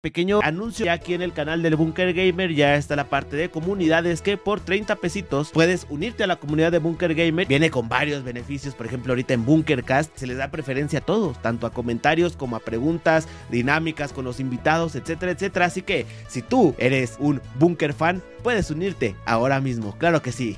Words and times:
Pequeño 0.00 0.38
anuncio 0.44 0.86
ya 0.86 0.92
aquí 0.92 1.14
en 1.14 1.22
el 1.22 1.32
canal 1.32 1.60
del 1.60 1.74
Bunker 1.74 2.14
Gamer, 2.14 2.54
ya 2.54 2.76
está 2.76 2.94
la 2.94 3.10
parte 3.10 3.34
de 3.34 3.50
comunidades 3.50 4.22
que 4.22 4.36
por 4.36 4.60
30 4.60 4.94
pesitos 4.94 5.50
puedes 5.50 5.88
unirte 5.90 6.22
a 6.22 6.28
la 6.28 6.36
comunidad 6.36 6.70
de 6.70 6.78
Bunker 6.78 7.16
Gamer. 7.16 7.48
Viene 7.48 7.68
con 7.68 7.88
varios 7.88 8.22
beneficios, 8.22 8.76
por 8.76 8.86
ejemplo 8.86 9.10
ahorita 9.10 9.34
en 9.34 9.44
Bunkercast 9.44 10.16
se 10.16 10.28
les 10.28 10.36
da 10.36 10.52
preferencia 10.52 11.00
a 11.00 11.02
todos, 11.02 11.42
tanto 11.42 11.66
a 11.66 11.72
comentarios 11.72 12.36
como 12.36 12.54
a 12.54 12.60
preguntas, 12.60 13.26
dinámicas 13.50 14.12
con 14.12 14.24
los 14.24 14.38
invitados, 14.38 14.94
etcétera, 14.94 15.32
etcétera. 15.32 15.66
Así 15.66 15.82
que 15.82 16.06
si 16.28 16.42
tú 16.42 16.76
eres 16.78 17.16
un 17.18 17.40
Bunker 17.58 17.92
fan, 17.92 18.22
puedes 18.44 18.70
unirte 18.70 19.16
ahora 19.26 19.60
mismo, 19.60 19.98
claro 19.98 20.22
que 20.22 20.30
sí. 20.30 20.56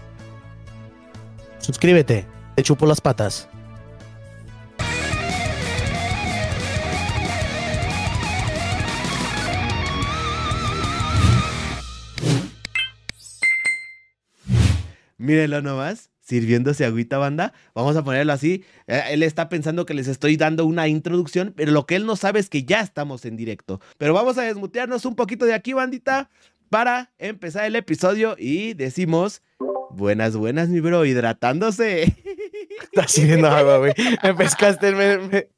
Suscríbete, 1.61 2.27
te 2.57 2.63
chupo 2.63 2.85
las 2.85 3.01
patas. 3.01 3.49
Mírenlo 15.21 15.61
nomás, 15.61 16.09
sirviéndose 16.23 16.87
agüita 16.87 17.19
banda. 17.19 17.53
Vamos 17.75 17.95
a 17.95 18.03
ponerlo 18.03 18.33
así. 18.33 18.65
Eh, 18.87 19.03
Él 19.11 19.23
está 19.23 19.51
pensando 19.51 19.85
que 19.85 19.93
les 19.93 20.09
estoy 20.09 20.39
dando 20.39 20.65
una 20.65 20.89
introducción, 20.89 21.53
pero 21.55 21.73
lo 21.73 21.85
que 21.85 21.97
él 21.97 22.07
no 22.07 22.17
sabe 22.17 22.41
es 22.41 22.49
que 22.49 22.65
ya 22.65 22.81
estamos 22.81 23.27
en 23.27 23.37
directo. 23.37 23.83
Pero 23.99 24.15
vamos 24.15 24.39
a 24.39 24.43
desmutearnos 24.43 25.05
un 25.05 25.17
poquito 25.17 25.45
de 25.45 25.53
aquí, 25.53 25.75
bandita, 25.75 26.31
para 26.71 27.13
empezar 27.19 27.67
el 27.67 27.77
episodio 27.77 28.35
y 28.39 28.73
decimos... 28.73 29.43
Buenas, 29.93 30.37
buenas, 30.37 30.69
mi 30.69 30.81
bro, 30.81 31.05
hidratándose. 31.05 32.17
Está 32.83 33.07
sirviendo 33.09 33.49
agua, 33.49 33.79
güey. 33.79 33.93
Me 34.23 34.35
pescaste 34.35 34.89
el 34.89 34.97
me, 34.97 35.19
me, 35.19 35.49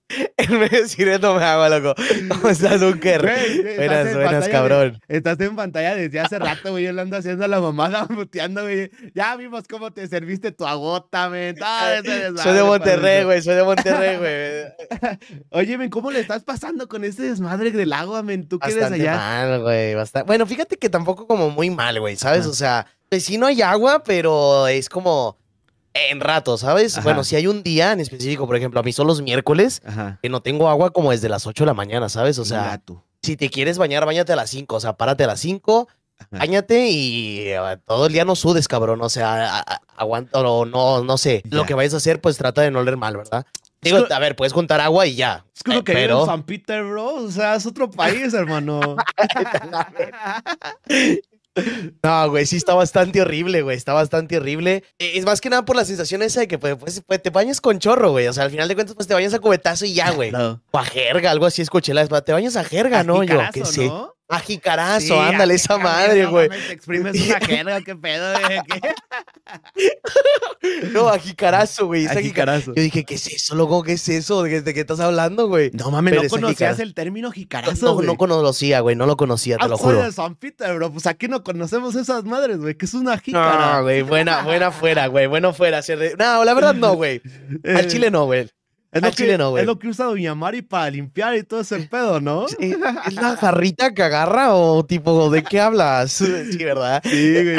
medio 0.59 0.87
sirviéndome 0.89 1.43
agua, 1.45 1.69
loco. 1.69 1.95
¿Cómo 2.29 2.49
estás, 2.49 2.81
Dunker? 2.81 3.23
Güey, 3.23 3.35
estás 3.35 3.77
Buenas, 3.77 4.07
en 4.09 4.15
buenas, 4.15 4.49
cabrón. 4.49 5.01
de- 5.09 5.17
estás 5.17 5.41
en 5.41 5.57
pantalla 5.57 5.95
desde 5.95 6.21
hace 6.21 6.39
rato, 6.39 6.71
güey. 6.73 6.85
Yo 6.85 6.93
le 6.93 7.01
ando 7.03 7.17
haciendo 7.17 7.47
la 7.49 7.61
mamada, 7.61 8.07
muteando, 8.11 8.63
güey. 8.63 8.91
Ya 9.15 9.35
vimos 9.37 9.65
cómo 9.69 9.93
te 9.93 10.07
serviste 10.09 10.53
tu 10.53 10.67
agota, 10.67 11.31
desmadre, 11.31 12.33
Soy 12.43 12.53
de 12.55 12.63
Monterrey, 12.63 13.25
güey. 13.25 13.43
Soy 13.43 13.55
de 13.55 13.63
Monterrey, 13.65 14.17
güey. 14.19 15.39
Oye, 15.51 15.79
men, 15.79 15.91
¿cómo 15.91 16.11
le 16.11 16.21
estás 16.21 16.43
pasando 16.45 16.89
con 16.89 17.05
este 17.05 17.23
desmadre 17.23 17.71
del 17.71 17.93
agua, 17.93 18.23
men? 18.23 18.49
¿Tú 18.49 18.59
qué 18.59 18.71
eres 18.71 18.81
Bastante 18.83 19.09
allá? 19.09 19.17
mal, 19.17 19.61
güey. 19.63 19.95
bastante- 19.95 20.27
Bueno, 20.27 20.47
fíjate 20.47 20.77
que 20.77 20.89
tampoco 20.91 21.27
como 21.27 21.51
muy 21.51 21.71
mal, 21.71 21.99
güey, 22.01 22.17
¿sabes? 22.17 22.41
Ajá. 22.43 22.49
O 22.51 22.55
sea, 22.55 22.87
pues 23.09 23.25
sí 23.25 23.39
no 23.39 23.47
hay 23.47 23.63
agua, 23.63 24.03
pero 24.05 24.67
es 24.69 24.89
como 24.89 25.39
en 25.95 26.21
rato, 26.21 26.57
¿sabes? 26.59 26.97
Ajá. 26.97 27.05
Bueno, 27.05 27.25
si 27.25 27.37
hay 27.37 27.47
un 27.47 27.63
día 27.63 27.93
en 27.93 28.01
específico, 28.01 28.47
por 28.47 28.57
ejemplo, 28.57 28.81
a 28.81 28.83
mí 28.83 28.93
son 28.93 29.07
los 29.07 29.23
miércoles, 29.23 29.83
Ajá. 29.85 30.19
que 30.23 30.29
no 30.29 30.43
tengo 30.43 30.69
agua 30.69 30.91
como 30.91 31.11
desde 31.11 31.29
las 31.29 31.47
8 31.47 31.65
de 31.65 31.67
la 31.67 31.75
mañana, 31.75 32.09
¿sabes? 32.09 32.39
O 32.39 32.45
sea, 32.45 32.65
gato. 32.65 33.05
si 33.23 33.37
te 33.37 33.51
quieres 33.51 33.79
bañar, 33.79 34.07
bañate 34.07 34.33
a 34.33 34.37
las 34.37 34.51
5, 34.51 34.77
o 34.77 34.81
sea, 34.81 34.95
párate 34.95 35.25
a 35.25 35.29
las 35.29 35.41
5, 35.41 35.89
Ajá. 36.19 36.39
Báñate 36.39 36.89
y 36.89 37.41
eh, 37.49 37.79
todo 37.85 38.07
el 38.07 38.13
día 38.13 38.25
no 38.25 38.37
sudes, 38.37 38.69
cabrón. 38.69 39.01
O 39.03 39.09
sea, 39.09 39.59
aguanta 39.97 40.39
o 40.39 40.65
no, 40.65 41.03
no 41.03 41.19
sé. 41.19 41.43
Lo 41.51 41.67
que 41.67 41.75
vayas 41.75 41.95
a 41.95 41.97
hacer, 41.97 42.21
pues 42.21 42.37
trata 42.37 42.63
de 42.63 42.71
no 42.71 42.79
oler 42.81 42.97
mal, 42.97 43.17
¿verdad? 43.17 43.45
Digo, 43.81 43.99
a 44.09 44.19
ver, 44.21 44.37
puedes 44.37 44.53
juntar 44.53 44.81
agua 44.81 45.07
y 45.07 45.17
ya. 45.17 45.45
Es 45.55 45.65
como 45.65 45.79
eh, 45.79 45.85
que 45.85 45.93
en 45.93 45.99
pero 45.99 46.25
San 46.25 46.45
Peter, 46.45 46.85
bro. 46.85 47.15
O 47.17 47.31
sea, 47.31 47.57
es 47.57 47.67
otro 47.67 47.91
país, 47.91 48.33
hermano. 48.33 48.81
No, 52.03 52.31
güey, 52.31 52.47
sí 52.47 52.57
está 52.57 52.75
bastante 52.75 53.21
horrible, 53.21 53.63
güey. 53.63 53.77
Está 53.77 53.93
bastante 53.93 54.37
horrible. 54.39 54.85
Eh, 54.99 55.13
Es 55.17 55.25
más 55.25 55.41
que 55.41 55.51
nada 55.51 55.65
por 55.65 55.77
la 55.77 55.85
sensación 55.85 56.23
esa 56.23 56.41
de 56.41 56.49
que 56.49 56.59
pues, 56.59 56.77
pues, 56.77 57.03
pues, 57.07 57.23
te 57.23 57.31
bañas 57.31 57.61
con 57.61 57.79
chorro, 57.79 58.11
güey. 58.11 58.27
O 58.29 58.33
sea, 58.33 58.45
al 58.45 58.51
final 58.51 58.69
de 58.69 58.75
cuentas, 58.75 58.95
pues 58.97 59.07
te 59.07 59.15
bañas 59.15 59.35
a 59.35 59.39
cubetazo 59.39 59.85
y 59.85 59.95
ya, 59.95 60.11
güey. 60.11 60.31
No. 60.31 60.63
O 60.71 60.79
a 60.79 60.85
jerga, 60.85 61.31
algo 61.31 61.47
así 61.47 61.63
escuché 61.63 61.93
la 61.95 62.05
vez. 62.05 62.25
Te 62.25 62.33
bañas 62.33 62.57
a 62.57 62.65
jerga, 62.65 63.03
¿no? 63.05 63.23
Yo, 63.23 63.39
qué 63.53 63.65
sé. 63.65 63.87
¿no? 63.87 64.12
A 64.33 64.41
jicarazo, 64.41 65.07
Sí, 65.07 65.13
ándale, 65.13 65.55
esa 65.55 65.79
madre, 65.79 66.23
no 66.25 66.31
güey. 66.31 66.49
mames, 66.49 66.67
Te 66.67 66.73
exprimes 66.73 67.15
una 67.27 67.41
jerga, 67.47 67.81
qué 67.83 67.97
pedo, 67.97 68.33
güey. 68.41 68.61
¿Qué? 68.81 68.95
No, 70.93 71.09
a 71.09 71.19
jicarazo, 71.19 71.87
güey. 71.87 72.07
A 72.07 72.11
jica- 72.15 72.23
jicarazo. 72.23 72.73
Yo 72.75 72.83
dije, 72.83 73.05
¿qué 73.05 73.15
es 73.15 73.27
eso, 73.27 73.55
loco? 73.57 73.83
¿Qué 73.83 73.93
es 73.95 74.09
eso? 74.09 74.43
¿De, 74.45 74.63
de 74.63 74.75
qué 74.75 74.81
estás 74.81 75.01
hablando, 75.01 75.49
güey? 75.49 75.71
No 75.73 75.91
mames, 75.91 76.13
Pero 76.13 76.23
no 76.23 76.29
conocías 76.29 76.79
el 76.79 76.95
término 76.95 77.29
No, 77.29 77.33
jicarazo, 77.33 77.85
no, 77.87 77.95
güey. 77.95 78.07
no 78.07 78.17
conocía, 78.17 78.81
güey, 78.81 78.95
no 78.97 79.07
lo 79.07 79.17
conocía, 79.17 79.57
te 79.59 79.65
Ah, 79.65 79.69
lo 79.69 79.77
soy 79.77 79.95
juro. 79.95 80.03
de 80.05 80.13
San 80.13 80.37
Peter, 80.37 80.75
bro. 80.77 80.93
Pues 80.93 81.07
aquí 81.07 81.27
no 81.29 81.43
conocemos 81.43 81.95
esas 81.97 82.25
madres, 82.25 82.59
güey. 82.59 82.77
Que 82.77 82.87
es 82.87 82.95
una 82.95 83.17
No, 83.17 83.21
jícara. 83.21 83.81
güey, 83.81 84.03
buena, 84.03 84.43
buena 84.45 84.71
fuera, 84.71 85.07
güey, 85.09 85.27
bueno 85.27 85.53
fuera. 85.53 85.81
No, 86.19 86.45
la 86.45 86.55
verdad 86.55 86.75
no, 86.75 86.95
güey. 86.95 87.21
Al 87.65 87.87
chile 87.89 88.11
no, 88.11 88.27
güey. 88.27 88.49
Es 88.93 89.03
lo 89.03 89.11
que- 89.11 89.39
no, 89.39 89.51
güey. 89.51 89.63
Es 89.63 89.67
lo 89.67 89.79
que 89.79 89.89
usa 89.89 90.05
Doña 90.07 90.35
Mari 90.35 90.63
para 90.63 90.91
limpiar 90.91 91.35
y 91.37 91.43
todo 91.43 91.61
ese 91.63 91.79
pedo, 91.81 92.21
¿no? 92.21 92.47
Sí, 92.49 92.57
¿Es 93.07 93.15
la 93.15 93.37
jarrita 93.37 93.95
que 93.95 94.03
agarra 94.03 94.55
o 94.55 94.85
tipo, 94.85 95.31
de 95.31 95.43
qué 95.43 95.61
hablas? 95.61 96.13
Sí, 96.53 96.59
¿verdad? 96.63 97.03
Sí, 97.05 97.33
güey. 97.33 97.57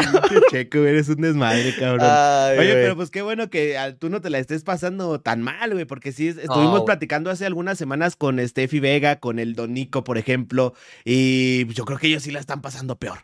Checo, 0.52 0.80
güey. 0.80 0.90
Eres 0.92 1.10
un 1.10 1.22
desmadre, 1.22 1.74
cabrón. 1.78 2.02
Ay, 2.04 2.60
Oye, 2.60 2.72
güey. 2.72 2.84
pero 2.84 2.96
pues 2.96 3.10
qué 3.10 3.22
bueno 3.24 3.50
que 3.50 3.78
tú 4.00 4.10
no 4.10 4.22
te 4.22 4.30
la 4.30 4.38
estés 4.40 4.64
pasando 4.64 5.20
tan 5.20 5.42
mal, 5.42 5.74
güey, 5.74 5.86
porque 5.86 6.12
sí, 6.12 6.28
estuvimos 6.28 6.82
platicando 6.84 7.30
hace 7.32 7.46
algunas 7.46 7.78
semanas 7.78 8.16
con 8.16 8.40
Steffi 8.48 8.80
Vega, 8.80 9.16
con 9.20 9.40
el 9.40 9.56
Don 9.56 9.74
Nico, 9.74 10.04
por 10.04 10.18
ejemplo, 10.18 10.74
y 11.04 11.66
yo 11.74 11.86
creo 11.86 11.98
que 11.98 12.08
ellos 12.08 12.24
sí 12.24 12.32
la 12.32 12.40
están 12.40 12.62
pasando 12.62 12.96
peor, 12.98 13.20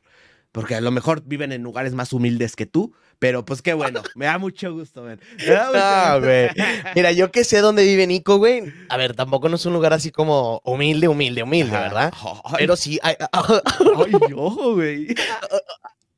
porque 0.52 0.76
a 0.76 0.82
lo 0.82 0.92
mejor 0.92 1.22
viven 1.26 1.52
en 1.52 1.62
lugares 1.64 1.94
más 1.94 2.12
humildes 2.14 2.56
que 2.56 2.66
tú, 2.66 2.94
pero 3.20 3.46
pues 3.46 3.62
qué 3.62 3.74
bueno, 3.74 4.02
me 4.16 4.26
da 4.26 4.38
mucho 4.38 4.74
gusto, 4.74 5.04
man. 5.04 5.20
Me 5.38 5.46
da 5.46 5.66
mucho 5.68 5.80
Ah, 5.82 6.18
gusto. 6.20 6.64
Mira, 6.96 7.12
yo 7.12 7.32
que 7.32 7.44
sé 7.44 7.60
dónde 7.60 7.84
vive 7.84 8.08
Nico, 8.08 8.38
güey. 8.38 8.74
A 8.90 8.98
ver, 8.98 9.16
tampoco 9.16 9.50
no 9.50 9.56
es 9.58 9.66
un 9.66 9.74
lugar 9.74 9.94
así 9.94 10.10
como 10.12 10.62
humilde, 10.64 11.08
humilde, 11.08 11.44
humilde, 11.44 11.76
Ajá. 11.76 11.84
¿verdad? 11.84 12.14
Ay, 12.46 12.56
Pero 12.58 12.76
sí, 12.76 13.00
ay, 13.04 13.16
ay, 13.20 14.12
ojo, 14.36 14.74
güey. 14.76 15.08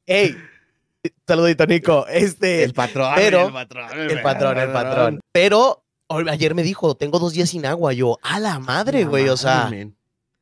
hey, 0.05 0.35
saludito, 1.27 1.65
Nico. 1.65 2.05
Este, 2.07 2.63
El 2.63 2.73
patrón, 2.73 3.13
pero- 3.15 3.47
el 3.47 3.53
patrón, 3.53 3.99
El 3.99 4.21
patrón, 4.21 4.57
el 4.57 4.71
patrón. 4.71 5.19
Pero 5.31 5.83
ayer 6.29 6.55
me 6.55 6.63
dijo, 6.63 6.95
tengo 6.95 7.19
dos 7.19 7.33
días 7.33 7.49
sin 7.49 7.65
agua. 7.65 7.93
Yo, 7.93 8.17
a 8.21 8.39
la 8.39 8.59
madre, 8.59 9.05
güey. 9.05 9.29
O 9.29 9.37
sea. 9.37 9.71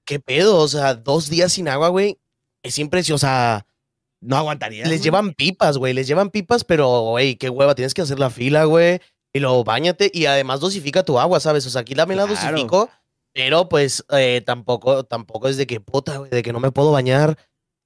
¿qué 0.05 0.19
pedo? 0.19 0.57
O 0.57 0.67
sea, 0.67 0.95
dos 0.95 1.29
días 1.29 1.53
sin 1.53 1.67
agua, 1.69 1.89
güey. 1.89 2.17
Es 2.63 2.79
impresionante. 2.79 3.13
O 3.13 3.19
sea, 3.19 3.65
no 4.21 4.37
aguantaría. 4.37 4.83
les 4.83 4.89
güey. 4.91 4.99
llevan 5.01 5.33
pipas, 5.33 5.77
güey. 5.77 5.93
Les 5.93 6.07
llevan 6.07 6.29
pipas, 6.29 6.63
pero, 6.63 6.87
güey, 7.11 7.35
qué 7.35 7.49
hueva. 7.49 7.75
Tienes 7.75 7.93
que 7.93 8.01
hacer 8.01 8.19
la 8.19 8.29
fila, 8.29 8.65
güey. 8.65 8.99
Y 9.33 9.39
luego 9.39 9.63
bañate. 9.63 10.09
Y 10.13 10.25
además 10.25 10.59
dosifica 10.59 11.03
tu 11.03 11.19
agua, 11.19 11.39
¿sabes? 11.39 11.65
O 11.65 11.69
sea, 11.69 11.81
aquí 11.81 11.95
también 11.95 12.17
la 12.17 12.25
Claro. 12.27 12.39
dosifico. 12.41 12.89
Pero, 13.33 13.69
pues, 13.69 14.03
eh, 14.11 14.41
tampoco, 14.45 15.03
tampoco 15.03 15.47
es 15.47 15.57
de 15.57 15.67
que, 15.67 15.79
puta, 15.79 16.17
güey, 16.17 16.31
de 16.31 16.41
que 16.41 16.51
no 16.51 16.59
me 16.59 16.71
puedo 16.71 16.91
bañar. 16.91 17.37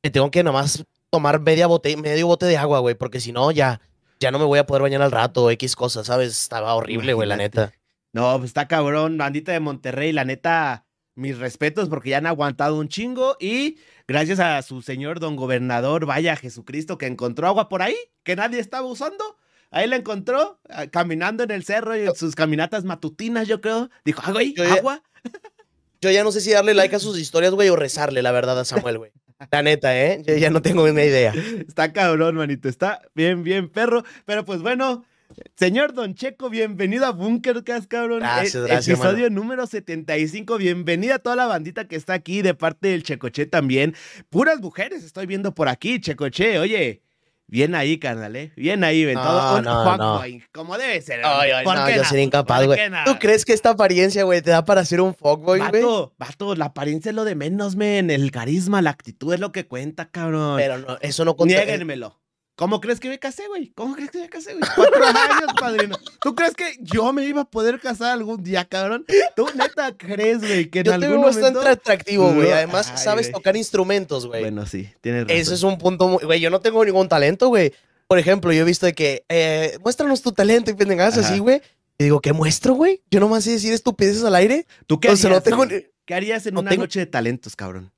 Me 0.02 0.10
tengo 0.10 0.32
que 0.32 0.44
nomás 0.44 0.84
tomar 1.10 1.40
media 1.42 1.68
bote, 1.68 1.96
medio 1.98 2.28
bote 2.28 2.46
de 2.46 2.58
agua, 2.58 2.80
güey. 2.80 2.96
Porque 2.96 3.20
si 3.20 3.32
no, 3.32 3.52
ya, 3.52 3.82
ya 4.20 4.32
no 4.32 4.40
me 4.40 4.46
voy 4.46 4.60
a 4.60 4.66
poder 4.66 4.82
bañar 4.84 5.02
al 5.02 5.12
rato. 5.12 5.52
X 5.52 5.76
cosas, 5.76 6.08
¿sabes? 6.08 6.32
Estaba 6.32 6.74
horrible, 6.76 7.14
güey, 7.14 7.28
la 7.28 7.38
neta. 7.38 7.74
No, 8.14 8.38
pues 8.38 8.50
está 8.50 8.68
cabrón, 8.68 9.18
bandita 9.18 9.52
de 9.52 9.60
Monterrey, 9.60 10.12
la 10.12 10.24
neta, 10.24 10.86
mis 11.16 11.38
respetos 11.38 11.90
porque 11.90 12.12
ya 12.12 12.18
han 12.20 12.28
aguantado 12.28 12.78
un 12.78 12.88
chingo 12.88 13.36
y 13.40 13.78
gracias 14.08 14.40
a 14.40 14.62
su 14.62 14.82
señor 14.82 15.20
don 15.20 15.36
gobernador, 15.36 16.06
vaya 16.06 16.36
Jesucristo, 16.36 16.98
que 16.98 17.08
encontró 17.08 17.48
agua 17.48 17.70
por 17.70 17.82
ahí, 17.82 17.96
que 18.24 18.36
nadie 18.36 18.60
estaba 18.60 18.86
usando. 18.88 19.38
Ahí 19.72 19.88
la 19.88 19.96
encontró, 19.96 20.60
ah, 20.70 20.86
caminando 20.88 21.44
en 21.44 21.52
el 21.52 21.64
cerro 21.64 21.96
y 21.98 22.02
en 22.08 22.16
sus 22.16 22.36
caminatas 22.36 22.84
matutinas, 22.84 23.48
yo 23.48 23.60
creo. 23.60 23.90
Dijo, 24.06 24.22
ah, 24.24 24.32
güey, 24.32 24.54
Yo 24.54 24.64
ya- 24.64 24.74
agua. 24.76 25.02
Yo 26.02 26.12
ya 26.12 26.24
no 26.24 26.32
sé 26.34 26.42
si 26.42 26.52
darle 26.52 26.74
like 26.74 26.96
a 26.96 27.00
sus 27.00 27.18
historias, 27.18 27.54
güey, 27.54 27.70
o 27.70 27.76
rezarle, 27.78 28.22
la 28.22 28.32
verdad, 28.34 28.60
a 28.60 28.66
Samuel, 28.66 28.98
güey. 28.98 29.12
La 29.52 29.62
neta, 29.64 29.98
¿eh? 30.00 30.22
Yo 30.26 30.36
ya 30.36 30.50
no 30.50 30.62
tengo 30.62 30.88
ni 30.88 31.02
idea. 31.02 31.34
Está 31.68 31.92
cabrón, 31.94 32.36
manito, 32.36 32.68
está 32.70 33.02
bien, 33.16 33.44
bien, 33.44 33.70
perro. 33.70 34.04
Pero 34.26 34.46
pues 34.46 34.62
bueno, 34.62 35.06
señor 35.56 35.94
Don 35.94 36.16
Checo, 36.16 36.50
bienvenido 36.50 37.06
a 37.06 37.12
Bunkercast, 37.12 37.88
cabrón. 37.88 38.20
Gracias, 38.20 38.56
Eh, 38.56 38.68
gracias, 38.68 39.00
Episodio 39.00 39.30
número 39.30 39.68
75. 39.68 40.58
Bienvenida 40.58 41.16
a 41.16 41.20
toda 41.20 41.36
la 41.36 41.46
bandita 41.46 41.88
que 41.88 41.96
está 41.96 42.14
aquí 42.14 42.42
de 42.42 42.54
parte 42.54 42.90
del 42.90 43.04
Checoche 43.04 43.46
también. 43.46 43.96
Puras 44.30 44.60
mujeres 44.60 45.04
estoy 45.04 45.26
viendo 45.26 45.54
por 45.54 45.68
aquí, 45.70 46.00
Checoche. 46.00 46.60
Oye, 46.60 47.02
bien 47.48 47.76
ahí, 47.76 47.98
carnal, 47.98 48.36
¿eh? 48.36 48.52
Bien 48.56 48.84
ahí, 48.84 49.06
ven. 49.06 49.16
No, 49.16 49.24
todo 49.24 49.58
un 49.58 49.64
no, 49.64 49.84
fuckboy, 49.92 50.44
como 50.52 50.78
debe 50.78 51.02
ser. 51.02 51.22
Ay, 51.24 51.52
ay, 51.52 51.64
¿Por 51.64 51.76
no, 51.76 51.86
qué 51.86 51.96
yo 51.96 52.04
sería 52.04 52.24
incapaz, 52.24 52.60
¿Por 52.66 52.68
güey. 52.68 52.80
¿Tú 53.06 53.18
crees 53.20 53.46
que 53.46 53.54
esta 53.54 53.72
apariencia, 53.72 54.24
güey, 54.24 54.42
te 54.42 54.52
da 54.52 54.66
para 54.66 54.84
ser 54.86 55.02
un 55.02 55.14
fuckboy, 55.14 55.60
güey? 55.60 55.84
Vato, 55.84 56.14
vato, 56.18 56.56
la 56.56 56.66
apariencia 56.66 57.10
es 57.10 57.16
lo 57.16 57.26
de 57.26 57.36
menos, 57.36 57.76
men. 57.76 58.10
El 58.10 58.32
carisma, 58.32 58.82
la 58.82 58.90
actitud 58.92 59.34
es 59.34 59.40
lo 59.40 59.52
que 59.52 59.68
cuenta, 59.68 60.10
cabrón. 60.10 60.58
Pero 60.58 60.78
no, 60.80 60.98
eso 61.02 61.26
no 61.26 61.36
conta. 61.36 61.56
Niéguenmelo. 61.56 62.20
¿Cómo 62.64 62.80
crees 62.82 63.00
que 63.00 63.10
me 63.10 63.20
casé, 63.20 63.48
güey? 63.48 63.72
¿Cómo 63.76 63.94
crees 63.96 64.10
que 64.12 64.20
me 64.20 64.30
casé, 64.30 64.54
güey? 64.54 64.64
Cuatro 64.76 65.04
años, 65.06 65.52
padrino. 65.60 65.98
¿Tú 66.22 66.34
crees 66.34 66.54
que 66.56 66.78
yo 66.80 67.12
me 67.12 67.26
iba 67.26 67.42
a 67.42 67.46
poder 67.46 67.80
casar 67.80 68.12
algún 68.14 68.42
día, 68.42 68.64
cabrón? 68.66 69.06
¿Tú 69.36 69.48
neta 69.56 69.96
crees, 69.98 70.40
güey, 70.40 70.70
que 70.70 70.80
en 70.80 70.86
Yo 70.86 70.92
te 70.92 71.06
algún 71.06 71.10
veo 71.20 71.22
bastante 71.28 71.60
momento... 71.60 71.70
atractivo, 71.70 72.34
güey. 72.34 72.50
No, 72.50 72.56
Además, 72.56 72.90
ay, 72.92 72.98
sabes 72.98 73.32
tocar 73.32 73.58
instrumentos, 73.58 74.26
güey. 74.28 74.42
Bueno, 74.42 74.66
sí, 74.66 74.90
tienes 75.02 75.24
razón. 75.24 75.38
Eso 75.38 75.54
es 75.54 75.64
un 75.64 75.78
punto 75.78 76.08
muy... 76.08 76.24
Güey, 76.24 76.40
yo 76.40 76.50
no 76.50 76.62
tengo 76.62 76.84
ningún 76.86 77.10
talento, 77.10 77.50
güey. 77.50 77.74
Por 78.08 78.18
ejemplo, 78.20 78.54
yo 78.54 78.62
he 78.62 78.66
visto 78.66 78.86
de 78.86 78.94
que... 78.94 79.26
eh, 79.28 79.78
muéstranos 79.84 80.22
tu 80.22 80.32
talento 80.32 80.72
y 80.72 80.76
pendejadas 80.76 81.18
así, 81.18 81.40
güey. 81.40 81.62
Y 81.98 82.06
digo, 82.06 82.22
¿qué 82.22 82.34
muestro, 82.34 82.74
güey? 82.74 83.04
Yo 83.12 83.20
nomás 83.20 83.44
sé 83.44 83.52
decir 83.52 83.74
estupideces 83.74 84.24
al 84.24 84.36
aire. 84.36 84.66
¿Tú 84.88 85.00
qué 85.00 85.10
o 85.10 85.12
harías, 85.12 85.22
sea, 85.22 85.30
no 85.32 85.42
tengo 85.42 85.66
güey? 85.68 85.92
¿Qué 86.06 86.14
harías 86.16 86.46
en 86.48 86.54
no 86.56 86.62
una 86.62 86.70
tengo- 86.72 86.84
noche 86.84 87.00
de 87.00 87.06
talentos, 87.08 87.56
cabrón? 87.56 87.92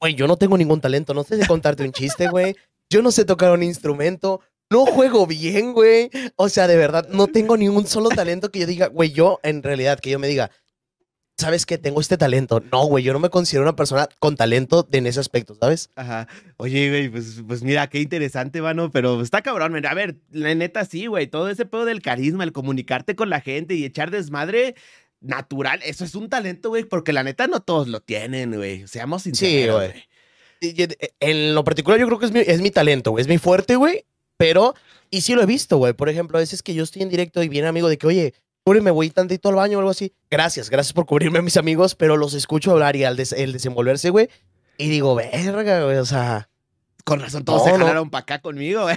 güey, 0.00 0.14
yo 0.14 0.26
no 0.26 0.36
tengo 0.36 0.56
ningún 0.58 0.80
talento, 0.80 1.14
no 1.14 1.24
sé 1.24 1.36
de 1.36 1.46
contarte 1.46 1.82
un 1.82 1.90
chiste, 1.92 2.28
güey. 2.28 2.54
Yo 2.90 3.02
no 3.02 3.10
sé 3.10 3.24
tocar 3.24 3.52
un 3.52 3.62
instrumento, 3.62 4.40
no 4.70 4.86
juego 4.86 5.26
bien, 5.26 5.72
güey. 5.72 6.10
O 6.36 6.48
sea, 6.48 6.66
de 6.66 6.76
verdad, 6.76 7.08
no 7.10 7.26
tengo 7.26 7.56
ningún 7.56 7.86
solo 7.86 8.08
talento 8.08 8.50
que 8.50 8.60
yo 8.60 8.66
diga, 8.66 8.88
güey, 8.88 9.12
yo 9.12 9.40
en 9.42 9.62
realidad, 9.62 9.98
que 10.00 10.10
yo 10.10 10.18
me 10.18 10.28
diga, 10.28 10.50
¿sabes 11.38 11.66
qué? 11.66 11.78
Tengo 11.78 12.00
este 12.00 12.16
talento. 12.16 12.62
No, 12.72 12.86
güey, 12.86 13.04
yo 13.04 13.12
no 13.12 13.18
me 13.18 13.30
considero 13.30 13.62
una 13.62 13.76
persona 13.76 14.08
con 14.18 14.36
talento 14.36 14.88
en 14.92 15.06
ese 15.06 15.20
aspecto, 15.20 15.54
¿sabes? 15.54 15.90
Ajá. 15.96 16.28
Oye, 16.56 16.88
güey, 16.88 17.08
pues, 17.08 17.42
pues 17.46 17.62
mira, 17.62 17.88
qué 17.88 18.00
interesante, 18.00 18.62
mano, 18.62 18.90
pero 18.90 19.20
está 19.20 19.42
cabrón. 19.42 19.84
A 19.84 19.94
ver, 19.94 20.16
la 20.30 20.54
neta 20.54 20.84
sí, 20.84 21.06
güey, 21.06 21.26
todo 21.26 21.48
ese 21.50 21.66
pedo 21.66 21.84
del 21.84 22.02
carisma, 22.02 22.44
el 22.44 22.52
comunicarte 22.52 23.14
con 23.16 23.30
la 23.30 23.40
gente 23.40 23.74
y 23.74 23.84
echar 23.84 24.10
desmadre 24.10 24.74
natural, 25.20 25.80
eso 25.82 26.04
es 26.04 26.14
un 26.14 26.28
talento, 26.28 26.68
güey, 26.68 26.84
porque 26.84 27.12
la 27.12 27.24
neta 27.24 27.46
no 27.46 27.60
todos 27.60 27.88
lo 27.88 28.00
tienen, 28.00 28.54
güey. 28.54 28.86
Seamos 28.86 29.22
sinceros, 29.22 29.76
güey. 29.76 30.04
En 31.20 31.54
lo 31.54 31.64
particular 31.64 31.98
yo 31.98 32.06
creo 32.06 32.18
que 32.18 32.26
es 32.26 32.32
mi, 32.32 32.40
es 32.40 32.60
mi 32.60 32.70
talento, 32.70 33.10
güey. 33.10 33.22
Es 33.22 33.28
mi 33.28 33.38
fuerte, 33.38 33.76
güey. 33.76 34.04
Pero, 34.36 34.74
y 35.10 35.22
sí 35.22 35.34
lo 35.34 35.42
he 35.42 35.46
visto, 35.46 35.78
güey. 35.78 35.92
Por 35.92 36.08
ejemplo, 36.08 36.38
a 36.38 36.40
veces 36.40 36.62
que 36.62 36.74
yo 36.74 36.84
estoy 36.84 37.02
en 37.02 37.08
directo 37.08 37.42
y 37.42 37.48
viene 37.48 37.68
amigo 37.68 37.88
de 37.88 37.98
que, 37.98 38.06
oye, 38.06 38.34
me 38.82 38.90
voy 38.90 39.10
tantito 39.10 39.48
al 39.48 39.54
baño 39.54 39.78
o 39.78 39.80
algo 39.80 39.90
así. 39.90 40.12
Gracias, 40.30 40.70
gracias 40.70 40.92
por 40.92 41.06
cubrirme 41.06 41.38
a 41.38 41.42
mis 41.42 41.56
amigos, 41.56 41.94
pero 41.94 42.16
los 42.16 42.34
escucho 42.34 42.72
hablar 42.72 42.96
y 42.96 43.04
al 43.04 43.16
el 43.18 43.52
desenvolverse, 43.52 44.10
güey. 44.10 44.28
Y 44.76 44.88
digo, 44.88 45.14
verga, 45.14 45.84
güey, 45.84 45.96
o 45.96 46.04
sea. 46.04 46.48
Con 47.04 47.20
razón, 47.20 47.44
todos 47.44 47.64
se 47.64 47.70
jalaron 47.70 48.10
para 48.10 48.22
acá 48.22 48.40
conmigo, 48.40 48.82
güey. 48.82 48.96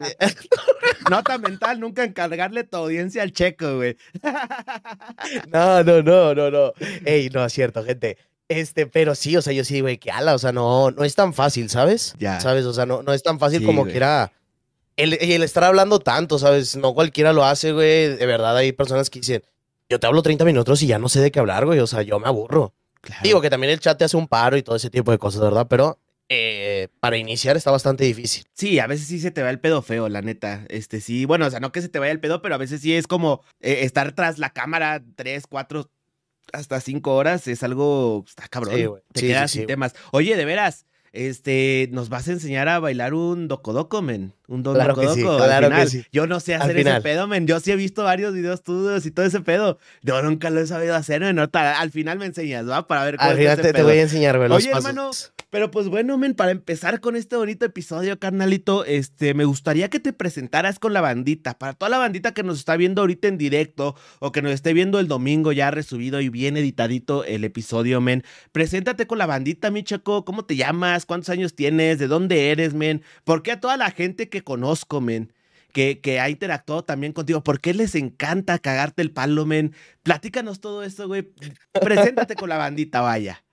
Nota 1.10 1.38
mental, 1.38 1.78
nunca 1.78 2.02
encargarle 2.02 2.64
tu 2.64 2.76
audiencia 2.76 3.22
al 3.22 3.32
checo, 3.32 3.76
güey. 3.76 3.96
no, 5.52 5.84
no, 5.84 6.02
no, 6.02 6.34
no, 6.34 6.50
no. 6.50 6.72
Ey, 7.04 7.30
no, 7.30 7.44
es 7.44 7.52
cierto, 7.52 7.84
gente. 7.84 8.18
Este, 8.52 8.86
pero 8.86 9.14
sí, 9.14 9.36
o 9.36 9.42
sea, 9.42 9.52
yo 9.52 9.64
sí, 9.64 9.80
güey, 9.80 9.98
que 9.98 10.10
ala, 10.10 10.34
o 10.34 10.38
sea, 10.38 10.52
no, 10.52 10.90
no 10.90 11.04
es 11.04 11.14
tan 11.14 11.32
fácil, 11.34 11.70
¿sabes? 11.70 12.14
Ya. 12.18 12.40
¿Sabes? 12.40 12.64
O 12.66 12.72
sea, 12.72 12.86
no, 12.86 13.02
no 13.02 13.12
es 13.12 13.22
tan 13.22 13.38
fácil 13.38 13.64
como 13.64 13.84
que 13.84 13.96
era 13.96 14.32
el, 14.96 15.14
el, 15.14 15.42
estar 15.42 15.64
hablando 15.64 15.98
tanto, 16.00 16.38
¿sabes? 16.38 16.76
No 16.76 16.94
cualquiera 16.94 17.32
lo 17.32 17.44
hace, 17.44 17.72
güey. 17.72 18.16
De 18.16 18.26
verdad, 18.26 18.56
hay 18.56 18.72
personas 18.72 19.10
que 19.10 19.20
dicen, 19.20 19.42
yo 19.88 19.98
te 19.98 20.06
hablo 20.06 20.22
30 20.22 20.44
minutos 20.44 20.82
y 20.82 20.86
ya 20.86 20.98
no 20.98 21.08
sé 21.08 21.20
de 21.20 21.30
qué 21.30 21.40
hablar, 21.40 21.66
güey. 21.66 21.78
O 21.80 21.86
sea, 21.86 22.02
yo 22.02 22.18
me 22.18 22.28
aburro. 22.28 22.74
Digo 23.22 23.40
que 23.40 23.50
también 23.50 23.72
el 23.72 23.80
chat 23.80 23.98
te 23.98 24.04
hace 24.04 24.16
un 24.16 24.28
paro 24.28 24.56
y 24.56 24.62
todo 24.62 24.76
ese 24.76 24.90
tipo 24.90 25.10
de 25.10 25.18
cosas, 25.18 25.40
¿verdad? 25.40 25.66
Pero 25.68 25.98
eh, 26.28 26.88
para 27.00 27.16
iniciar 27.16 27.56
está 27.56 27.70
bastante 27.70 28.04
difícil. 28.04 28.44
Sí, 28.54 28.78
a 28.78 28.86
veces 28.86 29.06
sí 29.06 29.18
se 29.18 29.30
te 29.30 29.42
va 29.42 29.50
el 29.50 29.60
pedo 29.60 29.82
feo, 29.82 30.08
la 30.08 30.22
neta. 30.22 30.64
Este 30.68 31.00
sí, 31.00 31.24
bueno, 31.24 31.46
o 31.46 31.50
sea, 31.50 31.60
no 31.60 31.72
que 31.72 31.82
se 31.82 31.88
te 31.88 31.98
vaya 31.98 32.12
el 32.12 32.20
pedo, 32.20 32.42
pero 32.42 32.54
a 32.54 32.58
veces 32.58 32.80
sí 32.80 32.94
es 32.94 33.06
como 33.06 33.42
eh, 33.60 33.80
estar 33.82 34.12
tras 34.12 34.38
la 34.38 34.50
cámara 34.50 35.02
tres, 35.16 35.46
cuatro, 35.48 35.90
hasta 36.52 36.80
cinco 36.80 37.14
horas. 37.14 37.46
Es 37.48 37.62
algo, 37.62 38.24
está 38.26 38.48
cabrón. 38.48 38.74
Sí, 38.74 38.88
te 39.12 39.20
quedas 39.22 39.50
sin 39.50 39.66
temas. 39.66 39.94
Oye, 40.10 40.36
de 40.36 40.44
veras, 40.44 40.86
este, 41.12 41.90
nos 41.92 42.08
vas 42.08 42.26
a 42.28 42.32
enseñar 42.32 42.68
a 42.68 42.78
bailar 42.78 43.12
un 43.12 43.46
docodoco, 43.46 44.00
men. 44.00 44.32
Un 44.48 44.62
don 44.62 44.74
claro 44.74 44.94
claro 44.94 45.70
que 45.70 45.86
sí. 45.86 46.04
Yo 46.10 46.26
no 46.26 46.40
sé 46.40 46.54
hacer 46.54 46.76
ese 46.76 47.00
pedo, 47.02 47.26
men. 47.26 47.46
Yo 47.46 47.60
sí 47.60 47.70
he 47.70 47.76
visto 47.76 48.02
varios 48.02 48.32
videos 48.32 48.62
tuyos 48.62 49.04
y 49.04 49.10
todo 49.10 49.26
ese 49.26 49.40
pedo. 49.40 49.78
Yo 50.00 50.22
nunca 50.22 50.48
lo 50.48 50.60
he 50.60 50.66
sabido 50.66 50.94
hacer, 50.94 51.20
men. 51.20 51.38
Al 51.38 51.90
final 51.90 52.18
me 52.18 52.26
enseñas, 52.26 52.68
¿va? 52.68 52.86
Para 52.86 53.04
ver 53.04 53.16
cómo 53.18 53.30
Al 53.30 53.36
final 53.36 53.60
te, 53.60 53.82
voy 53.82 53.98
a 53.98 54.02
enseñar, 54.02 54.38
güey. 54.38 54.50
Oye, 54.50 54.70
hermano, 54.70 55.10
pero 55.52 55.70
pues 55.70 55.88
bueno, 55.88 56.16
men, 56.16 56.32
para 56.32 56.50
empezar 56.50 57.00
con 57.00 57.14
este 57.14 57.36
bonito 57.36 57.66
episodio, 57.66 58.18
carnalito, 58.18 58.86
este, 58.86 59.34
me 59.34 59.44
gustaría 59.44 59.90
que 59.90 60.00
te 60.00 60.14
presentaras 60.14 60.78
con 60.78 60.94
la 60.94 61.02
bandita. 61.02 61.58
Para 61.58 61.74
toda 61.74 61.90
la 61.90 61.98
bandita 61.98 62.32
que 62.32 62.42
nos 62.42 62.58
está 62.58 62.74
viendo 62.78 63.02
ahorita 63.02 63.28
en 63.28 63.36
directo 63.36 63.94
o 64.18 64.32
que 64.32 64.40
nos 64.40 64.52
esté 64.52 64.72
viendo 64.72 64.98
el 64.98 65.08
domingo 65.08 65.52
ya 65.52 65.70
resubido 65.70 66.22
y 66.22 66.30
bien 66.30 66.56
editadito 66.56 67.26
el 67.26 67.44
episodio, 67.44 68.00
men. 68.00 68.24
Preséntate 68.52 69.06
con 69.06 69.18
la 69.18 69.26
bandita, 69.26 69.70
mi 69.70 69.84
chaco. 69.84 70.24
¿Cómo 70.24 70.46
te 70.46 70.56
llamas? 70.56 71.04
¿Cuántos 71.04 71.28
años 71.28 71.54
tienes? 71.54 71.98
¿De 71.98 72.06
dónde 72.06 72.50
eres, 72.50 72.72
men? 72.72 73.02
¿Por 73.24 73.42
qué 73.42 73.52
a 73.52 73.60
toda 73.60 73.76
la 73.76 73.90
gente 73.90 74.30
que 74.30 74.42
conozco, 74.42 75.02
men? 75.02 75.34
Que, 75.74 76.00
que, 76.00 76.18
ha 76.18 76.30
interactuado 76.30 76.82
también 76.82 77.12
contigo. 77.12 77.44
¿Por 77.44 77.60
qué 77.60 77.74
les 77.74 77.94
encanta 77.94 78.58
cagarte 78.58 79.02
el 79.02 79.10
palo, 79.10 79.44
men? 79.44 79.74
Platícanos 80.02 80.60
todo 80.60 80.82
esto, 80.82 81.08
güey. 81.08 81.30
Preséntate 81.74 82.36
con 82.36 82.48
la 82.48 82.56
bandita, 82.56 83.02
vaya. 83.02 83.44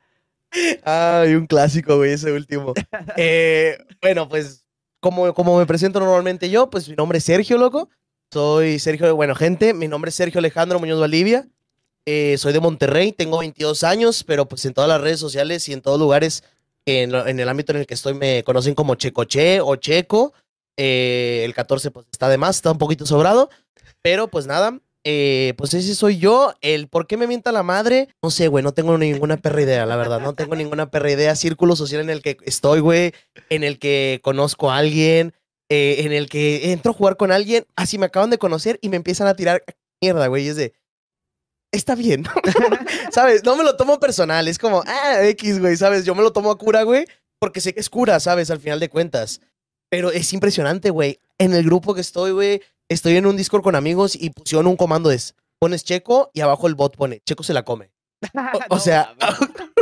Ay, 0.83 1.35
un 1.35 1.45
clásico, 1.45 1.97
güey, 1.97 2.13
ese 2.13 2.31
último. 2.31 2.73
Eh, 3.17 3.77
bueno, 4.01 4.27
pues, 4.29 4.65
como, 4.99 5.33
como 5.33 5.57
me 5.57 5.65
presento 5.65 5.99
normalmente 5.99 6.49
yo, 6.49 6.69
pues 6.69 6.87
mi 6.89 6.95
nombre 6.95 7.17
es 7.19 7.23
Sergio, 7.23 7.57
loco. 7.57 7.89
Soy 8.31 8.79
Sergio, 8.79 9.15
bueno, 9.15 9.35
gente, 9.35 9.73
mi 9.73 9.87
nombre 9.87 10.09
es 10.09 10.15
Sergio 10.15 10.39
Alejandro 10.39 10.79
Muñoz 10.79 10.99
Valivia. 10.99 11.47
Eh, 12.05 12.37
soy 12.37 12.53
de 12.53 12.59
Monterrey, 12.59 13.11
tengo 13.11 13.39
22 13.39 13.83
años, 13.83 14.23
pero 14.23 14.47
pues 14.47 14.65
en 14.65 14.73
todas 14.73 14.89
las 14.89 15.01
redes 15.01 15.19
sociales 15.19 15.67
y 15.69 15.73
en 15.73 15.81
todos 15.81 15.99
lugares, 15.99 16.43
en, 16.85 17.13
en 17.13 17.39
el 17.39 17.49
ámbito 17.49 17.71
en 17.71 17.79
el 17.79 17.87
que 17.87 17.93
estoy, 17.93 18.13
me 18.13 18.43
conocen 18.43 18.75
como 18.75 18.95
Checoche 18.95 19.61
o 19.61 19.75
Checo. 19.75 20.33
Eh, 20.77 21.43
el 21.43 21.53
14 21.53 21.91
pues 21.91 22.07
está 22.11 22.29
de 22.29 22.37
más, 22.37 22.55
está 22.55 22.71
un 22.71 22.77
poquito 22.77 23.05
sobrado. 23.05 23.49
Pero 24.01 24.27
pues 24.29 24.47
nada, 24.47 24.79
eh, 25.03 25.53
pues 25.57 25.73
ese 25.73 25.95
soy 25.95 26.17
yo. 26.17 26.53
El 26.61 26.87
por 26.87 27.07
qué 27.07 27.17
me 27.17 27.27
mienta 27.27 27.51
la 27.51 27.63
madre, 27.63 28.09
no 28.21 28.31
sé, 28.31 28.47
güey, 28.47 28.63
no 28.63 28.73
tengo 28.73 28.97
ninguna 28.97 29.37
perra 29.37 29.61
idea, 29.61 29.85
la 29.85 29.95
verdad. 29.95 30.19
No 30.19 30.33
tengo 30.33 30.55
ninguna 30.55 30.91
perra 30.91 31.11
idea. 31.11 31.35
Círculo 31.35 31.75
social 31.75 32.01
en 32.01 32.09
el 32.09 32.21
que 32.21 32.37
estoy, 32.43 32.79
güey, 32.79 33.13
en 33.49 33.63
el 33.63 33.79
que 33.79 34.19
conozco 34.23 34.71
a 34.71 34.77
alguien, 34.77 35.33
eh, 35.69 35.97
en 35.99 36.11
el 36.11 36.29
que 36.29 36.71
entro 36.71 36.91
a 36.91 36.95
jugar 36.95 37.17
con 37.17 37.31
alguien, 37.31 37.65
así 37.75 37.97
me 37.97 38.07
acaban 38.07 38.29
de 38.29 38.37
conocer 38.37 38.79
y 38.81 38.89
me 38.89 38.97
empiezan 38.97 39.27
a 39.27 39.35
tirar 39.35 39.63
mierda, 40.01 40.27
güey. 40.27 40.47
es 40.47 40.55
de, 40.55 40.73
está 41.71 41.95
bien, 41.95 42.25
¿sabes? 43.11 43.43
No 43.43 43.55
me 43.55 43.63
lo 43.63 43.77
tomo 43.77 43.99
personal, 43.99 44.47
es 44.47 44.57
como, 44.57 44.83
ah, 44.85 45.19
X, 45.27 45.59
güey, 45.59 45.77
¿sabes? 45.77 46.05
Yo 46.05 46.15
me 46.15 46.23
lo 46.23 46.33
tomo 46.33 46.51
a 46.51 46.57
cura, 46.57 46.83
güey, 46.83 47.05
porque 47.39 47.61
sé 47.61 47.73
que 47.73 47.79
es 47.79 47.89
cura, 47.89 48.19
¿sabes? 48.19 48.49
Al 48.51 48.59
final 48.59 48.79
de 48.79 48.89
cuentas. 48.89 49.41
Pero 49.89 50.11
es 50.11 50.33
impresionante, 50.33 50.89
güey. 50.89 51.19
En 51.37 51.53
el 51.53 51.63
grupo 51.63 51.95
que 51.95 52.01
estoy, 52.01 52.31
güey, 52.31 52.61
estoy 52.89 53.15
en 53.15 53.25
un 53.25 53.37
Discord 53.37 53.63
con 53.63 53.75
amigos 53.75 54.15
y 54.15 54.31
pusieron 54.31 54.67
un 54.67 54.75
comando 54.75 55.09
de 55.09 55.19
pones 55.59 55.83
Checo 55.83 56.31
y 56.33 56.41
abajo 56.41 56.67
el 56.67 56.75
bot 56.75 56.95
pone 56.95 57.21
Checo 57.25 57.43
se 57.43 57.53
la 57.53 57.63
come. 57.63 57.91
O, 58.69 58.79
sea, 58.79 59.15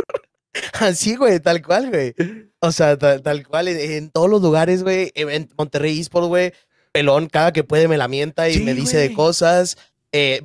así, 0.74 1.16
güey, 1.16 1.40
tal 1.40 1.60
cual, 1.64 1.90
güey. 1.90 2.14
O 2.60 2.70
sea, 2.70 2.96
tal, 2.96 3.46
cual, 3.46 3.68
en, 3.68 4.10
todos 4.10 4.30
los 4.30 4.40
lugares, 4.40 4.82
güey. 4.82 5.10
En 5.14 5.48
Monterrey 5.56 5.98
Esports, 5.98 6.28
güey. 6.28 6.52
Pelón, 6.92 7.28
cada 7.28 7.52
que 7.52 7.64
puede 7.64 7.88
me 7.88 7.98
la 7.98 8.06
mienta 8.06 8.48
y 8.48 8.60
me 8.60 8.74
dice 8.74 8.96
de 8.96 9.12
cosas. 9.12 9.76
Eh, 10.12 10.42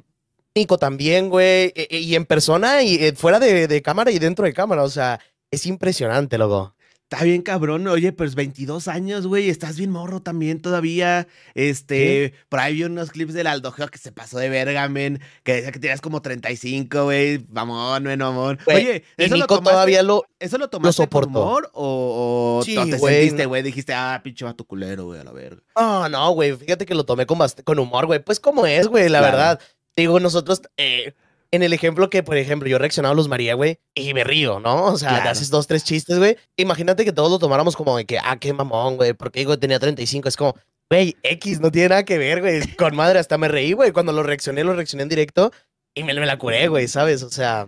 Nico 0.55 0.77
también, 0.77 1.29
güey. 1.29 1.71
E, 1.75 1.87
e, 1.89 1.99
y 1.99 2.15
en 2.15 2.25
persona 2.25 2.81
y 2.81 2.95
eh, 2.95 3.13
fuera 3.15 3.39
de, 3.39 3.67
de, 3.67 3.81
cámara 3.81 4.11
y 4.11 4.19
dentro 4.19 4.45
de 4.45 4.53
cámara. 4.53 4.83
O 4.83 4.89
sea, 4.89 5.19
es 5.51 5.65
impresionante, 5.65 6.37
loco. 6.37 6.75
Está 7.13 7.25
bien 7.25 7.43
cabrón, 7.43 7.85
oye, 7.85 8.11
pues 8.11 8.33
22 8.33 8.87
años, 8.87 9.27
güey, 9.27 9.47
estás 9.47 9.77
bien 9.77 9.91
morro 9.91 10.23
también 10.23 10.59
todavía. 10.59 11.27
Este, 11.53 12.33
por 12.49 12.59
ahí 12.59 12.73
vi 12.73 12.85
unos 12.85 13.11
clips 13.11 13.35
del 13.35 13.45
Aldogeo 13.45 13.87
que 13.89 13.99
se 13.99 14.11
pasó 14.11 14.39
de 14.39 14.49
verga, 14.49 14.89
men, 14.89 15.21
que 15.43 15.53
decía 15.53 15.71
que 15.71 15.77
tenías 15.77 16.01
como 16.01 16.23
35, 16.23 17.03
güey, 17.03 17.45
mamón, 17.51 18.05
no 18.05 18.17
mamón. 18.17 18.57
Oye, 18.65 19.03
eso 19.17 19.37
lo 19.37 19.45
tomaste, 19.45 19.69
todavía 19.69 20.01
lo 20.01 20.25
¿Eso 20.39 20.57
lo 20.57 20.71
tomaste 20.71 21.05
por 21.05 21.27
humor 21.27 21.69
o, 21.73 22.59
o 22.59 22.65
te 22.65 22.97
sentiste, 22.97 23.45
güey, 23.45 23.61
dijiste, 23.61 23.93
ah, 23.93 24.19
pinche 24.23 24.51
tu 24.55 24.65
culero, 24.65 25.05
güey, 25.05 25.19
a 25.19 25.23
la 25.23 25.33
verga? 25.33 25.61
No, 25.75 26.09
no, 26.09 26.31
güey, 26.31 26.55
fíjate 26.57 26.87
que 26.87 26.95
lo 26.95 27.05
tomé 27.05 27.27
con, 27.27 27.37
con 27.63 27.77
humor, 27.77 28.07
güey, 28.07 28.23
pues 28.23 28.39
como 28.39 28.65
es, 28.65 28.87
güey, 28.87 29.07
la 29.07 29.21
verdad. 29.21 29.61
Digo, 29.95 30.19
nosotros, 30.19 30.63
eh, 30.77 31.13
en 31.53 31.61
el 31.61 31.71
ejemplo 31.71 32.09
que, 32.09 32.23
por 32.23 32.35
ejemplo, 32.35 32.67
yo 32.67 32.79
reaccionaba 32.79 33.13
a 33.13 33.15
Luz 33.15 33.27
María, 33.27 33.53
güey, 33.53 33.77
y 33.93 34.15
me 34.15 34.23
río, 34.23 34.59
¿no? 34.59 34.85
O 34.85 34.97
sea, 34.97 35.21
te 35.21 35.29
haces 35.29 35.51
dos, 35.51 35.67
tres 35.67 35.83
chistes, 35.83 36.17
güey. 36.17 36.35
Imagínate 36.57 37.05
que 37.05 37.11
todos 37.11 37.29
lo 37.29 37.37
tomáramos 37.37 37.75
como 37.75 37.95
de 37.95 38.05
que, 38.05 38.17
ah, 38.17 38.37
qué 38.39 38.51
mamón, 38.53 38.97
güey, 38.97 39.13
porque 39.13 39.41
digo, 39.41 39.59
tenía 39.59 39.77
35. 39.77 40.29
Es 40.29 40.35
como, 40.35 40.55
güey, 40.89 41.15
X, 41.21 41.59
no 41.59 41.71
tiene 41.71 41.89
nada 41.89 42.05
que 42.05 42.17
ver, 42.17 42.41
güey. 42.41 42.75
Con 42.75 42.95
madre, 42.95 43.19
hasta 43.19 43.37
me 43.37 43.49
reí, 43.49 43.73
güey. 43.73 43.91
Cuando 43.91 44.11
lo 44.13 44.23
reaccioné, 44.23 44.63
lo 44.63 44.73
reaccioné 44.73 45.03
en 45.03 45.09
directo 45.09 45.51
y 45.93 46.03
me, 46.03 46.15
me 46.15 46.25
la 46.25 46.39
curé, 46.39 46.69
güey, 46.69 46.87
¿sabes? 46.87 47.21
O 47.21 47.29
sea, 47.29 47.67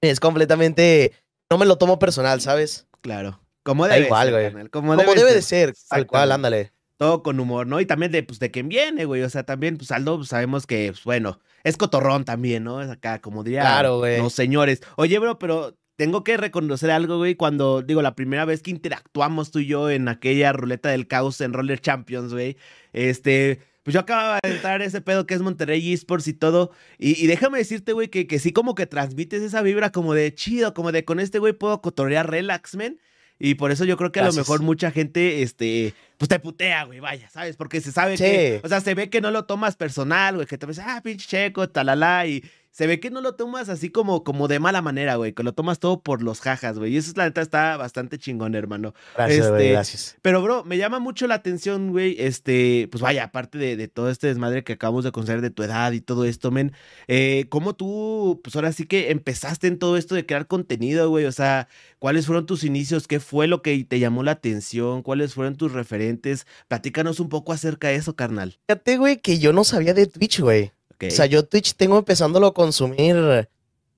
es 0.00 0.20
completamente. 0.20 1.12
No 1.50 1.58
me 1.58 1.66
lo 1.66 1.78
tomo 1.78 1.98
personal, 1.98 2.40
¿sabes? 2.40 2.86
Claro. 3.00 3.40
Como 3.64 3.88
debe 3.88 4.06
igual, 4.06 4.30
güey. 4.30 4.68
Como, 4.68 4.96
debe, 4.96 5.34
de 5.34 5.42
ser, 5.42 5.74
tal 5.88 6.06
cual, 6.06 6.30
ándale 6.30 6.70
todo 7.00 7.22
con 7.22 7.40
humor, 7.40 7.66
¿no? 7.66 7.80
Y 7.80 7.86
también 7.86 8.12
de, 8.12 8.22
pues, 8.22 8.38
de 8.40 8.50
quién 8.50 8.68
viene, 8.68 9.06
güey. 9.06 9.22
O 9.22 9.30
sea, 9.30 9.42
también, 9.44 9.78
pues, 9.78 9.90
Aldo, 9.90 10.18
pues, 10.18 10.28
sabemos 10.28 10.66
que, 10.66 10.88
pues, 10.92 11.02
bueno, 11.04 11.40
es 11.64 11.78
cotorrón 11.78 12.26
también, 12.26 12.62
¿no? 12.62 12.82
Es 12.82 12.90
acá, 12.90 13.22
como 13.22 13.42
diría 13.42 13.62
claro, 13.62 14.00
güey. 14.00 14.18
los 14.18 14.34
señores. 14.34 14.82
Oye, 14.96 15.18
bro, 15.18 15.38
pero 15.38 15.78
tengo 15.96 16.24
que 16.24 16.36
reconocer 16.36 16.90
algo, 16.90 17.16
güey, 17.16 17.36
cuando, 17.36 17.80
digo, 17.80 18.02
la 18.02 18.14
primera 18.14 18.44
vez 18.44 18.62
que 18.62 18.70
interactuamos 18.70 19.50
tú 19.50 19.60
y 19.60 19.66
yo 19.66 19.88
en 19.88 20.08
aquella 20.08 20.52
ruleta 20.52 20.90
del 20.90 21.06
caos 21.06 21.40
en 21.40 21.54
Roller 21.54 21.80
Champions, 21.80 22.34
güey, 22.34 22.58
este, 22.92 23.60
pues 23.82 23.94
yo 23.94 24.00
acababa 24.00 24.38
de 24.42 24.50
entrar 24.50 24.82
ese 24.82 25.00
pedo 25.00 25.26
que 25.26 25.32
es 25.32 25.40
Monterrey 25.40 25.94
Esports 25.94 26.28
y 26.28 26.34
todo, 26.34 26.70
y, 26.98 27.26
déjame 27.28 27.56
decirte, 27.56 27.94
güey, 27.94 28.08
que, 28.08 28.26
que 28.26 28.38
sí 28.38 28.52
como 28.52 28.74
que 28.74 28.84
transmites 28.84 29.40
esa 29.40 29.62
vibra 29.62 29.90
como 29.90 30.12
de 30.12 30.34
chido, 30.34 30.74
como 30.74 30.92
de 30.92 31.06
con 31.06 31.18
este 31.18 31.38
güey 31.38 31.54
puedo 31.54 31.80
cotorrear 31.80 32.30
relax, 32.30 32.76
men, 32.76 33.00
y 33.42 33.54
por 33.54 33.72
eso 33.72 33.86
yo 33.86 33.96
creo 33.96 34.12
que 34.12 34.20
a 34.20 34.26
lo 34.26 34.34
mejor 34.34 34.60
mucha 34.60 34.90
gente, 34.90 35.42
este, 35.42 35.94
pues 36.18 36.28
te 36.28 36.38
putea, 36.38 36.84
güey, 36.84 37.00
vaya, 37.00 37.30
¿sabes? 37.30 37.56
Porque 37.56 37.80
se 37.80 37.90
sabe 37.90 38.18
que, 38.18 38.60
o 38.62 38.68
sea, 38.68 38.82
se 38.82 38.94
ve 38.94 39.08
que 39.08 39.22
no 39.22 39.30
lo 39.30 39.46
tomas 39.46 39.76
personal, 39.76 40.34
güey, 40.34 40.46
que 40.46 40.58
te 40.58 40.66
ves, 40.66 40.78
ah, 40.78 41.00
pinche 41.02 41.26
checo, 41.26 41.66
talala, 41.70 42.26
y, 42.26 42.44
se 42.70 42.86
ve 42.86 43.00
que 43.00 43.10
no 43.10 43.20
lo 43.20 43.34
tomas 43.34 43.68
así 43.68 43.90
como, 43.90 44.22
como 44.24 44.48
de 44.48 44.58
mala 44.60 44.80
manera, 44.82 45.16
güey, 45.16 45.32
que 45.32 45.42
lo 45.42 45.52
tomas 45.52 45.78
todo 45.80 46.02
por 46.02 46.22
los 46.22 46.40
jajas, 46.40 46.78
güey. 46.78 46.94
Y 46.94 46.96
eso, 46.98 47.12
la 47.16 47.24
neta, 47.24 47.40
está 47.40 47.76
bastante 47.76 48.18
chingón, 48.18 48.54
hermano. 48.54 48.94
Gracias, 49.16 49.46
Este, 49.46 49.70
gracias. 49.72 50.16
Pero, 50.22 50.42
bro, 50.42 50.64
me 50.64 50.78
llama 50.78 50.98
mucho 51.00 51.26
la 51.26 51.34
atención, 51.34 51.90
güey. 51.90 52.16
Este, 52.18 52.88
pues 52.90 53.02
vaya, 53.02 53.24
aparte 53.24 53.58
de, 53.58 53.76
de 53.76 53.88
todo 53.88 54.08
este 54.10 54.28
desmadre 54.28 54.64
que 54.64 54.74
acabamos 54.74 55.04
de 55.04 55.12
conocer 55.12 55.40
de 55.40 55.50
tu 55.50 55.62
edad 55.62 55.92
y 55.92 56.00
todo 56.00 56.24
esto, 56.24 56.50
men. 56.50 56.72
Eh, 57.08 57.46
¿Cómo 57.48 57.74
tú, 57.74 58.40
pues 58.44 58.54
ahora 58.56 58.72
sí 58.72 58.86
que 58.86 59.10
empezaste 59.10 59.66
en 59.66 59.78
todo 59.78 59.96
esto 59.96 60.14
de 60.14 60.24
crear 60.26 60.46
contenido, 60.46 61.08
güey? 61.10 61.24
O 61.24 61.32
sea, 61.32 61.68
¿cuáles 61.98 62.26
fueron 62.26 62.46
tus 62.46 62.64
inicios? 62.64 63.08
¿Qué 63.08 63.20
fue 63.20 63.46
lo 63.46 63.62
que 63.62 63.84
te 63.84 63.98
llamó 63.98 64.22
la 64.22 64.32
atención? 64.32 65.02
¿Cuáles 65.02 65.34
fueron 65.34 65.56
tus 65.56 65.72
referentes? 65.72 66.46
Platícanos 66.68 67.20
un 67.20 67.28
poco 67.28 67.52
acerca 67.52 67.88
de 67.88 67.96
eso, 67.96 68.14
carnal. 68.16 68.58
Fíjate, 68.68 68.96
güey, 68.96 69.20
que 69.20 69.38
yo 69.38 69.52
no 69.52 69.64
sabía 69.64 69.94
de 69.94 70.06
Twitch, 70.06 70.40
güey. 70.40 70.72
O 71.08 71.10
sea, 71.10 71.26
yo 71.26 71.44
Twitch 71.44 71.74
tengo 71.74 71.98
empezándolo 71.98 72.48
a 72.48 72.54
consumir 72.54 73.48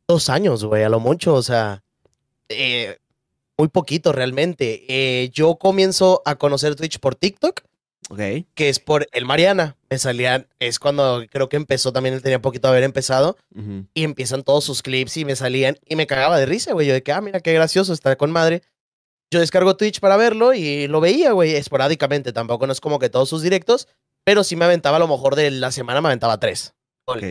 dos 0.06 0.28
años, 0.28 0.64
güey, 0.64 0.82
a 0.84 0.88
lo 0.88 1.00
mucho, 1.00 1.34
o 1.34 1.42
sea, 1.42 1.82
eh, 2.48 2.98
muy 3.58 3.68
poquito 3.68 4.12
realmente. 4.12 4.84
Eh, 4.88 5.30
yo 5.32 5.56
comienzo 5.56 6.22
a 6.24 6.36
conocer 6.36 6.74
Twitch 6.76 6.98
por 6.98 7.14
TikTok, 7.14 7.60
ok. 8.10 8.20
que 8.54 8.68
es 8.68 8.78
por 8.78 9.06
el 9.12 9.24
Mariana. 9.24 9.76
Me 9.90 9.98
salían, 9.98 10.46
es 10.58 10.78
cuando 10.78 11.22
creo 11.30 11.48
que 11.48 11.56
empezó 11.56 11.92
también, 11.92 12.14
él 12.14 12.22
tenía 12.22 12.40
poquito 12.42 12.68
de 12.68 12.72
haber 12.72 12.84
empezado, 12.84 13.36
Ujú. 13.54 13.86
y 13.94 14.04
empiezan 14.04 14.42
todos 14.42 14.64
sus 14.64 14.82
clips 14.82 15.16
y 15.16 15.24
me 15.24 15.36
salían, 15.36 15.78
y 15.86 15.96
me 15.96 16.06
cagaba 16.06 16.38
de 16.38 16.46
risa, 16.46 16.72
güey. 16.72 16.86
Yo 16.86 16.94
de 16.94 17.02
que, 17.02 17.12
ah, 17.12 17.20
mira 17.20 17.40
qué 17.40 17.52
gracioso, 17.52 17.92
está 17.92 18.16
con 18.16 18.30
madre. 18.32 18.62
Yo 19.30 19.40
descargo 19.40 19.76
Twitch 19.76 19.98
para 20.00 20.16
verlo 20.18 20.52
y 20.52 20.88
lo 20.88 21.00
veía, 21.00 21.32
güey, 21.32 21.54
esporádicamente. 21.54 22.32
Tampoco 22.34 22.66
no 22.66 22.72
es 22.72 22.80
como 22.80 22.98
que 22.98 23.08
todos 23.08 23.28
sus 23.30 23.40
directos, 23.42 23.88
pero 24.24 24.44
sí 24.44 24.56
me 24.56 24.66
aventaba 24.66 24.96
a 24.98 25.00
lo 25.00 25.08
mejor 25.08 25.36
de 25.36 25.50
la 25.50 25.72
semana, 25.72 26.00
me 26.02 26.08
aventaba 26.08 26.38
tres. 26.38 26.74
Ok. 27.04 27.22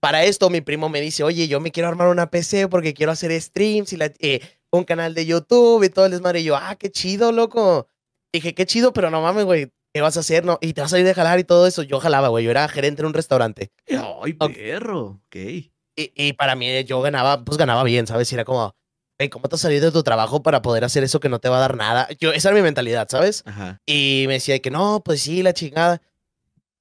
Para 0.00 0.24
esto, 0.24 0.50
mi 0.50 0.60
primo 0.60 0.88
me 0.88 1.00
dice, 1.00 1.22
oye, 1.22 1.46
yo 1.46 1.60
me 1.60 1.70
quiero 1.70 1.88
armar 1.88 2.08
una 2.08 2.28
PC 2.30 2.66
porque 2.68 2.92
quiero 2.92 3.12
hacer 3.12 3.30
streams 3.40 3.92
y 3.92 3.96
la- 3.96 4.12
eh, 4.18 4.40
un 4.70 4.84
canal 4.84 5.14
de 5.14 5.26
YouTube 5.26 5.84
y 5.84 5.90
todo 5.90 6.06
el 6.06 6.10
desmadre. 6.12 6.40
Y 6.40 6.44
yo, 6.44 6.56
ah, 6.56 6.74
qué 6.76 6.90
chido, 6.90 7.30
loco. 7.30 7.86
Dije, 8.32 8.54
qué 8.54 8.66
chido, 8.66 8.92
pero 8.92 9.10
no 9.10 9.20
mames, 9.22 9.44
güey, 9.44 9.70
¿qué 9.94 10.00
vas 10.00 10.16
a 10.16 10.20
hacer? 10.20 10.44
No, 10.44 10.58
y 10.60 10.72
te 10.72 10.80
vas 10.80 10.92
a 10.92 10.98
ir 10.98 11.04
de 11.04 11.14
jalar 11.14 11.38
y 11.38 11.44
todo 11.44 11.66
eso. 11.68 11.82
Yo 11.84 12.00
jalaba, 12.00 12.28
güey, 12.28 12.44
yo 12.44 12.50
era 12.50 12.66
gerente 12.68 13.02
en 13.02 13.06
un 13.06 13.14
restaurante. 13.14 13.70
Ay, 13.88 14.32
perro. 14.32 15.20
Ok. 15.26 15.36
Y, 15.36 15.70
y 16.16 16.32
para 16.32 16.56
mí, 16.56 16.82
yo 16.84 17.00
ganaba, 17.02 17.44
pues 17.44 17.56
ganaba 17.58 17.84
bien, 17.84 18.06
¿sabes? 18.06 18.32
Y 18.32 18.34
era 18.34 18.44
como, 18.44 18.74
hey, 19.18 19.28
¿cómo 19.28 19.48
te 19.48 19.54
has 19.54 19.60
salido 19.60 19.84
de 19.86 19.92
tu 19.92 20.02
trabajo 20.02 20.42
para 20.42 20.62
poder 20.62 20.82
hacer 20.84 21.04
eso 21.04 21.20
que 21.20 21.28
no 21.28 21.38
te 21.38 21.48
va 21.50 21.58
a 21.58 21.60
dar 21.60 21.76
nada? 21.76 22.08
Yo, 22.18 22.32
esa 22.32 22.48
era 22.48 22.56
mi 22.56 22.62
mentalidad, 22.62 23.06
¿sabes? 23.10 23.42
Ajá. 23.46 23.78
Y 23.86 24.24
me 24.26 24.34
decía 24.34 24.58
que 24.60 24.70
no, 24.72 25.00
pues 25.04 25.22
sí, 25.22 25.42
la 25.44 25.52
chingada. 25.52 26.00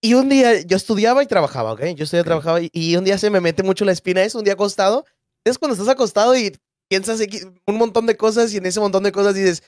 Y 0.02 0.16
un 0.16 0.30
día 0.30 0.62
yo 0.62 0.76
estudiaba 0.78 1.22
y 1.24 1.28
trabajaba, 1.28 1.74
¿ok? 1.74 1.82
Yo 1.96 2.04
estudiaba 2.04 2.18
y 2.18 2.22
Ok. 2.22 2.26
trabajaba 2.26 2.62
y, 2.62 2.70
y 2.74 2.96
un 2.96 3.04
día 3.04 3.18
se 3.18 3.30
me 3.30 3.40
mete 3.40 3.62
mucho 3.64 3.86
la 3.86 3.92
espina 3.92 4.24
eso, 4.24 4.40
un 4.40 4.44
día 4.44 4.54
acostado. 4.54 5.06
Es 5.44 5.58
cuando 5.58 5.74
estás 5.76 5.90
acostado 5.90 6.36
y 6.36 6.58
piensas 6.88 7.22
un 7.68 7.76
montón 7.78 8.06
de 8.06 8.18
cosas 8.18 8.54
y 8.54 8.58
en 8.58 8.66
ese 8.66 8.80
montón 8.80 9.04
de 9.04 9.12
cosas 9.12 9.36
dices, 9.36 9.64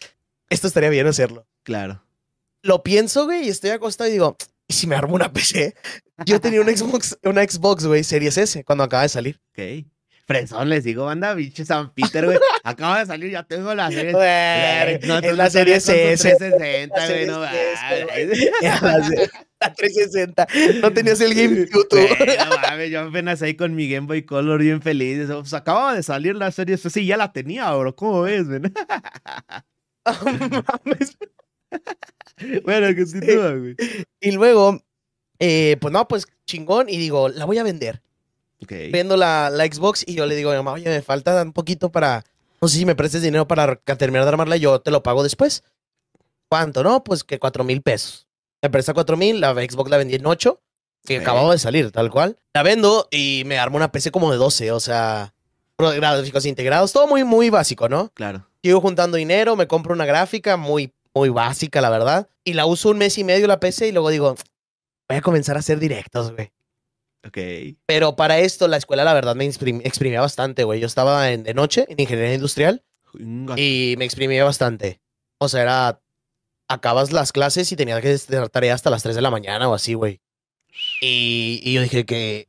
esto 0.50 0.68
estaría 0.68 0.90
bien 0.90 1.08
hacerlo. 1.08 1.48
Claro. 1.64 2.04
Lo 2.64 2.82
pienso, 2.84 3.26
güey, 3.26 3.46
y 3.46 3.50
estoy 3.50 3.72
acostado 3.72 4.10
y 4.10 4.14
digo, 4.14 4.36
¿y 4.68 4.74
si 4.74 4.88
me 4.88 4.96
armo 4.96 5.16
una 5.16 5.32
PC? 5.34 5.76
Yo 6.26 6.40
tenía 6.42 6.62
un 6.62 6.68
Xbox, 6.68 7.18
una 7.24 7.44
Xbox, 7.44 7.86
güey, 7.86 8.04
Series 8.04 8.38
S, 8.38 8.64
cuando 8.64 8.84
acaba 8.84 9.04
de 9.04 9.10
salir. 9.10 9.42
Ok. 9.52 9.86
Fresón, 10.26 10.70
les 10.70 10.86
digo, 10.86 11.06
banda, 11.06 11.34
biche 11.34 11.66
San 11.66 11.94
Peter, 11.94 12.24
güey. 12.26 12.38
Acaba 12.64 13.00
de 13.00 13.06
salir, 13.06 13.32
ya 13.32 13.44
tengo 13.44 13.76
la 13.76 13.90
serie. 13.92 14.14
Güey, 14.14 15.00
No, 15.08 15.18
es 15.20 15.36
la 15.36 15.50
serie 15.50 15.76
S. 15.76 15.92
360, 15.94 16.98
La 16.98 17.08
güey, 17.08 17.26
no 17.26 17.40
mames. 17.40 18.52
La, 18.62 19.04
se- 19.04 19.30
la 19.60 19.74
360. 19.74 20.48
No 20.82 20.94
tenías 20.94 21.20
el 21.22 21.70
tú. 21.70 21.80
Güey, 21.92 22.38
no 22.50 22.58
mames, 22.62 22.90
yo 22.92 23.02
apenas 23.02 23.42
ahí 23.42 23.56
con 23.56 23.76
mi 23.76 23.90
Game 23.90 24.08
Boy 24.08 24.24
Color 24.24 24.62
bien 24.62 24.82
feliz. 24.82 25.28
Pues 25.30 25.54
acababa 25.54 25.94
de 25.96 26.04
salir 26.04 26.36
la 26.36 26.52
serie 26.52 26.76
S. 26.76 26.90
Sí, 26.90 27.06
ya 27.06 27.18
la 27.18 27.34
tenía, 27.34 27.72
bro. 27.74 27.94
¿Cómo 27.96 28.22
ves, 28.22 28.48
güey? 28.48 28.62
Mames. 30.06 31.18
bueno, 32.64 32.88
continúa, 32.96 33.52
güey. 33.56 33.76
Y 34.20 34.32
luego, 34.32 34.82
eh, 35.40 35.78
pues 35.82 35.92
no, 35.94 36.08
pues 36.08 36.26
chingón. 36.46 36.90
Y 36.90 36.98
digo, 36.98 37.30
la 37.30 37.46
voy 37.46 37.58
a 37.58 37.64
vender. 37.64 38.02
Ok. 38.64 38.72
Vendo 38.92 39.16
la, 39.18 39.50
la 39.52 39.66
Xbox 39.66 40.04
y 40.08 40.16
yo 40.16 40.26
le 40.26 40.36
digo 40.36 40.50
a 40.50 40.54
mi 40.54 40.58
mamá, 40.60 40.74
oye, 40.74 40.90
me 40.90 41.02
falta 41.02 41.42
un 41.42 41.54
poquito 41.54 41.92
para. 41.92 42.24
No 42.62 42.68
sé 42.68 42.78
si 42.78 42.86
me 42.86 42.96
prestes 42.96 43.22
dinero 43.22 43.48
para 43.48 43.76
terminar 43.76 44.24
de 44.24 44.30
armarla, 44.30 44.58
yo 44.58 44.80
te 44.82 44.90
lo 44.92 45.04
pago 45.04 45.22
después. 45.24 45.64
¿Cuánto? 46.50 46.84
No, 46.84 47.04
pues 47.04 47.24
que 47.24 47.40
cuatro 47.40 47.64
mil 47.64 47.82
pesos. 47.82 48.28
Me 48.62 48.70
presta 48.70 48.94
cuatro 48.94 49.18
mil, 49.18 49.42
la 49.42 49.54
Xbox 49.54 49.90
la 49.90 49.98
vendí 49.98 50.16
en 50.16 50.26
ocho, 50.26 50.62
que 51.04 51.18
Ok. 51.18 51.24
acababa 51.24 51.52
de 51.52 51.60
salir, 51.60 51.92
tal 51.92 52.10
cual. 52.10 52.38
La 52.54 52.64
vendo 52.64 53.08
y 53.12 53.44
me 53.46 53.58
armo 53.58 53.76
una 53.78 53.92
PC 53.92 54.12
como 54.12 54.32
de 54.32 54.38
12, 54.38 54.72
o 54.72 54.80
sea, 54.80 55.34
gráficos 55.78 56.46
integrados, 56.46 56.94
todo 56.94 57.08
muy, 57.08 57.24
muy 57.26 57.50
básico, 57.50 57.90
¿no? 57.90 58.10
Claro. 58.14 58.48
Sigo 58.64 58.80
juntando 58.80 59.18
dinero, 59.18 59.56
me 59.58 59.68
compro 59.68 59.94
una 59.94 60.06
gráfica 60.06 60.56
muy, 60.56 60.94
muy 61.14 61.28
básica, 61.30 61.82
la 61.82 61.90
verdad. 61.90 62.30
Y 62.46 62.54
la 62.54 62.66
uso 62.66 62.90
un 62.92 62.98
mes 63.00 63.18
y 63.18 63.26
medio 63.26 63.48
la 63.48 63.60
PC 63.60 63.90
y 63.90 63.92
luego 63.92 64.10
digo, 64.10 64.36
voy 65.10 65.18
a 65.18 65.22
comenzar 65.22 65.58
a 65.58 65.60
hacer 65.60 65.80
directos, 65.80 66.32
güey. 66.32 66.52
Ok. 67.26 67.38
Pero 67.86 68.16
para 68.16 68.40
esto, 68.40 68.68
la 68.68 68.78
escuela, 68.78 69.04
la 69.04 69.14
verdad, 69.14 69.36
me 69.36 69.46
exprim- 69.46 69.82
exprimía 69.86 70.22
bastante, 70.22 70.64
güey. 70.64 70.80
Yo 70.80 70.88
estaba 70.88 71.32
en, 71.32 71.44
de 71.44 71.54
noche 71.54 71.86
en 71.90 72.00
ingeniería 72.00 72.34
industrial 72.36 72.84
y 73.58 73.96
me 73.98 74.06
exprimía 74.06 74.44
bastante. 74.44 75.00
O 75.40 75.48
sea, 75.48 75.62
era. 75.62 76.00
Acabas 76.70 77.12
las 77.12 77.32
clases 77.34 77.72
y 77.72 77.76
tenías 77.76 78.02
que 78.02 78.14
hacer 78.14 78.50
tarea 78.50 78.74
hasta 78.74 78.90
las 78.90 79.04
3 79.04 79.16
de 79.16 79.22
la 79.22 79.30
mañana 79.30 79.68
o 79.70 79.74
así, 79.74 79.94
güey. 79.94 80.22
Y, 81.02 81.62
y 81.64 81.74
yo 81.74 81.82
dije 81.82 82.06
que 82.06 82.48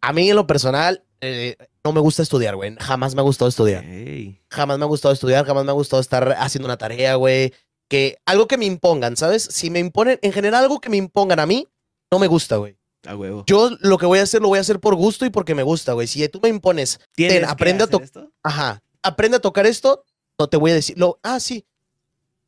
a 0.00 0.12
mí, 0.12 0.30
en 0.30 0.36
lo 0.36 0.46
personal, 0.46 1.04
eh, 1.20 1.56
no 1.84 1.92
me 1.92 2.00
gusta 2.00 2.22
estudiar, 2.22 2.54
güey. 2.56 2.74
Jamás 2.80 3.14
me 3.14 3.20
ha 3.20 3.24
gustado 3.24 3.48
estudiar. 3.48 3.84
Ok. 3.84 4.38
Jamás 4.50 4.78
me 4.78 4.84
ha 4.84 4.88
gustado 4.88 5.12
estudiar, 5.12 5.44
jamás 5.44 5.64
me 5.64 5.70
ha 5.70 5.74
gustado 5.74 6.00
estar 6.00 6.34
haciendo 6.38 6.66
una 6.66 6.76
tarea, 6.78 7.16
güey. 7.16 7.52
Que 7.88 8.18
algo 8.24 8.46
que 8.46 8.56
me 8.56 8.64
impongan, 8.66 9.16
¿sabes? 9.16 9.42
Si 9.42 9.68
me 9.70 9.78
imponen, 9.80 10.18
en 10.22 10.32
general, 10.32 10.62
algo 10.64 10.80
que 10.80 10.88
me 10.88 10.96
impongan 10.96 11.40
a 11.40 11.46
mí, 11.46 11.68
no 12.10 12.18
me 12.18 12.26
gusta, 12.28 12.56
güey. 12.56 12.76
A 13.06 13.16
huevo. 13.16 13.44
Yo 13.46 13.70
lo 13.80 13.98
que 13.98 14.06
voy 14.06 14.18
a 14.18 14.22
hacer, 14.22 14.40
lo 14.42 14.48
voy 14.48 14.58
a 14.58 14.60
hacer 14.62 14.80
por 14.80 14.94
gusto 14.94 15.24
y 15.26 15.30
porque 15.30 15.54
me 15.54 15.62
gusta, 15.62 15.92
güey. 15.92 16.06
Si 16.06 16.26
tú 16.28 16.40
me 16.42 16.48
impones, 16.48 17.00
¿Tienes 17.14 17.40
ten, 17.40 17.48
aprende 17.48 17.82
a 17.84 17.86
hacer 17.86 17.98
to- 17.98 18.04
esto? 18.04 18.32
ajá, 18.42 18.82
aprende 19.02 19.36
a 19.36 19.40
tocar 19.40 19.66
esto, 19.66 20.04
no 20.38 20.48
te 20.48 20.56
voy 20.56 20.70
a 20.72 20.74
decir, 20.74 20.98
lo, 20.98 21.18
ah, 21.22 21.40
sí, 21.40 21.64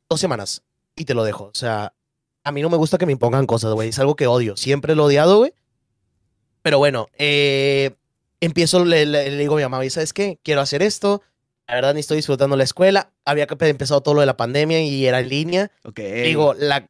dos 0.09 0.21
semanas 0.21 0.63
y 0.97 1.05
te 1.05 1.15
lo 1.15 1.25
dejo. 1.25 1.45
O 1.45 1.55
sea, 1.55 1.95
a 2.45 2.53
mí 2.53 2.63
no 2.63 2.71
me 2.71 2.77
gusta 2.77 2.99
que 2.99 3.07
me 3.07 3.13
impongan 3.13 3.47
cosas, 3.47 3.73
güey. 3.75 3.91
Es 3.91 3.99
algo 3.99 4.17
que 4.17 4.27
odio. 4.27 4.57
Siempre 4.57 4.95
lo 4.95 5.05
he 5.05 5.07
odiado, 5.07 5.39
güey. 5.39 5.53
Pero 6.63 6.79
bueno, 6.79 7.09
eh, 7.19 7.93
empiezo, 8.41 8.85
le, 8.85 9.07
le- 9.07 9.31
le 9.31 9.37
digo 9.39 9.55
a 9.55 9.57
mi 9.59 9.63
mamá, 9.63 9.79
"Oye, 9.79 9.91
¿sabes 9.91 10.13
qué? 10.13 10.39
Quiero 10.43 10.61
hacer 10.61 10.83
esto. 10.83 11.23
La 11.67 11.75
verdad, 11.75 11.95
ni 11.95 12.01
estoy 12.01 12.17
disfrutando 12.17 12.57
la 12.57 12.65
escuela. 12.65 13.13
Había 13.25 13.47
empezado 13.61 14.01
todo 14.01 14.15
lo 14.15 14.21
de 14.21 14.27
la 14.27 14.37
pandemia 14.37 14.81
y 14.83 15.07
era 15.07 15.21
en 15.21 15.29
línea. 15.29 15.71
Ok. 15.85 16.01
Digo, 16.01 16.55
la, 16.55 16.89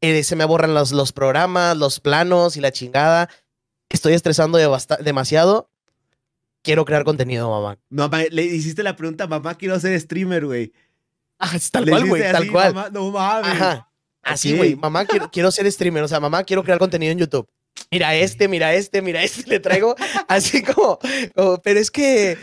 eh, 0.00 0.22
se 0.24 0.36
me 0.36 0.44
borran 0.44 0.74
los, 0.74 0.92
los 0.92 1.12
programas, 1.12 1.76
los 1.76 2.00
planos 2.00 2.56
y 2.56 2.60
la 2.60 2.72
chingada. 2.72 3.28
Estoy 3.88 4.14
estresando 4.14 4.58
de 4.58 4.68
demasiado. 5.00 5.70
Quiero 6.62 6.84
crear 6.84 7.04
contenido, 7.04 7.50
mamá. 7.50 7.78
Mamá, 7.88 8.22
le 8.30 8.44
hiciste 8.44 8.82
la 8.82 8.96
pregunta, 8.96 9.26
mamá, 9.26 9.54
quiero 9.56 9.78
ser 9.80 9.98
streamer, 9.98 10.44
güey. 10.46 10.72
Ah, 11.38 11.52
tal 11.72 11.86
Le 11.86 11.92
cual, 11.92 12.06
güey, 12.08 12.22
tal 12.22 12.42
así, 12.42 12.48
cual. 12.50 12.74
mamá, 12.74 12.90
no 12.90 13.10
mames. 13.10 13.52
Ajá. 13.52 13.90
Así, 14.22 14.54
güey. 14.56 14.76
Mamá, 14.76 15.06
quiero, 15.06 15.30
quiero 15.30 15.50
ser 15.50 15.70
streamer. 15.72 16.02
O 16.02 16.08
sea, 16.08 16.20
mamá, 16.20 16.44
quiero 16.44 16.62
crear 16.62 16.78
contenido 16.78 17.12
en 17.12 17.18
YouTube. 17.18 17.48
Mira 17.92 18.14
este, 18.14 18.46
mira 18.46 18.72
este, 18.72 19.02
mira 19.02 19.22
este. 19.22 19.48
Le 19.50 19.58
traigo 19.58 19.96
así 20.28 20.62
como, 20.62 20.98
como, 21.34 21.60
pero 21.60 21.80
es 21.80 21.90
que 21.90 22.38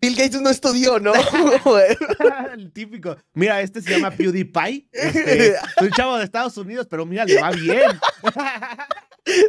Bill 0.00 0.14
Gates 0.14 0.40
no 0.40 0.50
estudió, 0.50 0.98
¿no? 0.98 1.12
El 2.54 2.70
típico. 2.72 3.16
Mira, 3.32 3.62
este 3.62 3.80
se 3.80 3.90
llama 3.90 4.10
PewDiePie. 4.10 4.88
Este, 4.92 5.48
es 5.52 5.56
un 5.80 5.90
chavo 5.90 6.18
de 6.18 6.24
Estados 6.24 6.56
Unidos, 6.58 6.86
pero 6.90 7.06
mira, 7.06 7.24
le 7.24 7.40
va 7.40 7.50
bien. 7.52 7.98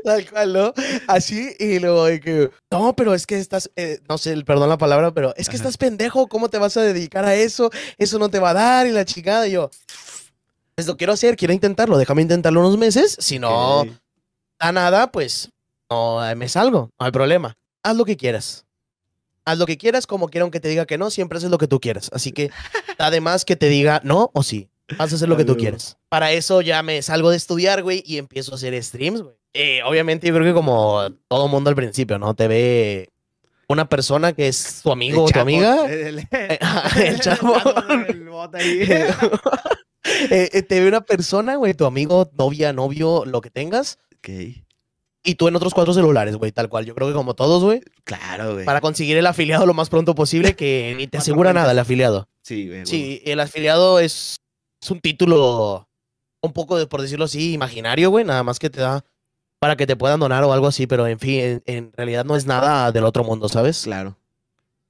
Tal 0.03 0.30
cual, 0.30 0.53
¿no? 0.53 0.74
Así, 1.08 1.56
y 1.60 1.80
luego 1.80 2.06
de 2.06 2.20
que, 2.20 2.51
no, 2.72 2.96
pero 2.96 3.13
es 3.13 3.25
que 3.25 3.38
estás, 3.39 3.72
eh, 3.75 4.00
no 4.08 4.18
sé, 4.18 4.39
perdón 4.46 4.70
la 4.70 4.77
palabra, 4.77 5.13
pero 5.13 5.34
es 5.36 5.50
que 5.50 5.56
estás 5.56 5.77
pendejo, 5.77 6.27
¿cómo 6.27 6.50
te 6.50 6.60
vas 6.60 6.77
a 6.77 6.84
dedicar 6.84 7.25
a 7.25 7.36
eso? 7.36 7.72
Eso 7.98 8.20
no 8.20 8.30
te 8.30 8.39
va 8.39 8.51
a 8.51 8.53
dar 8.53 8.88
y 8.88 8.92
la 8.92 9.03
chingada. 9.03 9.48
Y 9.48 9.51
yo, 9.53 9.72
pues 10.75 10.88
lo 10.88 10.96
quiero 10.96 11.13
hacer, 11.13 11.36
quiero 11.36 11.53
intentarlo, 11.53 11.98
déjame 11.98 12.22
intentarlo 12.22 12.60
unos 12.62 12.77
meses. 12.77 13.18
Si 13.20 13.39
no. 13.39 13.86
Da 14.60 14.72
nada, 14.72 15.12
pues 15.12 15.50
no 15.89 16.25
eh, 16.25 16.36
me 16.36 16.50
salgo, 16.50 16.89
no 17.00 17.05
hay 17.05 17.12
problema. 17.12 17.55
Haz 17.83 17.95
lo 17.95 18.05
que 18.05 18.17
quieras. 18.17 18.65
Haz 19.45 19.57
lo 19.57 19.65
que 19.65 19.77
quieras, 19.77 20.07
como 20.07 20.29
quiera, 20.29 20.43
aunque 20.43 20.60
te 20.60 20.69
diga 20.69 20.86
que 20.86 20.98
no, 20.98 21.10
siempre 21.10 21.38
haces 21.38 21.51
lo 21.51 21.57
que 21.57 21.67
tú 21.67 21.79
quieras. 21.79 22.10
Así 22.13 22.31
que, 22.31 22.50
además 22.98 23.45
que 23.45 23.55
te 23.55 23.67
diga 23.67 24.01
no 24.03 24.31
o 24.33 24.43
sí, 24.43 24.69
vas 24.98 25.12
a 25.12 25.15
hacer 25.15 25.29
lo 25.29 25.38
que 25.38 25.45
tú 25.45 25.57
quieras. 25.57 25.98
Para 26.10 26.31
eso 26.31 26.62
ya 26.62 26.81
me 26.83 27.01
salgo 27.01 27.29
de 27.29 27.38
estudiar, 27.38 27.83
güey, 27.83 28.03
y 28.05 28.17
empiezo 28.17 28.53
a 28.53 28.55
hacer 28.55 28.81
streams, 28.81 29.22
güey. 29.22 29.36
Eh, 29.53 29.81
obviamente, 29.86 30.27
yo 30.27 30.33
creo 30.33 30.45
que 30.45 30.53
como 30.53 31.07
todo 31.27 31.48
mundo 31.48 31.69
al 31.69 31.75
principio, 31.75 32.17
¿no? 32.17 32.33
Te 32.33 32.48
ve 32.48 33.10
una 33.67 33.88
persona 33.88 34.33
que 34.33 34.48
es 34.48 34.81
tu 34.81 34.91
amigo 34.91 35.25
El 35.25 35.29
o 35.29 35.33
tu 35.33 35.39
amiga. 35.39 35.86
El, 35.91 36.27
El 36.98 37.19
chatbot. 37.19 37.89
El 38.10 38.29
bot 38.29 38.55
ahí. 38.55 38.81
Eh, 40.29 40.50
eh, 40.51 40.62
te 40.63 40.81
ve 40.81 40.88
una 40.88 41.01
persona, 41.01 41.55
güey, 41.55 41.74
tu 41.74 41.86
amigo, 41.86 42.29
novia, 42.38 42.74
novio, 42.74 43.25
lo 43.25 43.41
que 43.41 43.50
tengas. 43.50 44.00
Ok. 44.24 44.63
Y 45.25 45.36
tú 45.36 45.48
en 45.48 45.56
otros 45.56 45.74
cuatro 45.74 45.94
celulares, 45.94 46.36
güey, 46.36 46.51
tal 46.51 46.68
cual. 46.70 46.86
Yo 46.86 46.96
creo 46.96 47.08
que 47.08 47.13
como 47.13 47.34
todos, 47.34 47.63
güey. 47.63 47.82
Claro, 48.03 48.53
güey. 48.53 48.65
Para 48.65 48.82
conseguir 48.82 49.15
el 49.18 49.25
afiliado 49.25 49.65
lo 49.65 49.74
más 49.74 49.89
pronto 49.89 50.15
posible, 50.15 50.56
que 50.56 50.94
ni 50.98 51.08
te 51.08 51.18
asegura 51.18 51.53
nada 51.53 51.72
el 51.72 51.80
afiliado. 51.80 52.27
Sí, 52.42 52.68
güey. 52.68 52.86
Sí, 52.86 53.22
el 53.25 53.39
afiliado 53.39 54.00
es, 54.00 54.38
es 54.82 54.92
un 54.92 55.00
título 55.00 55.88
un 56.42 56.51
poco, 56.51 56.77
de, 56.77 56.88
por 56.88 57.01
decirlo 57.01 57.25
así, 57.25 57.53
imaginario, 57.53 58.10
güey. 58.10 58.25
Nada 58.25 58.44
más 58.44 58.60
que 58.60 58.70
te 58.70 58.82
da 58.82 59.06
para 59.60 59.77
que 59.77 59.88
te 59.88 59.96
puedan 59.96 60.20
donar 60.20 60.44
o 60.44 60.51
algo 60.51 60.68
así, 60.68 60.88
pero 60.88 61.08
en 61.08 61.20
fin, 61.20 61.39
en, 61.39 61.63
en 61.68 61.92
realidad 61.94 62.25
no 62.25 62.36
es 62.36 62.46
nada 62.46 62.92
del 62.92 63.06
otro 63.06 63.24
mundo, 63.24 63.48
¿sabes? 63.48 63.84
Claro. 63.84 64.18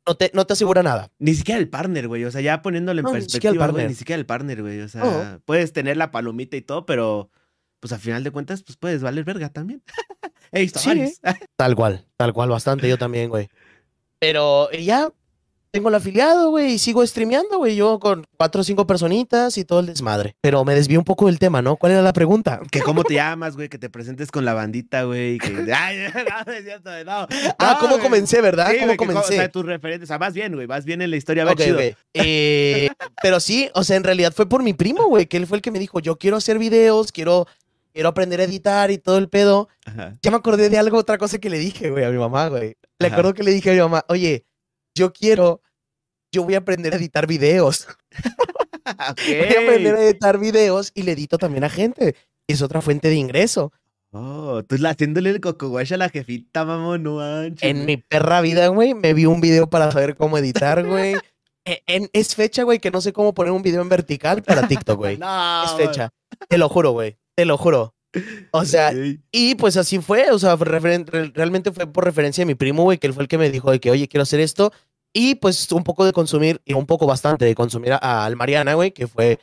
No 0.07 0.15
te, 0.15 0.31
no 0.33 0.45
te 0.45 0.53
asegura 0.53 0.81
nada. 0.81 1.11
Ni 1.19 1.35
siquiera 1.35 1.59
el 1.59 1.69
partner, 1.69 2.07
güey. 2.07 2.25
O 2.25 2.31
sea, 2.31 2.41
ya 2.41 2.61
poniéndolo 2.63 2.99
en 2.99 3.05
No, 3.05 3.11
perspectiva, 3.11 3.71
ni 3.71 3.93
siquiera 3.93 4.19
el 4.19 4.25
partner, 4.25 4.63
güey. 4.63 4.81
O 4.81 4.89
sea, 4.89 5.03
No. 5.03 5.41
puedes 5.45 5.71
tener 5.73 5.95
la 5.95 6.09
palomita 6.09 6.57
y 6.57 6.61
todo, 6.61 6.87
pero 6.87 7.29
pues 7.83 7.91
a 7.91 7.99
final 7.99 8.23
de 8.23 8.31
cuentas, 8.31 8.63
pues 8.63 8.77
puedes 8.77 9.03
valer 9.03 9.25
verga 9.25 9.49
también. 9.49 9.83
Visto 10.53 10.79
Sí, 10.79 10.87
varios. 10.87 11.19
Tal 11.57 11.75
cual, 11.75 12.05
tal 12.15 12.31
cual, 12.31 12.47
bastante, 12.47 12.87
yo 12.87 12.97
también, 12.97 13.29
güey. 13.29 13.49
Pero 14.19 14.71
eh, 14.71 14.85
ya 14.85 15.09
tengo 15.73 15.89
el 15.89 15.95
afiliado, 15.95 16.51
güey, 16.51 16.73
y 16.73 16.77
sigo 16.77 17.03
streameando, 17.03 17.57
güey, 17.57 17.75
yo 17.75 17.99
con 17.99 18.27
cuatro 18.37 18.61
o 18.61 18.63
cinco 18.63 18.85
personitas 18.85 19.57
y 19.57 19.65
todo 19.65 19.79
el 19.79 19.87
desmadre. 19.87 20.35
Pero 20.39 20.63
me 20.63 20.75
desvié 20.75 20.99
un 20.99 21.03
poco 21.03 21.25
del 21.25 21.39
tema, 21.39 21.63
¿no? 21.63 21.77
¿Cuál 21.77 21.93
era 21.93 22.03
la 22.03 22.13
pregunta? 22.13 22.61
Que 22.69 22.81
cómo 22.81 23.03
te 23.03 23.15
llamas, 23.15 23.55
güey, 23.55 23.69
que 23.69 23.79
te 23.79 23.89
presentes 23.89 24.29
con 24.29 24.45
la 24.45 24.53
bandita, 24.53 25.01
güey. 25.05 25.39
Que... 25.39 25.47
Ay, 25.75 25.97
no, 26.13 26.43
no 26.45 26.51
es 26.53 26.63
cierto, 26.63 26.91
no. 27.03 27.27
Ah, 27.57 27.73
No, 27.73 27.79
¿cómo 27.79 27.97
comencé, 27.97 28.39
verdad? 28.39 28.69
Sí, 28.69 28.77
¿Cómo 28.81 28.91
que 28.91 28.97
comencé? 28.97 29.33
O 29.33 29.37
sea, 29.37 29.49
tus 29.49 29.65
referentes, 29.65 30.05
o 30.05 30.11
sea, 30.11 30.19
vas 30.19 30.35
bien, 30.35 30.53
güey, 30.53 30.67
vas 30.67 30.85
bien 30.85 31.01
en 31.01 31.09
la 31.09 31.17
historia, 31.17 31.43
va 31.43 31.55
chido. 31.55 31.79
Eh, 32.13 32.89
pero 33.23 33.39
sí, 33.39 33.71
o 33.73 33.83
sea, 33.83 33.97
en 33.97 34.03
realidad 34.03 34.31
fue 34.31 34.47
por 34.47 34.61
mi 34.61 34.73
primo, 34.73 35.07
güey, 35.07 35.25
que 35.25 35.37
él 35.37 35.47
fue 35.47 35.57
el 35.57 35.63
que 35.63 35.71
me 35.71 35.79
dijo, 35.79 35.99
yo 35.99 36.19
quiero 36.19 36.37
hacer 36.37 36.59
videos, 36.59 37.11
quiero, 37.11 37.47
quiero 37.93 38.09
aprender 38.09 38.41
a 38.41 38.43
editar 38.43 38.91
y 38.91 38.97
todo 38.97 39.17
el 39.17 39.29
pedo. 39.29 39.69
Ajá. 39.85 40.17
Ya 40.21 40.31
me 40.31 40.37
acordé 40.37 40.69
de 40.69 40.77
algo, 40.77 40.97
otra 40.97 41.17
cosa 41.17 41.37
que 41.37 41.49
le 41.49 41.57
dije, 41.59 41.89
güey, 41.91 42.03
a 42.03 42.09
mi 42.09 42.17
mamá, 42.17 42.47
güey. 42.49 42.75
Le 42.99 43.07
Ajá. 43.07 43.15
acuerdo 43.15 43.33
que 43.33 43.43
le 43.43 43.51
dije 43.51 43.69
a 43.69 43.73
mi 43.73 43.79
mamá, 43.79 44.03
oye, 44.09 44.45
yo 44.95 45.13
quiero, 45.13 45.61
yo 46.31 46.43
voy 46.43 46.55
a 46.55 46.59
aprender 46.59 46.93
a 46.93 46.97
editar 46.97 47.27
videos. 47.27 47.87
Ok. 48.85 49.21
Voy 49.27 49.55
a 49.55 49.61
aprender 49.61 49.95
a 49.95 50.03
editar 50.03 50.37
videos 50.37 50.91
y 50.93 51.03
le 51.03 51.13
edito 51.13 51.37
también 51.37 51.63
a 51.63 51.69
gente. 51.69 52.15
Es 52.47 52.61
otra 52.61 52.81
fuente 52.81 53.07
de 53.07 53.15
ingreso. 53.15 53.71
Oh, 54.11 54.61
tú 54.67 54.75
haciéndole 54.85 55.29
el 55.29 55.39
cocoguash 55.39 55.93
a 55.93 55.97
la 55.97 56.09
jefita, 56.09 56.65
mamón, 56.65 57.01
no 57.01 57.15
manches. 57.15 57.63
En 57.63 57.85
mi 57.85 57.95
perra 57.97 58.41
vida, 58.41 58.67
güey, 58.67 58.93
me 58.93 59.13
vi 59.13 59.25
un 59.25 59.39
video 59.39 59.69
para 59.69 59.89
saber 59.91 60.15
cómo 60.15 60.37
editar, 60.37 60.85
güey. 60.85 61.15
E- 61.65 61.81
en- 61.87 62.09
es 62.11 62.35
fecha, 62.35 62.63
güey, 62.63 62.79
que 62.79 62.91
no 62.91 62.99
sé 62.99 63.13
cómo 63.13 63.33
poner 63.33 63.53
un 63.53 63.61
video 63.61 63.81
en 63.81 63.87
vertical 63.87 64.43
para 64.43 64.67
TikTok, 64.67 64.97
güey. 64.97 65.17
No, 65.17 65.63
es 65.63 65.71
fecha. 65.71 66.09
Te 66.49 66.57
lo 66.57 66.67
juro, 66.67 66.91
güey. 66.91 67.17
Te 67.35 67.45
lo 67.45 67.57
juro. 67.57 67.95
O 68.51 68.63
sea, 68.65 68.93
y 69.31 69.55
pues 69.55 69.77
así 69.77 69.99
fue. 69.99 70.29
O 70.31 70.39
sea, 70.39 70.55
realmente 70.55 71.71
fue 71.71 71.87
por 71.87 72.05
referencia 72.05 72.41
de 72.41 72.45
mi 72.45 72.55
primo, 72.55 72.83
güey, 72.83 72.97
que 72.97 73.07
él 73.07 73.13
fue 73.13 73.23
el 73.23 73.27
que 73.29 73.37
me 73.37 73.49
dijo 73.49 73.71
de 73.71 73.79
que, 73.79 73.91
oye, 73.91 74.07
quiero 74.07 74.23
hacer 74.23 74.39
esto. 74.39 74.71
Y 75.15 75.35
pues 75.35 75.71
un 75.71 75.83
poco 75.83 76.05
de 76.05 76.11
consumir, 76.13 76.61
y 76.65 76.73
un 76.73 76.85
poco 76.85 77.05
bastante 77.05 77.45
de 77.45 77.55
consumir 77.55 77.93
a- 77.93 78.25
al 78.25 78.35
Mariana, 78.35 78.73
güey, 78.73 78.91
que 78.91 79.07
fue 79.07 79.39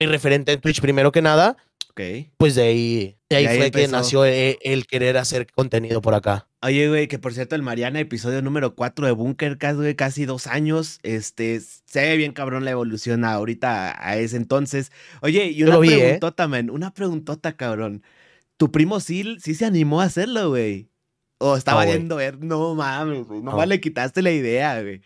mi 0.00 0.06
referente 0.06 0.52
en 0.52 0.60
Twitch 0.60 0.80
primero 0.80 1.10
que 1.12 1.22
nada. 1.22 1.56
Ok. 1.96 2.28
Pues 2.36 2.54
de 2.54 2.62
ahí, 2.62 3.16
de 3.30 3.36
ahí, 3.36 3.44
De 3.44 3.48
ahí 3.48 3.58
fue 3.58 3.70
que 3.70 3.88
nació 3.88 4.26
e- 4.26 4.58
el, 4.60 4.86
querer 4.86 5.16
hacer 5.16 5.46
contenido 5.50 6.02
por 6.02 6.12
acá. 6.12 6.46
Oye, 6.60 6.90
güey, 6.90 7.08
que 7.08 7.18
por 7.18 7.32
cierto, 7.32 7.54
el 7.54 7.62
Mariana, 7.62 8.00
episodio 8.00 8.42
número 8.42 8.74
4 8.74 9.06
de 9.06 9.12
Bunkercast, 9.12 9.76
güey, 9.78 9.94
casi 9.94 10.26
dos 10.26 10.46
años. 10.46 10.98
Este, 11.02 11.58
se 11.60 12.00
ve 12.02 12.16
bien 12.18 12.32
cabrón 12.32 12.66
la 12.66 12.72
evolución 12.72 13.24
ahorita 13.24 13.96
a, 13.98 14.18
ese 14.18 14.36
entonces. 14.36 14.92
Oye, 15.22 15.46
y 15.46 15.62
una 15.62 15.78
vi, 15.78 15.88
¿eh? 15.94 15.98
preguntota, 15.98 16.46
man, 16.48 16.68
una 16.68 16.92
preguntota, 16.92 17.56
cabrón. 17.56 18.02
¿Tu 18.58 18.70
primo 18.70 19.00
sí, 19.00 19.38
sí 19.40 19.54
se 19.54 19.64
animó 19.64 20.02
a 20.02 20.04
hacerlo, 20.04 20.50
güey? 20.50 20.90
O 21.38 21.56
estaba 21.56 21.86
No, 21.86 21.90
viendo 21.92 22.16
ver, 22.16 22.38
no 22.44 22.74
mames, 22.74 23.26
güey, 23.26 23.40
No. 23.40 23.52
nomás 23.52 23.68
le 23.68 23.80
quitaste 23.80 24.20
la 24.20 24.32
idea, 24.32 24.82
güey. 24.82 25.00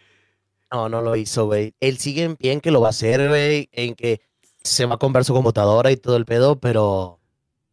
No, 0.73 0.88
no 0.88 1.02
lo 1.02 1.14
hizo, 1.14 1.47
güey. 1.47 1.75
Él 1.78 1.99
sigue 1.99 2.25
en 2.25 2.35
pie 2.37 2.52
en 2.52 2.61
que 2.61 2.70
lo 2.73 2.80
va 2.80 2.88
a 2.88 2.90
hacer, 2.90 3.28
güey, 3.28 3.68
en 3.73 3.94
que 3.94 4.20
se 4.62 4.86
va 4.86 4.94
a 4.96 4.98
comprar 4.98 5.24
su 5.24 5.32
computadora 5.34 5.90
y 5.90 5.96
todo 5.96 6.16
el 6.16 6.24
pedo, 6.26 6.58
pero 6.60 7.18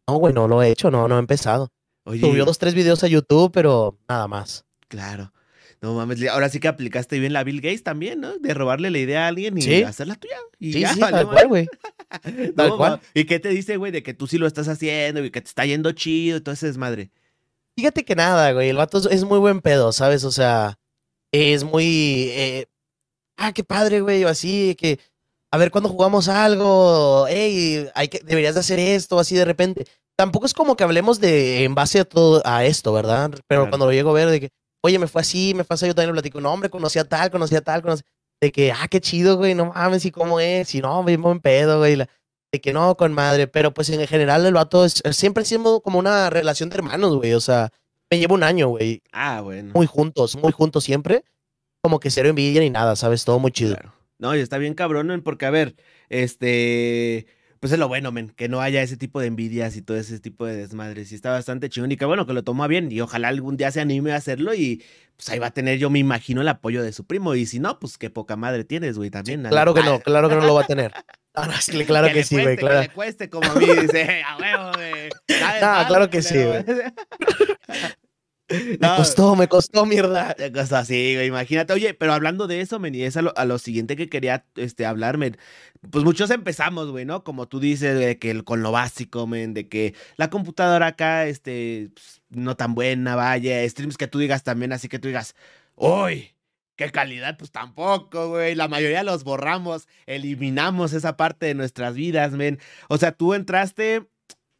no, 0.06 0.16
güey, 0.16 0.32
no 0.34 0.48
lo 0.48 0.62
he 0.62 0.70
hecho, 0.70 0.90
no, 0.90 1.06
no 1.08 1.16
he 1.16 1.18
empezado. 1.20 1.70
Oye, 2.04 2.20
Subió 2.20 2.44
dos, 2.44 2.58
tres 2.58 2.74
videos 2.74 3.04
a 3.04 3.08
YouTube, 3.08 3.50
pero 3.52 3.98
nada 4.08 4.26
más. 4.28 4.64
claro. 4.88 5.32
No 5.80 5.94
mames, 5.94 6.26
ahora 6.26 6.48
sí 6.48 6.58
que 6.58 6.66
aplicaste 6.66 7.20
bien 7.20 7.32
la 7.32 7.44
Bill 7.44 7.60
Gates 7.60 7.84
también, 7.84 8.20
¿no? 8.20 8.36
De 8.38 8.52
robarle 8.52 8.90
la 8.90 8.98
idea 8.98 9.26
a 9.26 9.28
alguien 9.28 9.56
y 9.58 9.62
Sí. 9.62 9.82
hacerla 9.84 10.16
tuya. 10.16 10.34
Y 10.58 10.72
Sí, 10.72 10.80
ya, 10.80 10.92
sí, 10.92 10.98
tal 10.98 11.28
cual, 11.28 11.46
güey. 11.46 11.68
tal 12.56 12.70
No, 12.70 12.76
cual. 12.76 13.00
¿Y 13.14 13.26
qué 13.26 13.38
te 13.38 13.50
dice, 13.50 13.76
güey, 13.76 13.92
de 13.92 14.02
que 14.02 14.12
tú 14.12 14.26
sí 14.26 14.38
lo 14.38 14.48
estás 14.48 14.66
haciendo 14.66 15.24
y 15.24 15.30
que 15.30 15.40
te 15.40 15.46
está 15.46 15.64
yendo 15.66 15.92
chido 15.92 16.38
y 16.38 16.40
todo 16.40 16.52
ese 16.52 16.66
desmadre? 16.66 17.12
Fíjate 17.76 18.04
que 18.04 18.16
nada, 18.16 18.50
güey. 18.50 18.70
El 18.70 18.76
vato 18.76 18.98
es- 18.98 19.06
es 19.06 19.22
muy 19.22 19.38
buen 19.38 19.60
pedo, 19.60 19.92
¿sabes? 19.92 20.24
O 20.24 20.32
sea, 20.32 20.80
es 21.30 21.62
muy. 21.62 22.30
eh, 22.32 22.66
ah, 23.36 23.52
qué 23.52 23.62
padre, 23.62 24.00
güey. 24.00 24.24
O 24.24 24.28
así, 24.28 24.74
que. 24.74 24.98
A 25.50 25.56
ver, 25.58 25.70
cuando 25.70 25.88
jugamos 25.88 26.28
algo, 26.28 27.26
hey, 27.28 27.88
hay 27.94 28.08
que, 28.08 28.20
deberías 28.20 28.54
de 28.54 28.60
hacer 28.60 28.78
esto, 28.78 29.18
así 29.18 29.34
de 29.34 29.44
repente. 29.44 29.86
Tampoco 30.16 30.46
es 30.46 30.52
como 30.52 30.76
que 30.76 30.84
hablemos 30.84 31.20
de 31.20 31.64
en 31.64 31.74
base 31.74 32.00
a 32.00 32.04
todo 32.04 32.42
a 32.44 32.64
esto, 32.64 32.92
¿verdad? 32.92 33.30
Pero 33.46 33.62
Claro. 33.62 33.68
cuando 33.70 33.86
lo 33.86 33.92
llego 33.92 34.10
a 34.10 34.14
ver, 34.14 34.28
de 34.28 34.40
que, 34.40 34.50
oye, 34.82 34.98
me 34.98 35.06
fue 35.06 35.22
así, 35.22 35.54
me 35.54 35.64
fue 35.64 35.74
así, 35.74 35.86
yo 35.86 35.94
también 35.94 36.08
lo 36.10 36.14
platico. 36.14 36.40
No, 36.40 36.52
hombre, 36.52 36.68
conocí 36.70 36.98
a 36.98 37.04
tal, 37.04 37.30
conocí 37.30 37.54
a 37.56 37.60
tal, 37.62 37.80
conocí. 37.82 38.02
De 38.42 38.52
que, 38.52 38.72
ah, 38.72 38.86
qué 38.90 39.00
chido, 39.00 39.36
güey, 39.36 39.54
no 39.54 39.66
mames, 39.72 40.04
y 40.04 40.10
cómo 40.10 40.38
es, 40.40 40.74
y 40.74 40.80
no, 40.80 41.02
bien 41.04 41.22
buen 41.22 41.40
pedo, 41.40 41.78
güey. 41.78 41.96
la- 41.96 42.08
de 42.52 42.60
que 42.62 42.72
no, 42.72 42.96
con 42.96 43.12
madre. 43.12 43.46
Pero 43.46 43.74
pues 43.74 43.90
en 43.90 44.06
general 44.06 44.44
el 44.46 44.54
vato 44.54 44.84
es, 44.84 45.02
siempre 45.12 45.44
sido 45.44 45.80
como 45.82 45.98
una 45.98 46.30
relación 46.30 46.70
de 46.70 46.76
hermanos, 46.76 47.14
güey. 47.16 47.34
O 47.34 47.40
sea, 47.40 47.70
me 48.10 48.18
llevo 48.18 48.34
un 48.34 48.42
año, 48.42 48.68
güey. 48.68 49.02
Ah, 49.12 49.40
bueno. 49.42 49.72
Muy 49.74 49.86
juntos, 49.86 50.34
muy 50.36 50.50
juntos 50.52 50.82
siempre. 50.84 51.24
Como 51.82 52.00
que 52.00 52.10
cero 52.10 52.28
envidia 52.30 52.60
ni 52.62 52.70
nada, 52.70 52.96
¿sabes? 52.96 53.24
Todo 53.24 53.38
muy 53.38 53.50
chido. 53.52 53.74
Claro. 53.76 53.92
No, 54.18 54.34
y 54.36 54.40
está 54.40 54.58
bien 54.58 54.74
cabrón, 54.74 55.06
men, 55.06 55.22
porque 55.22 55.46
a 55.46 55.50
ver, 55.50 55.76
este, 56.08 57.26
pues 57.60 57.72
es 57.72 57.78
lo 57.78 57.88
bueno, 57.88 58.12
men, 58.12 58.30
que 58.30 58.48
no 58.48 58.60
haya 58.60 58.82
ese 58.82 58.96
tipo 58.96 59.20
de 59.20 59.26
envidias 59.26 59.76
y 59.76 59.82
todo 59.82 59.96
ese 59.96 60.20
tipo 60.20 60.46
de 60.46 60.56
desmadres. 60.56 61.12
Y 61.12 61.14
está 61.14 61.30
bastante 61.30 61.68
chingón 61.68 61.92
y 61.92 61.96
que 61.96 62.04
bueno, 62.04 62.26
que 62.26 62.32
lo 62.32 62.44
toma 62.44 62.66
bien 62.66 62.90
y 62.92 63.00
ojalá 63.00 63.28
algún 63.28 63.56
día 63.56 63.70
se 63.70 63.80
anime 63.80 64.12
a 64.12 64.16
hacerlo 64.16 64.54
y 64.54 64.82
pues 65.16 65.28
ahí 65.30 65.38
va 65.38 65.48
a 65.48 65.50
tener, 65.50 65.78
yo 65.78 65.90
me 65.90 65.98
imagino, 65.98 66.40
el 66.40 66.48
apoyo 66.48 66.82
de 66.82 66.92
su 66.92 67.04
primo. 67.04 67.34
Y 67.34 67.46
si 67.46 67.58
no, 67.58 67.78
pues 67.80 67.98
qué 67.98 68.10
poca 68.10 68.36
madre 68.36 68.64
tienes, 68.64 68.96
güey, 68.96 69.10
también. 69.10 69.42
la 69.42 69.50
Claro 69.50 69.74
que 69.74 69.82
no, 69.82 70.00
claro 70.00 70.28
que 70.28 70.36
no 70.36 70.42
lo 70.44 70.54
va 70.54 70.62
a 70.62 70.66
tener. 70.68 70.92
Ah, 71.34 71.46
no, 71.46 71.84
claro 71.84 72.12
que, 72.12 72.24
sí, 72.24 72.40
güey. 72.40 72.56
Claro. 72.56 72.80
Que 72.80 72.88
le 72.88 72.94
cueste 72.94 73.30
como 73.30 73.48
a 73.48 73.54
mí, 73.54 73.66
dice, 73.66 74.22
a 74.22 74.36
huevo, 74.36 74.72
güey. 74.74 75.08
Más, 75.40 75.86
claro 75.86 76.10
que 76.10 76.22
sí, 76.22 76.34
culero". 76.34 76.64
Me 78.50 78.78
No, 78.80 78.96
costó, 78.96 79.36
me 79.36 79.46
costó, 79.48 79.84
mierda. 79.84 80.34
cosas 80.52 80.72
así, 80.72 81.14
güey, 81.14 81.26
imagínate. 81.26 81.72
Oye, 81.74 81.92
pero 81.94 82.14
hablando 82.14 82.46
de 82.46 82.60
eso, 82.62 82.78
men, 82.78 82.94
y 82.94 83.02
es 83.02 83.16
a 83.16 83.22
lo, 83.22 83.36
a 83.36 83.44
lo 83.44 83.58
siguiente 83.58 83.94
que 83.96 84.08
quería 84.08 84.46
este, 84.56 84.86
hablar, 84.86 85.18
men. 85.18 85.36
Pues 85.90 86.04
muchos 86.04 86.30
empezamos, 86.30 86.90
güey, 86.90 87.04
¿no? 87.04 87.24
Como 87.24 87.46
tú 87.46 87.60
dices, 87.60 87.98
de 87.98 88.18
que 88.18 88.30
el- 88.30 88.44
con 88.44 88.62
lo 88.62 88.72
básico, 88.72 89.26
men, 89.26 89.52
de 89.54 89.68
que 89.68 89.94
la 90.16 90.30
computadora 90.30 90.86
acá, 90.88 91.26
este, 91.26 91.90
pues, 91.94 92.22
no 92.30 92.56
tan 92.56 92.74
buena, 92.74 93.16
vaya, 93.16 93.68
streams 93.68 93.96
que 93.98 94.08
tú 94.08 94.18
digas 94.18 94.44
también, 94.44 94.72
así 94.72 94.88
que 94.88 94.98
tú 94.98 95.08
digas, 95.08 95.34
uy, 95.74 96.34
qué 96.76 96.90
calidad, 96.90 97.36
pues 97.36 97.50
tampoco, 97.50 98.28
güey. 98.30 98.54
La 98.54 98.68
mayoría 98.68 99.02
los 99.02 99.24
borramos, 99.24 99.88
eliminamos 100.06 100.92
esa 100.94 101.16
parte 101.16 101.46
de 101.46 101.54
nuestras 101.54 101.94
vidas, 101.94 102.32
men. 102.32 102.58
O 102.88 102.98
sea, 102.98 103.12
tú 103.12 103.34
entraste 103.34 104.06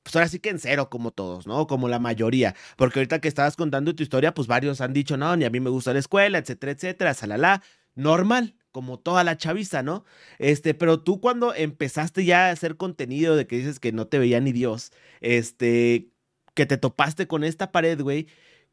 pues 0.09 0.17
ahora 0.17 0.29
sí 0.29 0.39
que 0.39 0.49
en 0.49 0.59
cero 0.59 0.89
como 0.89 1.11
todos, 1.11 1.47
¿no? 1.47 1.67
Como 1.67 1.87
la 1.87 1.99
mayoría. 1.99 2.55
Porque 2.79 2.99
ahorita 2.99 3.21
que 3.21 3.29
estabas 3.29 3.57
contando 3.57 3.95
tu 3.95 4.03
historia, 4.03 4.33
pues 4.33 4.49
varios 4.49 4.81
han 4.81 4.95
dicho, 4.95 5.19
no, 5.19 5.37
ni 5.37 5.45
a 5.45 5.51
mí 5.51 5.61
me 5.61 5.69
gusta 5.69 5.93
la 5.93 5.99
escuela, 5.99 6.39
etcétera, 6.39 6.73
etcétera, 6.73 7.13
salala. 7.13 7.63
Normal, 7.95 8.57
como 8.73 8.99
toda 8.99 9.23
la 9.23 9.37
chaviza, 9.37 9.83
¿no? 9.83 10.07
Este, 10.39 10.73
pero 10.73 11.03
tú 11.03 11.21
cuando 11.21 11.55
empezaste 11.55 12.25
ya 12.25 12.47
a 12.47 12.53
hacer 12.53 12.79
contenido 12.79 13.37
de 13.37 13.47
que 13.47 13.59
dices 13.59 13.81
que 13.81 13.93
no 13.93 14.07
te 14.07 14.19
veía 14.19 14.41
ni 14.41 14.53
Dios, 14.53 14.93
este, 15.21 16.09
que 16.55 16.65
te 16.65 16.79
topaste 16.79 17.27
con 17.27 17.45
esta 17.45 17.71
pared, 17.71 18.01
güey. 18.01 18.29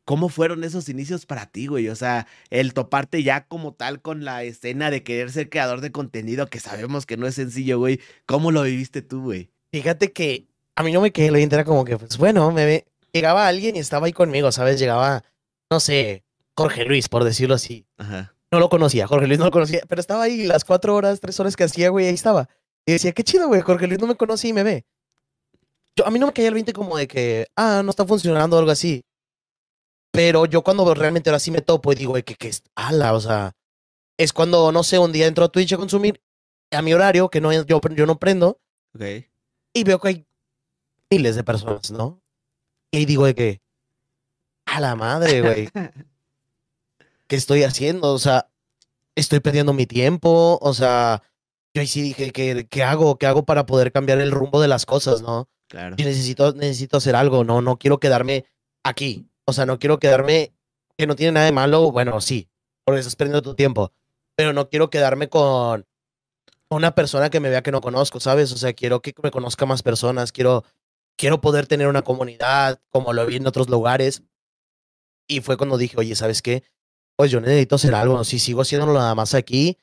¿Cómo 0.05 0.29
fueron 0.29 0.63
esos 0.63 0.87
inicios 0.87 1.25
para 1.25 1.47
ti, 1.47 1.67
güey? 1.67 1.89
O 1.89 1.95
sea, 1.97 2.27
el 2.49 2.73
toparte 2.73 3.23
ya 3.23 3.45
como 3.47 3.73
tal 3.73 4.01
con 4.01 4.23
la 4.23 4.43
escena 4.43 4.89
de 4.89 5.03
querer 5.03 5.31
ser 5.31 5.49
creador 5.49 5.81
de 5.81 5.91
contenido, 5.91 6.47
que 6.47 6.61
sabemos 6.61 7.05
que 7.05 7.17
no 7.17 7.27
es 7.27 7.35
sencillo, 7.35 7.77
güey. 7.79 7.99
¿Cómo 8.25 8.51
lo 8.51 8.63
viviste 8.63 9.01
tú, 9.01 9.23
güey? 9.23 9.51
Fíjate 9.73 10.13
que 10.13 10.47
a 10.75 10.83
mí 10.83 10.91
no 10.91 11.01
me 11.01 11.11
quedé, 11.11 11.31
lo 11.31 11.37
era 11.37 11.63
como 11.63 11.85
que, 11.85 11.97
pues 11.97 12.17
bueno, 12.17 12.51
me 12.51 12.65
ve. 12.65 12.85
Llegaba 13.13 13.47
alguien 13.47 13.75
y 13.75 13.79
estaba 13.79 14.07
ahí 14.07 14.13
conmigo, 14.13 14.51
¿sabes? 14.51 14.77
Llegaba, 14.79 15.23
no 15.71 15.79
sé, 15.79 16.25
Jorge 16.57 16.83
Luis, 16.83 17.07
por 17.07 17.23
decirlo 17.23 17.55
así. 17.55 17.87
Ajá. 17.97 18.35
No 18.51 18.59
lo 18.59 18.69
conocía, 18.69 19.07
Jorge 19.07 19.27
Luis 19.27 19.39
no 19.39 19.45
lo 19.45 19.51
conocía, 19.51 19.81
pero 19.87 20.01
estaba 20.01 20.23
ahí 20.23 20.45
las 20.45 20.65
cuatro 20.65 20.95
horas, 20.95 21.19
tres 21.19 21.39
horas 21.39 21.55
que 21.55 21.63
hacía, 21.63 21.89
güey, 21.89 22.07
ahí 22.07 22.13
estaba. 22.13 22.49
Y 22.85 22.91
decía, 22.93 23.11
qué 23.13 23.23
chido, 23.23 23.47
güey, 23.47 23.61
Jorge 23.61 23.87
Luis 23.87 23.99
no 23.99 24.07
me 24.07 24.15
conoce 24.15 24.49
y 24.49 24.53
me 24.53 24.63
ve. 24.63 24.85
Yo, 25.97 26.05
a 26.05 26.11
mí 26.11 26.19
no 26.19 26.27
me 26.27 26.33
caía 26.33 26.49
el 26.49 26.53
20 26.53 26.73
como 26.73 26.97
de 26.97 27.07
que, 27.07 27.47
ah, 27.55 27.81
no 27.83 27.89
está 27.89 28.05
funcionando 28.05 28.57
o 28.57 28.59
algo 28.59 28.71
así. 28.71 29.03
Pero 30.11 30.45
yo 30.45 30.61
cuando 30.61 30.93
realmente 30.93 31.29
ahora 31.29 31.39
sí 31.39 31.51
me 31.51 31.61
topo 31.61 31.91
y 31.91 31.95
digo, 31.95 32.11
güey, 32.11 32.23
que, 32.23 32.35
que 32.35 32.49
es, 32.49 32.63
ala, 32.75 33.13
o 33.13 33.19
sea, 33.19 33.53
es 34.17 34.31
cuando, 34.31 34.71
no 34.71 34.83
sé, 34.83 34.99
un 34.99 35.11
día 35.11 35.27
entro 35.27 35.45
a 35.45 35.49
Twitch 35.49 35.73
a 35.73 35.77
consumir 35.77 36.21
a 36.71 36.81
mi 36.81 36.93
horario, 36.93 37.29
que 37.29 37.41
no, 37.41 37.51
yo, 37.51 37.65
yo 37.81 38.05
no 38.05 38.19
prendo, 38.19 38.59
Ok. 38.93 39.01
y 39.73 39.83
veo 39.83 39.99
que 39.99 40.07
hay 40.07 40.25
miles 41.09 41.35
de 41.35 41.43
personas, 41.43 41.91
¿no? 41.91 42.21
Y 42.91 43.05
digo 43.05 43.25
de 43.25 43.35
que, 43.35 43.61
a 44.65 44.79
la 44.79 44.95
madre, 44.95 45.41
güey. 45.41 45.69
¿Qué 47.27 47.35
estoy 47.35 47.63
haciendo? 47.63 48.13
O 48.13 48.19
sea, 48.19 48.49
estoy 49.15 49.39
perdiendo 49.39 49.73
mi 49.73 49.85
tiempo. 49.85 50.59
O 50.61 50.73
sea, 50.73 51.23
yo 51.73 51.81
ahí 51.81 51.87
sí 51.87 52.01
dije, 52.01 52.31
¿qué, 52.31 52.67
qué 52.69 52.83
hago? 52.83 53.17
¿Qué 53.17 53.25
hago 53.25 53.45
para 53.45 53.65
poder 53.65 53.91
cambiar 53.91 54.19
el 54.19 54.31
rumbo 54.31 54.61
de 54.61 54.67
las 54.67 54.85
cosas, 54.85 55.21
no? 55.21 55.49
Claro. 55.67 55.95
Yo 55.97 56.05
necesito, 56.05 56.53
necesito 56.53 56.97
hacer 56.97 57.15
algo, 57.15 57.43
no, 57.43 57.61
no 57.61 57.77
quiero 57.77 57.99
quedarme 57.99 58.45
aquí. 58.83 59.27
O 59.45 59.53
sea, 59.53 59.65
no 59.65 59.79
quiero 59.79 59.99
quedarme, 59.99 60.53
que 60.97 61.07
no 61.07 61.15
tiene 61.15 61.33
nada 61.33 61.45
de 61.45 61.51
malo, 61.51 61.91
bueno, 61.91 62.19
sí, 62.21 62.49
porque 62.83 62.99
estás 62.99 63.15
perdiendo 63.15 63.41
tu 63.41 63.55
tiempo, 63.55 63.91
pero 64.35 64.53
no 64.53 64.69
quiero 64.69 64.89
quedarme 64.89 65.29
con 65.29 65.85
una 66.69 66.95
persona 66.95 67.29
que 67.29 67.39
me 67.39 67.49
vea 67.49 67.61
que 67.61 67.71
no 67.71 67.81
conozco, 67.81 68.19
¿sabes? 68.19 68.51
O 68.51 68.57
sea, 68.57 68.73
quiero 68.73 69.01
que 69.01 69.13
me 69.21 69.31
conozca 69.31 69.65
más 69.65 69.83
personas, 69.83 70.31
quiero, 70.31 70.63
quiero 71.17 71.41
poder 71.41 71.67
tener 71.67 71.87
una 71.87 72.01
comunidad 72.01 72.79
como 72.89 73.13
lo 73.13 73.25
vi 73.25 73.37
en 73.37 73.47
otros 73.47 73.69
lugares. 73.69 74.23
Y 75.27 75.41
fue 75.41 75.57
cuando 75.57 75.77
dije, 75.77 75.95
oye, 75.97 76.15
¿sabes 76.15 76.41
qué? 76.41 76.63
Pues 77.15 77.31
yo 77.31 77.41
necesito 77.41 77.75
hacer 77.75 77.95
algo. 77.95 78.23
Si 78.23 78.39
sigo 78.39 78.61
haciéndolo 78.61 78.93
nada 78.93 79.15
más 79.15 79.33
aquí, 79.33 79.77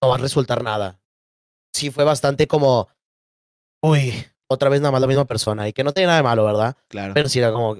no 0.00 0.08
va 0.08 0.14
a 0.14 0.18
resultar 0.18 0.62
nada. 0.62 1.00
Sí, 1.72 1.90
fue 1.90 2.04
bastante 2.04 2.46
como, 2.46 2.88
uy, 3.82 4.14
otra 4.46 4.70
vez 4.70 4.80
nada 4.80 4.92
más 4.92 5.00
la 5.00 5.06
misma 5.06 5.26
persona. 5.26 5.68
Y 5.68 5.72
que 5.72 5.84
no 5.84 5.92
tiene 5.92 6.06
nada 6.06 6.18
de 6.18 6.22
malo, 6.22 6.44
¿verdad? 6.44 6.76
Claro. 6.88 7.14
Pero 7.14 7.28
sí 7.28 7.38
era 7.38 7.52
como, 7.52 7.76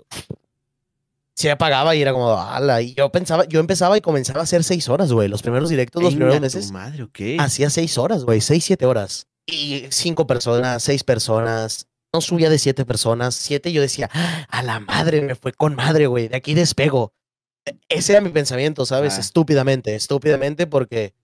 se 1.39 1.51
apagaba 1.51 1.95
y 1.95 2.03
era 2.03 2.13
como, 2.13 2.37
ala. 2.37 2.83
Y 2.83 2.95
yo 2.95 3.11
pensaba, 3.11 3.45
yo 3.47 3.61
empezaba 3.61 3.97
y 3.97 4.01
comenzaba 4.01 4.41
a 4.41 4.43
hacer 4.43 4.65
seis 4.65 4.89
horas, 4.89 5.13
güey. 5.13 5.29
Los 5.29 5.41
primeros 5.41 5.71
directos, 5.71 6.03
los 6.03 6.15
primeros 6.15 6.41
meses, 6.41 6.73
madre, 6.73 7.05
ok. 7.05 7.21
hacía 7.39 7.71
seis 7.71 7.97
horas, 7.97 8.25
güey. 8.25 8.41
Seis, 8.41 8.65
siete 8.65 8.85
horas. 8.85 9.29
Y 9.47 9.85
cinco 9.91 10.27
personas, 10.27 10.83
seis 10.83 11.05
personas. 11.05 11.87
No 12.19 12.23
subía 12.23 12.51
de 12.51 12.59
siete 12.59 12.85
personas. 12.85 13.37
Siete 13.37 13.71
yo 13.73 13.81
decía, 13.81 14.11
a 14.49 14.63
la 14.65 14.81
madre, 14.81 15.23
me 15.23 15.37
fue 15.37 15.53
con 15.53 15.77
madre, 15.77 16.09
güey. 16.09 16.27
De 16.27 16.37
aquí 16.37 16.53
despego. 16.53 17.13
E- 17.65 17.79
Ese 17.89 18.11
era 18.15 18.21
mi 18.21 18.31
pensamiento, 18.31 18.85
¿sabes? 18.85 19.15
Ah. 19.17 19.21
Estúpidamente, 19.21 19.95
estúpidamente 19.95 20.67
porque 20.67 21.15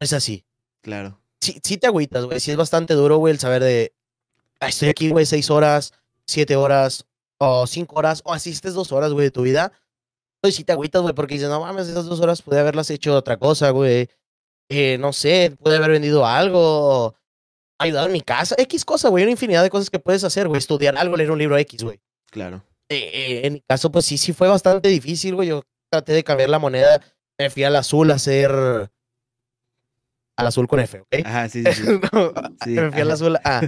es 0.00 0.14
así. 0.14 0.46
Claro. 0.80 1.20
Sí, 1.42 1.60
sí 1.62 1.76
te 1.76 1.86
agüitas, 1.86 2.24
güey. 2.24 2.40
Sí 2.40 2.50
es 2.50 2.56
bastante 2.56 2.94
duro, 2.94 3.18
güey, 3.18 3.32
el 3.34 3.40
saber 3.40 3.62
de, 3.62 3.92
"Ah, 4.58 4.68
estoy 4.68 4.88
aquí, 4.88 5.10
güey, 5.10 5.26
seis 5.26 5.50
horas, 5.50 5.92
siete 6.26 6.56
horas, 6.56 7.04
o 7.36 7.66
cinco 7.66 7.96
horas, 7.96 8.22
o 8.24 8.32
asistes 8.32 8.72
dos 8.72 8.90
horas, 8.90 9.12
güey, 9.12 9.26
de 9.26 9.30
tu 9.32 9.42
vida. 9.42 9.70
Pues 10.40 10.54
sí 10.54 10.64
te 10.64 10.72
agüitas, 10.72 11.02
güey, 11.02 11.14
porque 11.14 11.34
dices, 11.34 11.50
no 11.50 11.60
mames, 11.60 11.88
esas 11.88 12.06
dos 12.06 12.20
horas 12.20 12.40
pude 12.40 12.58
haberlas 12.58 12.88
hecho 12.88 13.14
otra 13.14 13.36
cosa, 13.36 13.68
güey. 13.68 14.08
Eh, 14.70 14.96
no 14.98 15.12
sé, 15.12 15.54
pude 15.62 15.76
haber 15.76 15.90
vendido 15.90 16.24
algo, 16.24 17.16
ayudado 17.82 18.06
en 18.06 18.12
mi 18.12 18.20
casa, 18.20 18.54
X 18.58 18.84
cosa, 18.84 19.08
güey, 19.08 19.24
una 19.24 19.32
infinidad 19.32 19.62
de 19.62 19.70
cosas 19.70 19.90
que 19.90 19.98
puedes 19.98 20.24
hacer, 20.24 20.48
güey. 20.48 20.58
Estudiar 20.58 20.96
algo, 20.96 21.16
leer 21.16 21.30
un 21.30 21.38
libro 21.38 21.56
X, 21.58 21.82
güey. 21.82 22.00
Claro. 22.30 22.62
Eh, 22.88 23.10
eh, 23.12 23.46
en 23.46 23.52
mi 23.54 23.60
caso, 23.60 23.90
pues 23.90 24.04
sí, 24.04 24.18
sí 24.18 24.32
fue 24.32 24.48
bastante 24.48 24.88
difícil, 24.88 25.34
güey. 25.34 25.48
Yo 25.48 25.62
traté 25.90 26.12
de 26.12 26.24
cambiar 26.24 26.48
la 26.50 26.58
moneda, 26.58 27.00
me 27.38 27.50
fui 27.50 27.64
al 27.64 27.76
azul 27.76 28.10
a 28.10 28.14
hacer... 28.14 28.50
Al 30.36 30.46
azul 30.46 30.66
con 30.66 30.80
F, 30.80 31.00
¿ok? 31.00 31.14
Ajá, 31.24 31.48
sí, 31.48 31.62
sí. 31.62 31.72
sí. 31.72 31.82
No, 32.12 32.32
Sí, 32.64 32.70
me 32.70 32.90
fui 32.90 33.00
al 33.02 33.10
azul 33.10 33.36
a, 33.36 33.62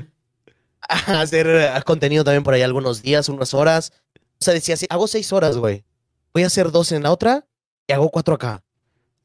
a 0.88 1.20
hacer 1.20 1.46
eh, 1.46 1.70
contenido 1.84 2.24
también 2.24 2.42
por 2.42 2.54
ahí 2.54 2.62
algunos 2.62 3.02
días, 3.02 3.28
unas 3.28 3.54
horas. 3.54 3.92
O 4.40 4.44
sea, 4.44 4.54
decía 4.54 4.74
así, 4.74 4.86
hago 4.88 5.06
seis 5.06 5.32
horas, 5.32 5.56
güey. 5.56 5.84
Voy 6.32 6.42
a 6.42 6.46
hacer 6.46 6.70
dos 6.70 6.90
en 6.92 7.02
la 7.02 7.12
otra 7.12 7.46
y 7.86 7.92
hago 7.92 8.10
cuatro 8.10 8.34
acá. 8.34 8.64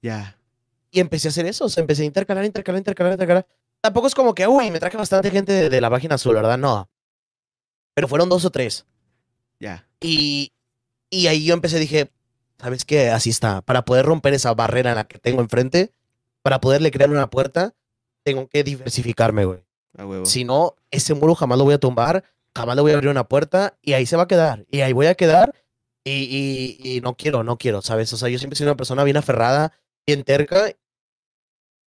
Ya. 0.01 0.37
Y 0.91 0.99
empecé 0.99 1.27
a 1.27 1.31
hacer 1.31 1.45
eso, 1.45 1.65
o 1.65 1.69
sea, 1.69 1.81
empecé 1.81 2.03
a 2.03 2.05
intercalar, 2.05 2.45
intercalar, 2.45 2.79
intercalar, 2.79 3.13
intercalar. 3.13 3.47
Tampoco 3.81 4.07
es 4.07 4.15
como 4.15 4.33
que, 4.33 4.47
uy, 4.47 4.71
me 4.71 4.79
traje 4.79 4.97
bastante 4.97 5.31
gente 5.31 5.51
de, 5.53 5.69
de 5.69 5.81
la 5.81 5.89
página 5.89 6.15
azul, 6.15 6.35
¿verdad? 6.35 6.57
No. 6.57 6.89
Pero 7.95 8.07
fueron 8.07 8.29
dos 8.29 8.43
o 8.45 8.49
tres. 8.49 8.85
Ya. 9.59 9.87
Y, 10.01 10.53
y 11.09 11.27
ahí 11.27 11.45
yo 11.45 11.53
empecé, 11.53 11.79
dije, 11.79 12.11
¿sabes 12.57 12.85
qué? 12.85 13.09
Así 13.09 13.29
está. 13.29 13.61
Para 13.61 13.85
poder 13.85 14.05
romper 14.05 14.33
esa 14.33 14.53
barrera 14.53 14.91
en 14.91 14.95
la 14.97 15.07
que 15.07 15.17
tengo 15.19 15.41
enfrente, 15.41 15.93
para 16.41 16.59
poderle 16.59 16.91
crear 16.91 17.09
una 17.09 17.29
puerta, 17.29 17.73
tengo 18.23 18.47
que 18.47 18.63
diversificarme, 18.63 19.45
güey. 19.45 19.59
A 19.97 20.05
huevo. 20.05 20.25
Si 20.25 20.43
no, 20.43 20.75
ese 20.91 21.13
muro 21.13 21.35
jamás 21.35 21.57
lo 21.57 21.63
voy 21.63 21.73
a 21.73 21.79
tumbar, 21.79 22.23
jamás 22.55 22.75
le 22.75 22.81
voy 22.81 22.91
a 22.91 22.95
abrir 22.95 23.09
una 23.09 23.27
puerta 23.27 23.77
y 23.81 23.93
ahí 23.93 24.05
se 24.05 24.15
va 24.17 24.23
a 24.23 24.27
quedar. 24.27 24.65
Y 24.69 24.81
ahí 24.81 24.93
voy 24.93 25.07
a 25.07 25.15
quedar 25.15 25.53
y, 26.03 26.77
y- 26.81 26.97
y 26.97 27.01
no 27.01 27.15
quiero, 27.15 27.43
no 27.43 27.57
quiero, 27.57 27.81
¿sabes? 27.81 28.11
O 28.13 28.17
sea, 28.17 28.29
yo 28.29 28.37
siempre 28.39 28.55
he 28.55 28.57
sido 28.57 28.69
una 28.71 28.77
persona 28.77 29.03
bien 29.03 29.17
aferrada, 29.17 29.73
bien 30.05 30.23
terca 30.23 30.69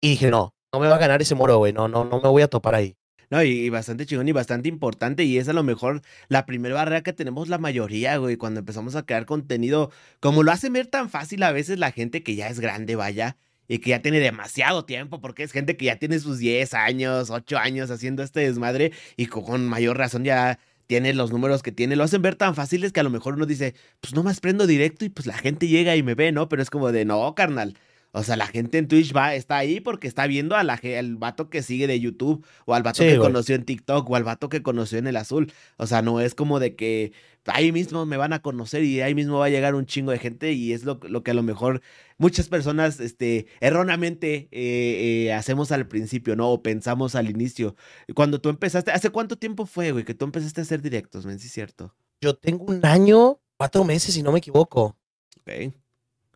y 0.01 0.11
dije, 0.11 0.31
no, 0.31 0.55
no 0.77 0.83
me 0.83 0.89
va 0.89 0.97
a 0.97 0.99
ganar 0.99 1.23
ese 1.23 1.35
muro, 1.35 1.59
güey. 1.59 1.73
No, 1.73 1.89
no, 1.89 2.05
no 2.05 2.21
me 2.21 2.29
voy 2.29 2.43
a 2.43 2.49
topar 2.49 2.75
ahí. 2.75 2.97
No, 3.29 3.43
y, 3.43 3.69
bastante 3.71 4.07
chingón 4.07 4.29
y 4.29 4.33
bastante 4.33 4.69
importante. 4.69 5.25
Y 5.25 5.39
es 5.39 5.49
a 5.49 5.53
lo 5.53 5.63
mejor 5.63 6.03
la 6.29 6.47
primera 6.47 6.75
barrera 6.77 7.03
que 7.03 7.13
tenemos 7.13 7.49
la 7.49 7.59
mayoría, 7.59 8.17
güey, 8.19 8.37
cuando 8.37 8.61
empezamos 8.61 8.95
a 8.95 9.05
crear 9.05 9.27
contenido. 9.27 9.91
Como 10.21 10.43
lo 10.43 10.53
hacen 10.53 10.73
ver 10.73 10.87
tan 10.87 11.11
fácil 11.11 11.43
a 11.43 11.51
veces 11.53 11.79
la 11.79 11.91
gente 11.91 12.23
que 12.23 12.37
ya 12.37 12.49
es 12.49 12.61
grande, 12.61 12.95
vaya, 12.95 13.37
y 13.69 13.79
que 13.79 13.91
ya 13.91 14.01
tiene 14.03 14.21
demasiado 14.21 14.85
tiempo, 14.85 15.21
porque 15.21 15.43
es 15.43 15.51
gente 15.51 15.77
que 15.77 15.87
ya 15.87 15.97
tiene 15.97 16.21
sus 16.21 16.39
10 16.39 16.73
años, 16.75 17.31
8 17.31 17.59
años 17.59 17.91
haciendo 17.91 18.23
este 18.23 18.41
desmadre 18.41 18.93
y 19.17 19.27
co- 19.27 19.43
con 19.43 19.67
mayor 19.67 19.99
razón 19.99 20.23
ya 20.25 20.61
tiene 20.87 21.13
los 21.15 21.33
números 21.33 21.65
que 21.65 21.73
tiene. 21.73 21.97
Lo 21.97 22.05
hacen 22.05 22.23
ver 22.23 22.37
tan 22.37 22.55
fáciles 22.55 22.93
que 22.93 23.01
a 23.01 23.03
lo 23.03 23.11
mejor 23.11 23.35
uno 23.35 23.47
dice, 23.47 23.75
pues 24.01 24.15
no 24.15 24.23
más 24.23 24.39
prendo 24.39 24.69
directo 24.69 25.05
y 25.05 25.09
pues 25.09 25.27
la 25.27 25.37
gente 25.37 25.67
llega 25.67 25.97
y 25.97 26.05
me 26.05 26.15
ve, 26.15 26.31
¿no? 26.31 26.49
Pero 26.49 26.63
es 26.63 26.71
como 26.71 26.93
de, 26.93 27.05
no, 27.05 27.35
carnal. 27.35 27.77
O 28.17 28.23
sea, 28.23 28.35
la 28.35 28.47
gente 28.47 28.79
en 28.79 28.89
Twitch 28.89 29.15
va, 29.15 29.35
está 29.35 29.59
ahí 29.59 29.79
porque 29.79 30.09
está 30.09 30.27
viendo 30.27 30.57
a 30.57 30.65
la, 30.65 30.81
al 30.99 31.17
vato 31.17 31.51
que 31.51 31.63
sigue 31.63 31.87
de 31.87 32.01
YouTube, 32.01 32.47
o 32.65 32.73
al 32.73 32.83
vato 32.83 33.03
Sí, 33.03 33.11
que 33.11 33.19
conoció 33.19 33.55
en 33.55 33.67
TikTok, 33.67 34.09
o 34.09 34.17
al 34.17 34.25
vato 34.25 34.49
que 34.49 34.63
conoció 34.63 34.99
en 34.99 35.07
el 35.07 35.19
azul. 35.19 35.53
O 35.77 35.87
sea, 35.87 36.01
no 36.01 36.19
es 36.21 36.35
como 36.35 36.59
de 36.59 36.75
que 36.77 37.13
ahí 37.45 37.73
mismo 37.73 38.07
me 38.07 38.17
van 38.17 38.33
a 38.33 38.41
conocer 38.41 38.85
y 38.85 39.03
ahí 39.03 39.15
mismo 39.15 39.41
va 39.41 39.45
a 39.45 39.51
llegar 39.51 39.75
un 39.75 39.85
chingo 39.85 40.13
de 40.13 40.19
gente, 40.19 40.55
y 40.55 40.73
es 40.73 40.85
lo, 40.85 40.99
lo 41.03 41.23
que 41.23 41.33
a 41.33 41.35
lo 41.35 41.43
mejor 41.43 41.83
muchas 42.17 42.49
personas, 42.49 43.01
este, 43.01 43.49
erróneamente 43.61 44.49
eh, 44.51 45.27
eh, 45.27 45.35
hacemos 45.35 45.71
al 45.71 45.87
principio, 45.87 46.37
¿no? 46.37 46.49
O 46.49 46.63
pensamos 46.63 47.17
al 47.17 47.29
inicio. 47.29 47.77
Cuando 48.15 48.41
tú 48.41 48.49
empezaste, 48.49 48.93
¿hace 48.93 49.11
cuánto 49.11 49.37
tiempo 49.37 49.67
fue, 49.67 49.93
güey, 49.93 50.07
que 50.07 50.15
tú 50.15 50.25
empezaste 50.25 50.63
a 50.63 50.65
hacer 50.65 50.81
directos, 50.81 51.27
men? 51.27 51.39
Sí, 51.39 51.49
es 51.49 51.53
cierto. 51.53 51.95
Yo 52.23 52.35
tengo 52.35 52.65
un 52.65 52.81
año, 52.87 53.41
cuatro 53.59 53.85
meses, 53.85 54.15
si 54.15 54.23
no 54.23 54.33
me 54.33 54.39
equivoco. 54.39 54.97
Ok. 55.41 55.75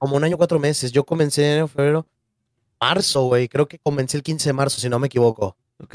Como 0.00 0.16
un 0.16 0.24
año, 0.24 0.38
cuatro 0.38 0.58
meses. 0.58 0.92
Yo 0.92 1.04
comencé 1.04 1.42
en 1.42 1.50
enero, 1.50 1.68
febrero, 1.68 2.06
marzo, 2.80 3.26
güey. 3.26 3.48
Creo 3.48 3.68
que 3.68 3.78
comencé 3.78 4.16
el 4.16 4.22
15 4.22 4.48
de 4.48 4.52
marzo, 4.54 4.80
si 4.80 4.88
no 4.88 4.98
me 4.98 5.08
equivoco. 5.08 5.58
Ok. 5.78 5.94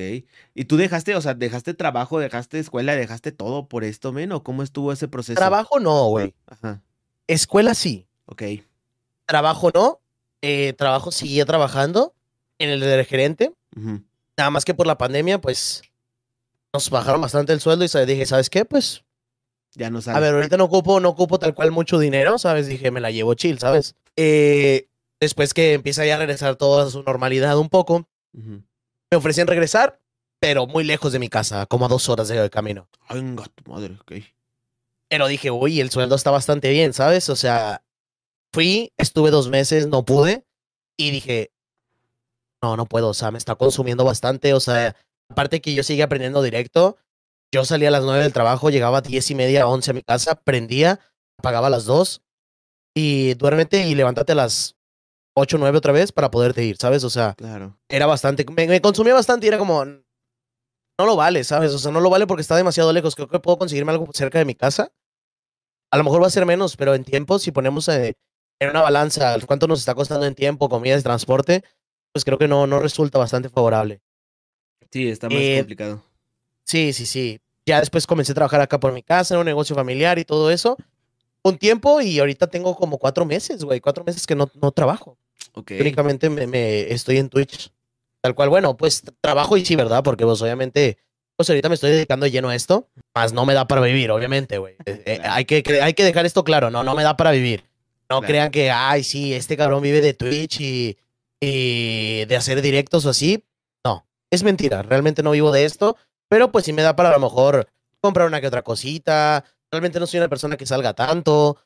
¿Y 0.53 0.65
tú 0.65 0.77
dejaste, 0.77 1.15
o 1.15 1.21
sea, 1.21 1.33
dejaste 1.33 1.73
trabajo, 1.73 2.19
dejaste 2.19 2.59
escuela, 2.59 2.95
dejaste 2.95 3.31
todo 3.31 3.67
por 3.67 3.83
esto, 3.83 4.11
men? 4.11 4.31
¿O 4.31 4.43
cómo 4.43 4.61
estuvo 4.61 4.91
ese 4.91 5.07
proceso? 5.07 5.35
Trabajo 5.35 5.79
no, 5.79 6.05
güey. 6.09 6.35
Ajá. 6.45 6.83
Escuela 7.25 7.73
sí. 7.73 8.07
Ok. 8.27 8.43
Trabajo 9.25 9.71
no. 9.73 10.01
Eh, 10.43 10.73
trabajo 10.73 11.11
seguía 11.11 11.45
trabajando 11.45 12.13
en 12.59 12.69
el 12.69 12.79
del 12.79 13.05
gerente. 13.05 13.53
Ujú. 13.75 14.03
Nada 14.37 14.51
más 14.51 14.65
que 14.65 14.75
por 14.75 14.85
la 14.85 14.99
pandemia, 14.99 15.41
pues 15.41 15.81
nos 16.75 16.91
bajaron 16.91 17.21
bastante 17.21 17.53
el 17.53 17.59
sueldo 17.59 17.85
y 17.85 18.05
dije, 18.05 18.25
¿sabes 18.27 18.51
qué? 18.51 18.65
Pues, 18.65 19.03
Ya 19.75 19.89
no 19.89 20.01
sabes. 20.01 20.17
a 20.17 20.19
ver, 20.21 20.33
ahorita 20.35 20.57
no 20.57 20.65
ocupo, 20.65 20.99
no 20.99 21.09
ocupo 21.09 21.37
tal 21.37 21.53
cual 21.53 21.71
mucho 21.71 21.99
dinero, 21.99 22.37
¿sabes? 22.37 22.67
Dije, 22.67 22.91
me 22.91 23.01
la 23.01 23.11
llevo 23.11 23.33
chill, 23.33 23.59
¿sabes? 23.59 23.95
Eh, 24.15 24.87
después 25.19 25.53
que 25.53 25.73
empieza 25.73 26.05
ya 26.05 26.15
a 26.15 26.19
regresar 26.19 26.55
todo 26.55 26.81
a 26.81 26.89
su 26.89 27.03
normalidad 27.03 27.57
un 27.57 27.69
poco, 27.69 28.07
Ujú. 28.33 28.63
me 29.11 29.17
ofrecían 29.17 29.47
regresar, 29.47 29.99
pero 30.39 30.65
muy 30.65 30.83
lejos 30.83 31.11
de 31.11 31.19
mi 31.19 31.29
casa, 31.29 31.65
como 31.65 31.85
a 31.85 31.89
dos 31.89 32.07
horas 32.07 32.27
de 32.29 32.49
camino. 32.49 32.87
Venga, 33.09 33.43
tu 33.53 33.69
madre, 33.69 33.97
ok. 34.01 34.13
Pero 35.09 35.27
dije, 35.27 35.51
uy, 35.51 35.81
el 35.81 35.91
sueldo 35.91 36.15
está 36.15 36.31
bastante 36.31 36.69
bien, 36.69 36.93
¿sabes? 36.93 37.29
O 37.29 37.35
sea, 37.35 37.83
fui, 38.53 38.93
estuve 38.97 39.29
dos 39.31 39.49
meses, 39.49 39.87
no 39.87 40.05
pude, 40.05 40.45
y 40.97 41.11
dije, 41.11 41.51
no, 42.61 42.77
no 42.77 42.85
puedo, 42.85 43.09
o 43.09 43.13
sea, 43.13 43.31
me 43.31 43.37
está 43.37 43.55
consumiendo 43.55 44.05
bastante, 44.05 44.53
o 44.53 44.59
sea, 44.59 44.95
aparte 45.29 45.61
que 45.61 45.73
yo 45.73 45.83
seguía 45.83 46.05
aprendiendo 46.05 46.41
directo, 46.41 46.97
yo 47.53 47.65
salía 47.65 47.87
a 47.89 47.91
las 47.91 48.03
nueve 48.03 48.23
del 48.23 48.33
trabajo, 48.33 48.69
llegaba 48.69 48.99
a 48.99 49.01
diez 49.01 49.29
y 49.31 49.35
media, 49.35 49.67
once 49.67 49.91
a 49.91 49.93
mi 49.93 50.01
casa, 50.01 50.35
prendía, 50.35 50.99
apagaba 51.39 51.67
a 51.67 51.69
las 51.69 51.85
dos, 51.85 52.21
y 52.95 53.33
duérmete 53.35 53.87
y 53.87 53.95
levántate 53.95 54.33
a 54.33 54.35
las 54.35 54.75
ocho, 55.37 55.57
nueve 55.57 55.77
otra 55.77 55.91
vez 55.93 56.11
para 56.11 56.31
poderte 56.31 56.63
ir, 56.63 56.77
¿sabes? 56.77 57.03
O 57.03 57.09
sea, 57.09 57.33
Claro. 57.35 57.77
era 57.89 58.05
bastante, 58.05 58.45
me, 58.51 58.67
me 58.67 58.81
consumía 58.81 59.13
bastante 59.13 59.45
y 59.45 59.49
era 59.49 59.57
como, 59.57 59.83
no 59.85 61.05
lo 61.05 61.15
vale, 61.15 61.43
¿sabes? 61.43 61.73
O 61.73 61.79
sea, 61.79 61.91
no 61.91 61.99
lo 61.99 62.09
vale 62.09 62.25
porque 62.25 62.41
está 62.41 62.55
demasiado 62.55 62.93
lejos. 62.93 63.15
Creo 63.15 63.27
que 63.27 63.39
puedo 63.39 63.57
conseguirme 63.57 63.91
algo 63.91 64.07
cerca 64.13 64.39
de 64.39 64.45
mi 64.45 64.55
casa. 64.55 64.93
A 65.91 65.97
lo 65.97 66.03
mejor 66.05 66.21
va 66.23 66.27
a 66.27 66.31
ser 66.31 66.45
menos, 66.45 66.77
pero 66.77 66.93
en 66.95 67.03
tiempo, 67.03 67.37
si 67.37 67.51
ponemos 67.51 67.87
eh, 67.89 68.13
en 68.61 68.69
una 68.69 68.81
balanza 68.81 69.35
cuánto 69.45 69.67
nos 69.67 69.79
está 69.79 69.93
costando 69.93 70.25
en 70.25 70.35
tiempo, 70.35 70.69
comida 70.69 70.97
y 70.97 71.01
transporte, 71.03 71.63
pues 72.13 72.23
creo 72.23 72.37
que 72.37 72.47
no, 72.47 72.65
no 72.65 72.79
resulta 72.79 73.19
bastante 73.19 73.49
favorable. 73.49 74.01
Sí, 74.89 75.09
está 75.09 75.27
más 75.27 75.37
Eh, 75.37 75.57
complicado. 75.59 76.01
Sí, 76.65 76.91
sí, 76.93 77.05
sí. 77.05 77.39
Ya 77.65 77.79
después 77.79 78.05
comencé 78.05 78.33
a 78.33 78.35
trabajar 78.35 78.61
acá 78.61 78.79
por 78.79 78.91
mi 78.91 79.01
casa, 79.03 79.33
en 79.35 79.39
un 79.39 79.45
negocio 79.45 79.75
familiar 79.75 80.19
y 80.19 80.25
todo 80.25 80.51
eso. 80.51 80.77
Un 81.43 81.57
tiempo 81.57 82.01
y 82.01 82.19
ahorita 82.19 82.47
tengo 82.47 82.75
como 82.75 82.97
cuatro 82.97 83.25
meses, 83.25 83.63
güey. 83.63 83.79
Cuatro 83.79 84.03
meses 84.03 84.25
que 84.27 84.35
no, 84.35 84.49
no 84.61 84.71
trabajo. 84.71 85.17
Ok. 85.53 85.71
únicamente 85.79 86.29
me, 86.29 86.47
me- 86.47 86.91
estoy 86.91 87.17
en 87.17 87.29
Twitch. 87.29 87.71
Tal 88.21 88.35
cual, 88.35 88.49
bueno, 88.49 88.75
pues 88.75 89.03
trabajo 89.21 89.55
y 89.55 89.63
sí, 89.65 89.75
¿verdad? 89.75 90.03
Porque 90.03 90.25
pues 90.25 90.41
obviamente 90.41 90.97
pues 91.37 91.49
ahorita 91.49 91.67
me 91.69 91.75
estoy 91.75 91.91
dedicando 91.91 92.27
lleno 92.27 92.47
a 92.49 92.55
esto, 92.55 92.87
más 93.13 93.33
no 93.33 93.45
me 93.45 93.53
da 93.53 93.67
para 93.67 93.81
vivir, 93.81 94.09
obviamente, 94.09 94.57
güey. 94.57 94.75
Eh, 94.85 95.03
eh, 95.05 95.19
hay, 95.23 95.43
que, 95.43 95.61
hay 95.81 95.93
que 95.93 96.05
dejar 96.05 96.25
esto 96.25 96.45
claro, 96.45 96.71
no, 96.71 96.81
no 96.83 96.95
me 96.95 97.03
da 97.03 97.17
para 97.17 97.31
vivir. 97.31 97.65
No 98.09 98.21
crean 98.21 98.51
que, 98.51 98.71
ay, 98.71 99.03
sí, 99.03 99.33
este 99.33 99.57
cabrón 99.57 99.83
vive 99.83 99.99
de 99.99 100.13
Twitch 100.13 100.61
y, 100.61 100.97
y 101.41 102.23
de 102.25 102.35
hacer 102.37 102.61
directos 102.61 103.05
o 103.05 103.09
así. 103.09 103.43
No, 103.83 104.07
es 104.31 104.43
mentira, 104.43 104.81
realmente 104.81 105.23
no 105.23 105.31
vivo 105.31 105.51
de 105.51 105.65
esto, 105.65 105.97
pero 106.27 106.51
pues 106.51 106.65
sí 106.65 106.73
me 106.73 106.81
da 106.81 106.95
para 106.95 107.09
a 107.09 107.13
lo 107.13 107.19
mejor 107.19 107.67
comprar 108.01 108.27
una 108.27 108.41
que 108.41 108.47
otra 108.47 108.63
cosita. 108.63 109.43
Realmente 109.71 109.99
no 109.99 110.07
soy 110.07 110.19
una 110.19 110.29
persona 110.29 110.57
que 110.57 110.65
salga 110.65 110.93
tanto. 110.93 111.57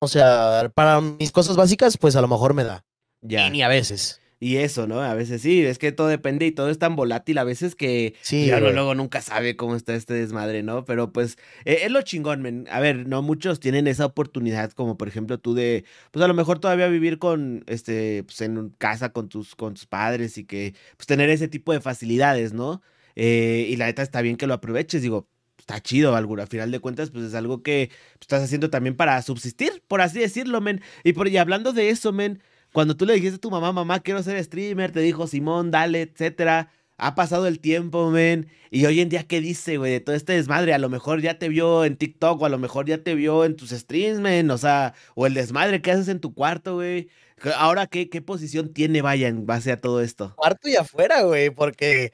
O 0.00 0.08
sea, 0.08 0.70
para 0.74 1.00
mis 1.00 1.32
cosas 1.32 1.56
básicas, 1.56 1.96
pues 1.96 2.16
a 2.16 2.20
lo 2.20 2.28
mejor 2.28 2.54
me 2.54 2.64
da. 2.64 2.84
Ya. 3.22 3.46
Y 3.46 3.50
ni 3.50 3.62
a 3.62 3.68
veces. 3.68 4.20
Y 4.40 4.58
eso, 4.58 4.86
¿no? 4.86 5.00
A 5.00 5.14
veces 5.14 5.40
sí, 5.40 5.64
es 5.64 5.78
que 5.78 5.90
todo 5.90 6.08
depende 6.08 6.44
y 6.44 6.52
todo 6.52 6.68
es 6.68 6.78
tan 6.78 6.96
volátil 6.96 7.38
a 7.38 7.44
veces 7.44 7.74
que 7.74 8.14
sí, 8.20 8.46
ya 8.46 8.60
luego 8.60 8.94
nunca 8.94 9.22
sabe 9.22 9.56
cómo 9.56 9.74
está 9.74 9.94
este 9.94 10.12
desmadre, 10.12 10.62
¿no? 10.62 10.84
Pero 10.84 11.12
pues 11.12 11.38
eh, 11.64 11.78
es 11.84 11.90
lo 11.90 12.02
chingón, 12.02 12.42
men. 12.42 12.68
A 12.70 12.80
ver, 12.80 13.08
no 13.08 13.22
muchos 13.22 13.58
tienen 13.58 13.86
esa 13.86 14.04
oportunidad 14.04 14.72
como 14.72 14.98
por 14.98 15.08
ejemplo 15.08 15.38
tú 15.38 15.54
de, 15.54 15.86
pues 16.10 16.22
a 16.22 16.28
lo 16.28 16.34
mejor 16.34 16.58
todavía 16.58 16.88
vivir 16.88 17.18
con, 17.18 17.64
este, 17.68 18.24
pues 18.24 18.40
en 18.42 18.68
casa 18.76 19.12
con 19.14 19.30
tus, 19.30 19.54
con 19.54 19.72
tus 19.72 19.86
padres 19.86 20.36
y 20.36 20.44
que, 20.44 20.74
pues 20.98 21.06
tener 21.06 21.30
ese 21.30 21.48
tipo 21.48 21.72
de 21.72 21.80
facilidades, 21.80 22.52
¿no? 22.52 22.82
Eh, 23.16 23.66
y 23.68 23.76
la 23.76 23.86
neta 23.86 24.02
está 24.02 24.22
bien 24.22 24.36
que 24.36 24.46
lo 24.46 24.54
aproveches, 24.54 25.02
digo, 25.02 25.28
está 25.58 25.80
chido, 25.80 26.14
algo. 26.14 26.40
A 26.40 26.46
final 26.46 26.70
de 26.70 26.80
cuentas, 26.80 27.10
pues 27.10 27.24
es 27.24 27.34
algo 27.34 27.62
que 27.62 27.90
estás 28.20 28.42
haciendo 28.42 28.70
también 28.70 28.96
para 28.96 29.20
subsistir, 29.22 29.82
por 29.88 30.00
así 30.00 30.18
decirlo, 30.20 30.60
men. 30.60 30.82
Y, 31.02 31.12
por, 31.14 31.28
y 31.28 31.36
hablando 31.36 31.72
de 31.72 31.90
eso, 31.90 32.12
men, 32.12 32.42
cuando 32.72 32.96
tú 32.96 33.06
le 33.06 33.14
dijiste 33.14 33.36
a 33.36 33.40
tu 33.40 33.50
mamá, 33.50 33.72
mamá, 33.72 34.00
quiero 34.00 34.22
ser 34.22 34.42
streamer, 34.42 34.92
te 34.92 35.00
dijo 35.00 35.26
Simón, 35.26 35.70
dale, 35.70 36.02
etcétera. 36.02 36.70
Ha 36.96 37.14
pasado 37.16 37.46
el 37.48 37.58
tiempo, 37.60 38.10
men. 38.10 38.48
Y 38.70 38.86
hoy 38.86 39.00
en 39.00 39.08
día, 39.08 39.24
¿qué 39.24 39.40
dice, 39.40 39.78
güey? 39.78 39.92
De 39.92 40.00
todo 40.00 40.14
este 40.14 40.34
desmadre. 40.34 40.74
A 40.74 40.78
lo 40.78 40.88
mejor 40.88 41.20
ya 41.20 41.38
te 41.38 41.48
vio 41.48 41.84
en 41.84 41.96
TikTok 41.96 42.40
o 42.40 42.46
a 42.46 42.48
lo 42.48 42.58
mejor 42.58 42.86
ya 42.86 43.02
te 43.02 43.14
vio 43.14 43.44
en 43.44 43.56
tus 43.56 43.70
streams, 43.70 44.20
men. 44.20 44.50
O 44.50 44.58
sea, 44.58 44.94
o 45.16 45.26
el 45.26 45.34
desmadre 45.34 45.82
que 45.82 45.90
haces 45.90 46.08
en 46.08 46.20
tu 46.20 46.34
cuarto, 46.34 46.74
güey. 46.74 47.08
Ahora, 47.56 47.86
¿qué, 47.88 48.08
qué 48.08 48.22
posición 48.22 48.72
tiene, 48.72 49.02
vaya, 49.02 49.28
en 49.28 49.44
base 49.44 49.72
a 49.72 49.80
todo 49.80 50.00
esto? 50.00 50.34
Cuarto 50.36 50.68
y 50.68 50.76
afuera, 50.76 51.22
güey, 51.22 51.50
porque 51.50 52.12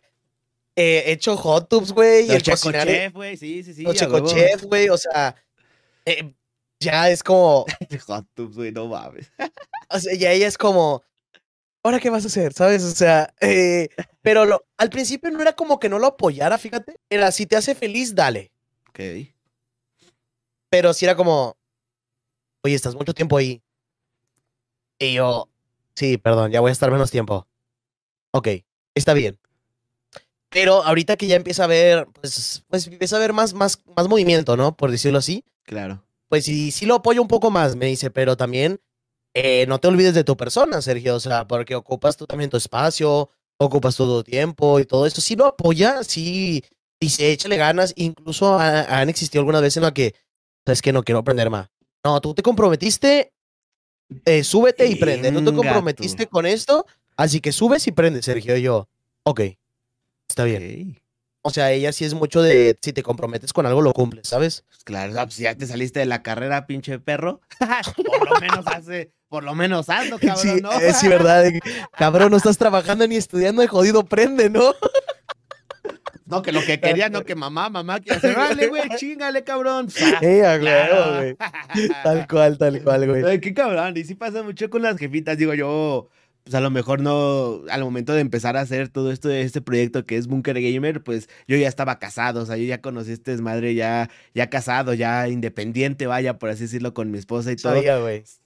eh, 0.77 1.05
he 1.07 1.13
hecho 1.13 1.37
hot 1.37 1.69
tubs, 1.69 1.93
güey. 1.93 2.31
El 2.31 2.43
Checo 2.43 2.73
Chef, 2.73 3.13
güey, 3.13 3.37
sí, 3.37 3.63
sí, 3.63 3.75
sí. 3.75 3.85
El 3.85 3.95
Checo 3.95 4.21
Chef, 4.27 4.65
güey, 4.65 4.89
o 4.89 4.97
sea, 4.97 5.35
eh, 6.05 6.33
ya 6.79 7.11
es 7.11 7.23
como... 7.23 7.67
hot 8.07 8.27
tubs, 8.35 8.57
güey, 8.57 8.73
no 8.73 8.87
mames. 8.87 9.31
o 9.91 9.99
sea, 9.99 10.15
ya 10.15 10.33
ella 10.33 10.47
es 10.47 10.59
como... 10.59 11.03
¿Ahora 11.83 11.99
qué 11.99 12.11
vas 12.11 12.25
a 12.25 12.29
hacer? 12.29 12.53
¿Sabes? 12.53 12.83
O 12.85 12.91
sea, 12.91 13.33
eh, 13.41 13.89
pero 14.21 14.45
lo, 14.45 14.67
al 14.77 14.91
principio 14.91 15.31
no 15.31 15.41
era 15.41 15.55
como 15.55 15.81
que 15.81 15.89
no 15.89 15.99
lo 15.99 16.09
apoyara, 16.09 16.59
fíjate. 16.59 16.97
Era, 17.09 17.33
si 17.33 17.47
te 17.47 17.57
hace 17.57 17.75
feliz, 17.75 18.15
dale. 18.15 18.53
Ok. 18.91 19.01
Pero 20.69 20.93
si 20.93 21.07
era 21.07 21.17
como, 21.17 21.57
oye, 22.63 22.75
estás 22.75 22.95
mucho 22.95 23.15
tiempo 23.15 23.39
ahí. 23.39 23.63
Y 24.99 25.15
yo, 25.15 25.49
sí, 25.95 26.19
perdón, 26.19 26.53
ya 26.53 26.61
voy 26.61 26.69
a 26.69 26.73
estar 26.73 26.91
menos 26.91 27.11
tiempo. 27.11 27.49
Ok, 28.33 28.49
está 28.95 29.15
bien. 29.15 29.40
Pero 30.51 30.83
ahorita 30.85 31.17
que 31.17 31.27
ya 31.27 31.37
empieza 31.37 31.65
a 31.65 31.69
ver, 31.69 32.07
pues, 32.21 32.65
pues 32.69 32.87
empieza 32.87 33.17
a 33.17 33.21
ver 33.21 33.33
más, 33.33 33.55
más, 33.55 33.79
más 33.97 34.09
movimiento, 34.09 34.57
¿no? 34.57 34.77
Por 34.77 34.91
decirlo 34.91 35.19
así. 35.19 35.45
Claro. 35.65 36.05
Pues 36.29 36.45
sí, 36.45 36.71
sí 36.71 36.87
lo 36.87 36.97
apoyo 36.97 37.23
un 37.23 37.29
poco 37.29 37.51
más, 37.51 37.77
me 37.77 37.87
dice, 37.87 38.11
pero 38.11 38.37
también 38.37 38.81
eh, 39.35 39.65
no 39.67 39.79
te 39.79 39.89
olvides 39.89 40.15
de 40.15 40.25
tu 40.25 40.37
persona, 40.37 40.83
Sergio, 40.83 41.17
o 41.17 41.21
sea, 41.21 41.47
porque 41.47 41.75
ocupas 41.75 42.17
tú 42.17 42.27
también 42.27 42.51
tu 42.51 42.57
espacio, 42.57 43.31
ocupas 43.59 43.97
todo 43.97 44.23
tu 44.23 44.31
tiempo 44.31 44.81
y 44.81 44.85
todo 44.85 45.07
eso. 45.07 45.21
Sí 45.21 45.37
lo 45.37 45.47
apoya, 45.47 46.03
sí 46.03 46.65
dice, 47.01 47.31
échale 47.31 47.57
ganas. 47.57 47.93
Incluso 47.97 48.59
han 48.59 49.09
existido 49.09 49.41
algunas 49.41 49.63
veces 49.63 49.79
en 49.79 49.83
las 49.85 49.93
que, 49.93 50.15
sabes 50.65 50.83
que 50.83 50.93
no 50.93 51.03
quiero 51.03 51.21
aprender 51.21 51.51
más. 51.51 51.69
No, 52.05 52.21
tú 52.21 52.35
te 52.35 52.43
comprometiste, 52.43 53.33
eh, 54.25 54.45
súbete 54.45 54.87
y 54.87 54.97
prende. 54.97 55.31
No 55.31 55.45
te 55.45 55.55
comprometiste 55.55 56.27
con 56.27 56.47
esto, 56.47 56.87
así 57.17 57.41
que 57.41 57.53
subes 57.53 57.87
y 57.87 57.93
prende, 57.93 58.23
Sergio. 58.23 58.57
Y 58.57 58.63
yo, 58.63 58.89
ok. 59.25 59.41
Está 60.31 60.45
bien. 60.45 60.97
O 61.43 61.51
sea, 61.51 61.73
ella 61.73 61.91
sí 61.91 62.05
es 62.05 62.15
mucho 62.15 62.41
de 62.41 62.79
si 62.81 62.93
te 62.93 63.03
comprometes 63.03 63.53
con 63.53 63.67
algo, 63.67 63.83
lo 63.83 63.93
cumples, 63.93 64.29
¿sabes? 64.29 64.65
Claro, 64.85 65.13
pues 65.13 65.39
ya 65.39 65.57
te 65.57 65.67
saliste 65.67 65.99
de 65.99 66.07
la 66.07 66.23
carrera, 66.23 66.69
pinche 66.69 67.01
perro. 67.01 67.41
por 67.97 68.31
lo 68.31 68.41
menos 68.41 68.65
hace, 68.69 69.11
por 69.29 69.43
lo 69.43 69.57
menos 69.57 69.89
hazlo, 69.89 70.21
cabrón, 70.21 70.39
sí, 70.39 70.63
¿no? 70.63 70.71
sí, 70.93 71.09
verdad. 71.09 71.51
cabrón, 71.99 72.31
no 72.31 72.37
estás 72.37 72.59
trabajando 72.59 73.09
ni 73.09 73.17
estudiando, 73.17 73.61
de 73.61 73.67
jodido 73.67 74.05
prende, 74.05 74.51
¿no? 74.51 74.73
No, 76.27 76.43
que 76.43 76.53
lo 76.53 76.61
que 76.65 76.79
quería, 76.79 77.09
no 77.09 77.25
que 77.25 77.35
mamá, 77.35 77.71
mamá, 77.71 77.99
que 77.99 78.13
hacer, 78.13 78.37
vale, 78.37 78.69
güey, 78.69 78.83
chingale, 78.97 79.43
cabrón. 79.43 79.89
Eh, 80.21 80.43
claro, 80.61 81.17
güey. 81.17 81.37
Tal 82.05 82.29
cual, 82.29 82.57
tal 82.57 82.81
cual, 82.85 83.09
güey. 83.09 83.41
Qué 83.41 83.53
cabrón. 83.53 83.97
Y 83.97 84.05
sí 84.05 84.15
pasa 84.15 84.45
mucho 84.45 84.71
con 84.71 84.83
las 84.83 84.97
jefitas, 84.97 85.37
digo 85.37 85.55
yo 85.55 86.09
pues 86.45 86.55
a 86.55 86.61
lo 86.61 86.71
mejor 86.71 87.01
no, 87.01 87.63
al 87.71 87.83
momento 87.83 88.13
de 88.13 88.21
empezar 88.21 88.57
a 88.57 88.61
hacer 88.61 88.89
todo 88.89 89.13
esto 89.13 89.29
de 89.29 89.43
este 89.43 89.61
proyecto 89.61 90.05
que 90.05 90.17
es 90.17 90.27
Bunker 90.27 90.61
Gamer, 90.61 91.03
pues 91.03 91.29
yo 91.47 91.57
ya 91.57 91.69
estaba 91.69 91.99
casado, 91.99 92.43
o 92.43 92.47
sea, 92.47 92.57
yo 92.57 92.65
ya 92.65 92.81
conocí 92.81 93.11
a 93.11 93.15
este 93.15 93.33
desmadre 93.33 93.75
ya, 93.75 94.11
ya 94.35 94.49
casado, 94.49 94.95
ya 94.95 95.29
independiente, 95.29 96.07
vaya, 96.07 96.39
por 96.39 96.51
así 96.51 96.63
decirlo, 96.63 96.95
con 96.95 97.11
mi 97.11 97.19
esposa 97.19 97.53
y 97.53 97.57
todo. 97.57 97.75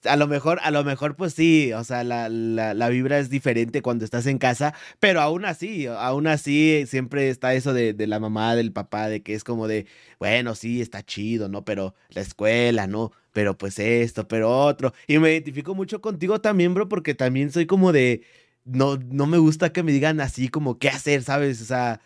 a 0.03 0.15
lo 0.17 0.27
mejor, 0.27 0.59
a 0.61 0.71
lo 0.71 0.83
mejor, 0.83 1.15
pues 1.15 1.33
sí, 1.33 1.71
o 1.73 1.83
sea, 1.83 2.03
la, 2.03 2.29
la, 2.29 2.73
la, 2.73 2.89
vibra 2.89 3.17
es 3.19 3.29
diferente 3.29 3.81
cuando 3.81 4.05
estás 4.05 4.25
en 4.27 4.37
casa, 4.37 4.73
pero 4.99 5.21
aún 5.21 5.45
así, 5.45 5.87
aún 5.87 6.27
así 6.27 6.85
siempre 6.87 7.29
está 7.29 7.53
eso 7.53 7.73
de, 7.73 7.93
de 7.93 8.07
la 8.07 8.19
mamá, 8.19 8.55
del 8.55 8.71
papá, 8.71 9.07
de 9.07 9.23
que 9.23 9.33
es 9.33 9.43
como 9.43 9.67
de, 9.67 9.85
bueno, 10.19 10.55
sí, 10.55 10.81
está 10.81 11.03
chido, 11.03 11.49
¿no? 11.49 11.63
Pero 11.65 11.95
la 12.09 12.21
escuela, 12.21 12.87
¿no? 12.87 13.11
Pero 13.35 13.57
pues 13.57 13.79
esto, 13.79 14.29
pero 14.29 14.49
otro. 14.49 14.93
Y 15.07 15.19
me 15.19 15.33
identifico 15.33 15.75
mucho 15.75 15.99
contigo 16.01 16.39
también, 16.39 16.73
bro, 16.73 16.87
porque 16.87 17.15
también 17.15 17.51
soy 17.51 17.65
como 17.65 17.91
de, 17.91 18.23
no, 18.63 18.95
no 18.97 19.27
me 19.27 19.37
gusta 19.37 19.73
que 19.73 19.83
me 19.83 19.91
digan 19.91 20.21
así 20.21 20.47
como 20.47 20.79
qué 20.79 20.87
hacer, 20.87 21.21
¿sabes? 21.21 21.61
O 21.61 21.65
sea, 21.65 21.99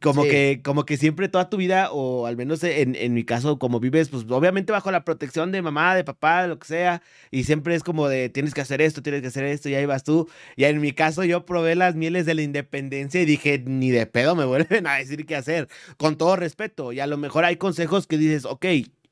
como 0.00 0.22
que, 0.22 0.60
como 0.62 0.84
que 0.84 0.96
siempre 0.96 1.28
toda 1.28 1.50
tu 1.50 1.56
vida, 1.56 1.90
o 1.90 2.26
al 2.26 2.36
menos 2.36 2.62
en, 2.62 2.94
en, 2.94 3.14
mi 3.14 3.24
caso, 3.24 3.58
como 3.58 3.80
vives, 3.80 4.10
pues 4.10 4.24
obviamente 4.28 4.70
bajo 4.70 4.92
la 4.92 5.04
protección 5.04 5.50
de 5.50 5.60
mamá, 5.60 5.96
de 5.96 6.04
papá, 6.04 6.46
lo 6.46 6.58
que 6.60 6.68
sea, 6.68 7.02
y 7.32 7.44
siempre 7.44 7.74
es 7.74 7.82
como 7.82 8.08
de 8.08 8.28
tienes 8.28 8.54
que 8.54 8.60
hacer 8.60 8.80
esto, 8.80 9.02
tienes 9.02 9.22
que 9.22 9.28
hacer 9.28 9.44
esto, 9.44 9.68
y 9.68 9.74
ahí 9.74 9.86
vas 9.86 10.04
tú. 10.04 10.28
Y 10.54 10.64
en 10.64 10.80
mi 10.80 10.92
caso, 10.92 11.24
yo 11.24 11.46
probé 11.46 11.74
las 11.74 11.96
mieles 11.96 12.26
de 12.26 12.34
la 12.34 12.42
independencia 12.42 13.20
y 13.20 13.24
dije, 13.24 13.60
ni 13.66 13.90
de 13.90 14.06
pedo 14.06 14.36
me 14.36 14.44
vuelven 14.44 14.86
a 14.86 14.94
decir 14.94 15.26
qué 15.26 15.34
hacer, 15.34 15.68
con 15.96 16.16
todo 16.16 16.36
respeto. 16.36 16.92
Y 16.92 17.00
a 17.00 17.08
lo 17.08 17.16
mejor 17.16 17.44
hay 17.44 17.56
consejos 17.56 18.06
que 18.06 18.18
dices, 18.18 18.44
ok, 18.44 18.66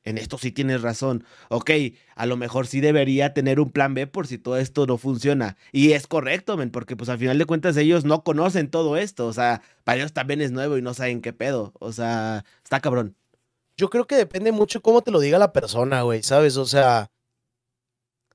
en 0.05 0.19
esto 0.19 0.37
sí 0.37 0.51
tienes 0.51 0.81
razón. 0.81 1.25
Ok, 1.49 1.71
a 2.15 2.25
lo 2.27 2.37
mejor 2.37 2.67
sí 2.67 2.79
debería 2.79 3.33
tener 3.33 3.59
un 3.59 3.71
plan 3.71 3.95
B 3.95 4.05
por 4.07 4.27
si 4.27 4.37
todo 4.37 4.57
esto 4.57 4.85
no 4.85 4.97
funciona. 4.97 5.57
Y 5.71 5.93
es 5.93 6.07
correcto, 6.07 6.55
men, 6.57 6.69
porque 6.69 6.95
pues 6.95 7.09
al 7.09 7.17
final 7.17 7.37
de 7.39 7.45
cuentas 7.45 7.75
ellos 7.75 8.05
no 8.05 8.23
conocen 8.23 8.69
todo 8.69 8.97
esto. 8.97 9.25
O 9.25 9.33
sea, 9.33 9.63
para 9.83 9.97
ellos 9.97 10.13
también 10.13 10.41
es 10.41 10.51
nuevo 10.51 10.77
y 10.77 10.81
no 10.83 10.93
saben 10.93 11.21
qué 11.21 11.33
pedo. 11.33 11.73
O 11.79 11.91
sea, 11.91 12.45
está 12.63 12.79
cabrón. 12.79 13.15
Yo 13.77 13.89
creo 13.89 14.05
que 14.07 14.15
depende 14.15 14.51
mucho 14.51 14.81
cómo 14.81 15.01
te 15.01 15.11
lo 15.11 15.19
diga 15.19 15.39
la 15.39 15.51
persona, 15.51 16.03
güey, 16.03 16.23
¿sabes? 16.23 16.55
O 16.55 16.65
sea, 16.65 17.09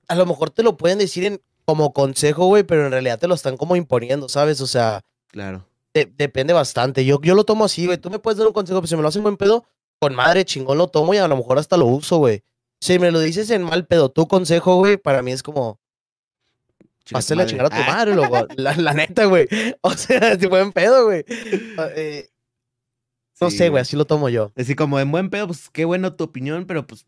a 0.09 0.15
lo 0.17 0.27
mejor 0.27 0.51
te 0.51 0.63
lo 0.65 0.77
pueden 0.77 0.99
decir 0.99 1.25
en, 1.25 1.41
como 1.65 1.93
consejo, 1.93 2.47
güey, 2.47 2.65
pero 2.65 2.85
en 2.85 2.91
realidad 2.91 3.21
te 3.21 3.29
lo 3.29 3.35
están 3.35 3.57
como 3.57 3.77
imponiendo, 3.77 4.29
¿sabes? 4.29 4.61
O 4.61 4.67
sea, 4.67 5.03
claro. 5.29 5.67
depende 5.95 6.53
bastante. 6.53 7.05
Yo, 7.05 7.21
yo 7.23 7.37
lo 7.37 7.45
tomo 7.45 7.65
así, 7.65 7.87
güey. 7.87 7.97
Tú 7.97 8.11
me 8.11 8.19
puedes 8.19 8.39
dar 8.39 8.49
un 8.49 8.53
consejo, 8.53 8.81
pero 8.81 8.89
si 8.89 8.97
me 8.97 9.03
lo 9.03 9.09
hacen 9.09 9.23
buen 9.23 9.37
pedo, 9.37 9.65
con 10.01 10.15
madre 10.15 10.45
chingón 10.45 10.79
lo 10.79 10.89
tomo 10.89 11.15
y 11.15 11.19
a 11.19 11.29
lo 11.29 11.37
mejor 11.37 11.59
hasta 11.59 11.77
lo 11.77 11.87
uso, 11.87 12.17
güey. 12.17 12.43
Si 12.81 12.99
me 12.99 13.11
lo 13.11 13.21
dices 13.21 13.51
en 13.51 13.63
mal 13.63 13.87
pedo, 13.87 14.11
tu 14.11 14.27
consejo, 14.27 14.77
güey, 14.77 14.97
para 14.97 15.23
mí 15.23 15.31
es 15.33 15.43
como. 15.43 15.79
Pásale 17.11 17.43
a 17.43 17.47
chingar 17.47 17.67
a 17.67 17.71
tu 17.71 17.83
madre, 17.91 18.15
loco. 18.15 18.47
La, 18.57 18.75
la 18.77 18.95
neta, 18.95 19.27
güey. 19.27 19.47
O 19.83 19.93
sea, 19.93 20.39
si 20.39 20.47
buen 20.47 20.73
pedo, 20.73 21.05
güey. 21.05 21.25
Ah, 21.77 21.89
eh, 21.95 22.29
no 23.41 23.51
sé, 23.51 23.69
güey, 23.69 23.83
así 23.83 23.97
lo 23.97 24.07
tomo 24.07 24.29
yo. 24.29 24.53
Así 24.57 24.75
como 24.75 24.99
en 25.01 25.11
buen 25.11 25.29
pedo, 25.29 25.49
pues 25.49 25.71
qué 25.71 25.85
bueno 25.85 26.15
tu 26.15 26.25
opinión, 26.25 26.67
pero 26.67 26.87
pues 26.87 27.07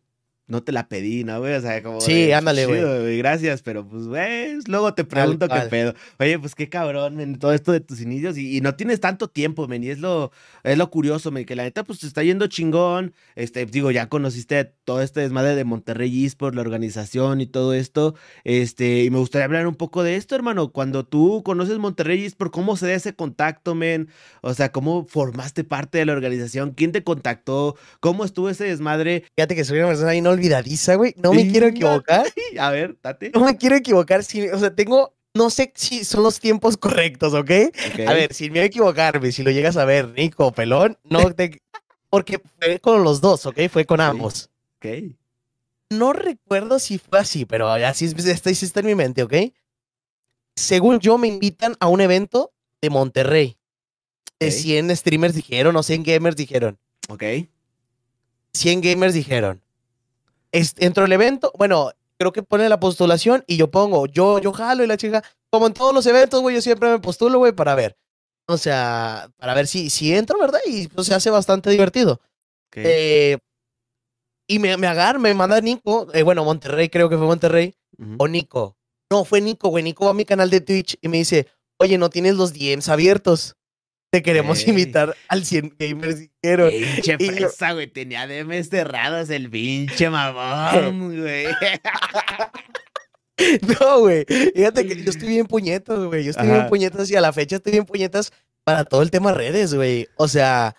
no 0.53 0.63
te 0.63 0.71
la 0.71 0.87
pedí, 0.87 1.25
¿no, 1.25 1.41
güey? 1.41 1.55
O 1.55 1.61
sea, 1.63 1.83
como. 1.83 2.01
Sí, 2.03 2.31
ándale, 2.31 2.67
güey. 2.67 3.17
Gracias, 3.17 3.63
pero 3.63 3.89
pues, 3.89 4.07
güey, 4.07 4.59
luego 4.67 4.93
te 4.93 5.05
pregunto 5.05 5.49
qué 5.49 5.61
pedo. 5.71 5.95
Oye, 6.21 6.39
pues 6.39 6.55
qué 6.55 6.69
cabrón, 6.69 7.17
men, 7.17 7.39
todo 7.39 7.55
esto 7.55 7.73
de 7.73 7.81
tus 7.81 8.03
inicios 8.03 8.37
y, 8.37 8.61
no 8.61 8.75
tienes 8.75 9.01
tanto 9.01 9.29
tiempo, 9.29 9.67
men, 9.67 9.83
y 9.83 9.89
es 9.89 9.99
lo, 9.99 10.31
es 10.63 10.77
lo 10.77 10.91
curioso, 10.91 11.31
men, 11.31 11.47
que 11.47 11.57
la 11.57 11.63
neta, 11.63 11.85
pues 11.85 12.01
te 12.01 12.07
está 12.07 12.23
yendo 12.23 12.47
chingón. 12.49 13.15
Este, 13.35 13.65
digo, 13.65 13.91
ya 13.91 14.11
conociste 14.11 14.65
todo 14.85 15.01
este 15.01 15.21
desmadre 15.21 15.55
de 15.55 15.65
Monterrey 15.65 16.13
por 16.37 16.55
la 16.55 16.61
organización 16.61 17.41
y 17.41 17.47
todo 17.47 17.73
esto. 17.73 18.15
Este, 18.45 19.05
y 19.05 19.11
me 19.11 19.19
gustaría 19.19 19.47
hablar 19.47 19.67
un 19.67 19.75
poco 19.75 20.03
de 20.03 20.17
esto, 20.17 20.35
hermano. 20.35 20.71
Cuando 20.71 21.07
tú 21.07 21.43
conoces 21.43 21.79
Monterrey 21.79 22.29
por 22.37 22.51
cómo 22.51 22.77
se 22.77 22.87
da 22.87 22.93
ese 22.93 23.15
contacto, 23.15 23.75
men. 23.75 24.09
O 24.43 24.53
sea, 24.53 24.71
cómo 24.71 25.07
formaste 25.09 25.65
parte 25.65 25.97
de 25.97 26.05
la 26.05 26.13
organización, 26.13 26.73
quién 26.73 26.93
te 26.93 27.03
contactó, 27.03 27.77
cómo 28.01 28.25
estuvo 28.27 28.51
ese 28.51 28.65
desmadre. 28.65 29.25
Fíjate 29.35 29.55
que 29.55 29.65
soy 29.65 29.79
una 29.79 29.89
persona 29.89 30.15
olvidadiza, 30.43 30.97
güey. 30.97 31.15
No 31.17 31.33
me 31.33 31.49
quiero 31.51 31.67
equivocar. 31.69 32.27
A 32.59 32.71
ver, 32.71 32.97
date. 33.03 33.31
No 33.35 33.45
me 33.45 33.57
quiero 33.57 33.77
equivocar. 33.77 34.21
o 34.21 34.59
sea, 34.59 34.75
tengo 34.75 35.15
no 35.35 35.49
sé 35.49 35.73
si 35.75 36.05
son 36.05 36.23
los 36.25 36.41
tiempos 36.41 36.77
correctos, 36.77 37.33
¿ok? 37.33 37.51
Ok. 37.93 38.01
A 38.07 38.13
ver, 38.13 38.35
sin 38.35 38.53
miedo 38.53 38.65
a 38.65 38.67
equivocarme, 38.67 39.33
si 39.33 39.43
lo 39.43 39.51
llegas 39.51 39.77
a 39.79 39.85
ver, 39.87 40.09
Nico, 40.11 40.53
pelón, 40.53 40.99
no 41.05 41.33
te... 41.35 41.63
Porque 42.11 42.39
fue 42.59 42.79
con 42.81 43.03
los 43.03 43.23
dos, 43.23 43.47
¿ok? 43.47 43.61
Fue 43.71 43.87
con 43.87 44.01
ambos. 44.03 44.51
Ok. 44.77 44.87
No 45.89 46.13
recuerdo 46.13 46.79
si 46.79 46.99
fue 46.99 47.19
así, 47.19 47.47
pero 47.47 47.71
así 47.71 48.05
es- 48.05 48.27
está, 48.27 48.51
está 48.51 48.81
en 48.81 48.87
mi 48.87 48.95
mente, 48.95 49.23
¿ok? 49.23 49.33
Según 50.55 51.01
yo, 51.01 51.17
me 51.17 51.29
invitan 51.29 51.77
a 51.81 51.89
un 51.89 52.03
evento 52.03 52.53
de 52.83 52.91
Monterrey. 52.91 53.57
De 54.39 54.49
Ok. 54.49 54.53
100 54.53 54.97
streamers 54.97 55.35
dijeron, 55.35 55.75
o 55.77 55.83
100 55.83 56.03
gamers 56.03 56.37
dijeron. 56.37 56.79
Ok. 57.09 57.23
100 58.53 58.81
gamers 58.83 59.15
dijeron. 59.15 59.63
Es- 60.53 60.75
entro 60.79 61.05
al 61.05 61.13
evento, 61.13 61.51
bueno, 61.59 61.91
creo 62.19 62.33
que 62.33 62.43
pone 62.43 62.69
la 62.69 62.79
postulación 62.79 63.43
y 63.47 63.57
yo 63.57 63.71
pongo, 63.71 64.07
yo, 64.07 64.39
yo 64.39 64.53
jalo 64.53 64.85
y 64.85 64.87
la 64.87 64.97
chica, 64.97 65.25
como 65.51 65.67
en 65.67 65.73
todos 65.75 65.93
los 65.95 66.07
eventos, 66.07 66.41
güey, 66.41 66.55
yo 66.55 66.63
siempre 66.63 66.91
me 66.91 66.99
postulo, 66.99 67.39
güey, 67.39 67.53
para 67.53 67.75
ver. 67.75 67.97
O 68.49 68.57
sea, 68.59 69.31
para 69.39 69.55
ver 69.55 69.67
si, 69.67 69.89
si 69.91 70.13
entro, 70.15 70.39
¿verdad? 70.39 70.61
Y 70.67 70.89
pues 70.89 71.07
se 71.07 71.15
hace 71.15 71.31
bastante 71.31 71.71
divertido. 71.71 72.21
Eh, 72.85 73.39
y 74.49 74.59
me, 74.59 74.77
me 74.77 74.87
agarra, 74.87 75.19
me 75.19 75.33
manda 75.35 75.61
Nico, 75.61 76.09
eh, 76.13 76.23
bueno, 76.23 76.45
Monterrey, 76.45 76.89
creo 76.89 77.09
que 77.09 77.17
fue 77.17 77.27
Monterrey, 77.27 77.75
o 78.19 78.29
Nico. 78.29 78.77
No, 79.11 79.25
fue 79.25 79.41
Nico, 79.41 79.69
güey. 79.69 79.85
Nico 79.85 80.05
va 80.07 80.11
a 80.11 80.15
mi 80.15 80.25
canal 80.25 80.51
de 80.51 80.61
Twitch 80.61 80.97
y 81.01 81.09
me 81.09 81.19
dice, 81.19 81.47
oye, 81.79 81.99
no 81.99 82.11
tienes 82.11 82.35
los 82.37 82.53
DMs 82.53 82.89
abiertos. 82.89 83.55
Te 84.13 84.23
queremos 84.23 84.61
Ey. 84.61 84.69
invitar 84.69 85.17
al 85.29 85.43
100 85.45 85.75
gamers 85.79 86.19
dijeron. 86.19 86.71
Pinche 86.71 87.17
fresa, 87.17 87.73
güey. 87.73 87.87
Tenía 87.87 88.27
DMs 88.27 88.69
cerrados 88.69 89.31
el 89.31 89.49
pinche 89.49 90.11
mamón, 90.11 91.19
güey. 91.23 91.47
No, 93.81 94.01
güey. 94.01 94.27
Fíjate 94.55 94.87
que 94.87 95.03
yo 95.03 95.11
estoy 95.11 95.29
bien 95.29 95.47
puñetas, 95.47 95.99
güey. 95.99 96.25
Yo 96.25 96.31
estoy 96.31 96.47
bien 96.47 96.61
Ajá. 96.61 96.69
puñetas 96.69 97.11
y 97.11 97.17
a 97.17 97.23
la 97.23 97.33
fecha 97.33 97.57
estoy 97.57 97.73
bien 97.73 97.87
puñetas 97.87 98.33
para 98.65 98.85
todo 98.85 99.01
el 99.03 99.11
tema 99.11 99.33
redes, 99.33 99.73
güey. 99.75 100.07
O 100.17 100.29
sea, 100.29 100.77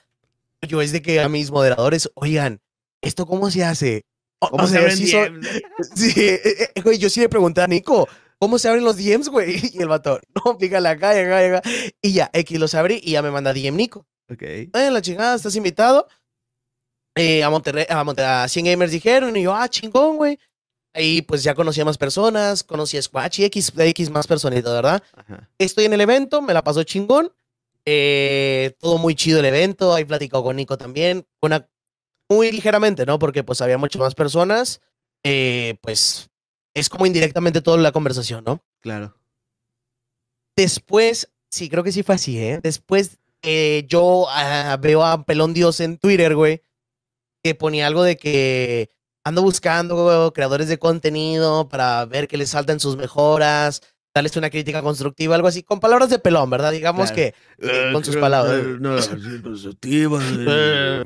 yo 0.62 0.82
es 0.84 0.92
de 0.92 1.02
que 1.02 1.20
a 1.20 1.28
mis 1.28 1.50
moderadores, 1.50 2.12
oigan, 2.14 2.62
¿esto 3.02 3.26
cómo 3.26 3.50
se 3.50 3.64
hace? 3.66 4.06
O- 4.40 4.50
¿Cómo 4.50 4.66
o 4.66 4.68
se 4.68 4.96
sea? 5.08 5.30
Sí, 5.96 6.14
eh, 6.18 6.42
eh, 6.76 6.82
güey, 6.84 7.00
yo 7.00 7.10
sí 7.10 7.20
le 7.20 7.30
pregunté 7.30 7.62
a 7.62 7.68
Nico, 7.68 8.08
¿cómo 8.44 8.60
se 8.60 8.68
abren 8.68 8.84
los 8.84 8.98
DMs, 8.98 9.30
güey? 9.30 9.56
Y 9.74 9.82
el 9.82 9.88
vato, 9.88 10.20
no, 10.36 10.58
pícale 10.58 10.90
acá, 10.90 11.16
y 11.16 11.24
acá, 11.24 11.42
y 11.42 11.50
acá. 11.50 11.62
Y 12.02 12.12
ya, 12.12 12.30
X 12.34 12.60
los 12.60 12.76
abrí 12.76 13.00
y 13.02 13.12
ya 13.12 13.22
me 13.22 13.32
manda 13.32 13.54
DM 13.54 13.78
Nico. 13.78 14.06
Ok. 14.30 14.42
Eh, 14.42 14.70
la 14.74 15.02
chingada, 15.02 15.34
estás 15.34 15.56
invitado. 15.56 16.10
Eh, 17.16 17.42
a 17.42 17.50
Monterrey, 17.50 17.86
a 17.88 18.04
Monterrey, 18.04 18.30
a 18.30 18.48
100 18.50 18.66
gamers 18.66 18.92
dijeron, 18.92 19.38
y 19.38 19.44
yo, 19.44 19.56
ah, 19.56 19.70
chingón, 19.70 20.18
güey. 20.18 20.38
Ahí 20.94 21.22
pues 21.22 21.42
ya 21.42 21.56
conocí 21.56 21.80
a 21.80 21.86
más 21.86 21.98
personas, 21.98 22.64
conocí 22.64 22.98
a 22.98 23.02
Squatch 23.02 23.40
y 23.40 23.46
X, 23.46 23.72
X 23.78 24.10
más 24.10 24.28
personitas, 24.28 24.74
¿verdad? 24.74 25.02
Ajá. 25.16 25.50
Estoy 25.58 25.86
en 25.86 25.94
el 25.94 26.02
evento, 26.02 26.42
me 26.42 26.54
la 26.54 26.66
pasó 26.66 26.84
chingón. 26.84 27.32
Eh, 27.86 28.76
todo 28.78 28.98
muy 28.98 29.16
chido 29.16 29.40
el 29.40 29.46
evento, 29.46 29.94
ahí 29.94 30.04
platicado 30.04 30.44
con 30.44 30.58
Nico 30.58 30.78
también. 30.78 31.26
Una, 31.42 31.70
muy 32.30 32.52
ligeramente, 32.52 33.06
¿no? 33.06 33.20
Porque 33.20 33.44
pues 33.44 33.62
había 33.62 33.78
muchas 33.78 34.02
más 34.02 34.16
personas. 34.16 34.82
Eh, 35.24 35.78
pues 35.82 36.30
es 36.74 36.90
como 36.90 37.06
indirectamente 37.06 37.62
toda 37.62 37.78
la 37.78 37.92
conversación, 37.92 38.44
¿no? 38.44 38.64
Claro. 38.82 39.16
Después, 40.56 41.32
sí, 41.50 41.70
creo 41.70 41.84
que 41.84 41.92
sí 41.92 42.04
fue 42.04 42.16
así, 42.16 42.38
¿eh? 42.38 42.60
Después 42.62 43.20
eh, 43.42 43.86
yo 43.88 44.26
ah, 44.30 44.78
veo 44.80 45.04
a 45.04 45.26
Pelón 45.26 45.54
Dios 45.54 45.80
en 45.80 45.98
Twitter, 45.98 46.36
güey, 46.36 46.64
que 47.44 47.56
ponía 47.56 47.88
algo 47.88 48.04
de 48.04 48.18
que 48.18 48.90
ando 49.26 49.42
buscando 49.42 49.96
güey, 50.04 50.32
creadores 50.32 50.68
de 50.68 50.80
contenido 50.80 51.68
para 51.70 52.06
ver 52.06 52.28
qué 52.28 52.38
les 52.38 52.52
saltan 52.52 52.80
sus 52.80 52.96
mejoras, 52.98 53.82
darles 54.14 54.36
una 54.38 54.50
crítica 54.52 54.82
constructiva, 54.84 55.34
algo 55.36 55.48
así, 55.48 55.64
con 55.64 55.80
palabras 55.80 56.10
de 56.10 56.20
pelón, 56.20 56.50
¿verdad? 56.50 56.72
Digamos 56.72 57.12
Claro. 57.12 57.16
que 57.16 57.34
eh, 57.62 57.90
con 57.92 58.06
sus 58.06 58.16
palabras. 58.18 58.62
No. 58.80 58.96
Eh, 59.86 61.04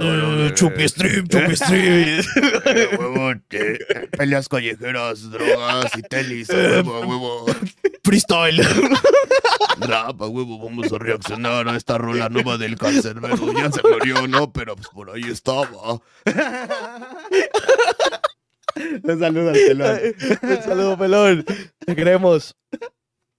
eh, 0.00 0.50
chupi 0.54 0.88
stream, 0.88 1.26
chupi 1.28 1.56
stream. 1.56 2.20
Eh, 2.66 2.88
huevo, 2.98 3.32
te- 3.48 3.78
Peleas 4.16 4.48
callejeras, 4.48 5.30
drogas 5.30 5.90
y 5.96 6.02
tenis, 6.02 6.48
huevo, 6.48 7.00
huevo. 7.00 7.46
Freestyle. 8.04 8.62
Rap, 9.80 10.22
a 10.22 10.26
huevo, 10.26 10.58
vamos 10.64 10.92
a 10.92 10.98
reaccionar 10.98 11.68
a 11.68 11.76
esta 11.76 11.98
rola 11.98 12.28
nueva 12.28 12.56
del 12.58 12.76
cancerbero. 12.78 13.52
Ya 13.52 13.70
se 13.70 13.82
murió, 13.82 14.26
¿no? 14.26 14.52
Pero 14.52 14.76
pues 14.76 14.88
por 14.88 15.10
ahí 15.10 15.22
estaba. 15.30 16.00
Un 19.12 19.18
saludo 19.20 19.48
al 19.50 19.54
pelón. 19.54 20.00
Un 20.42 20.62
saludo, 20.62 20.98
pelón. 20.98 21.44
Te 21.84 21.96
queremos. 21.96 22.54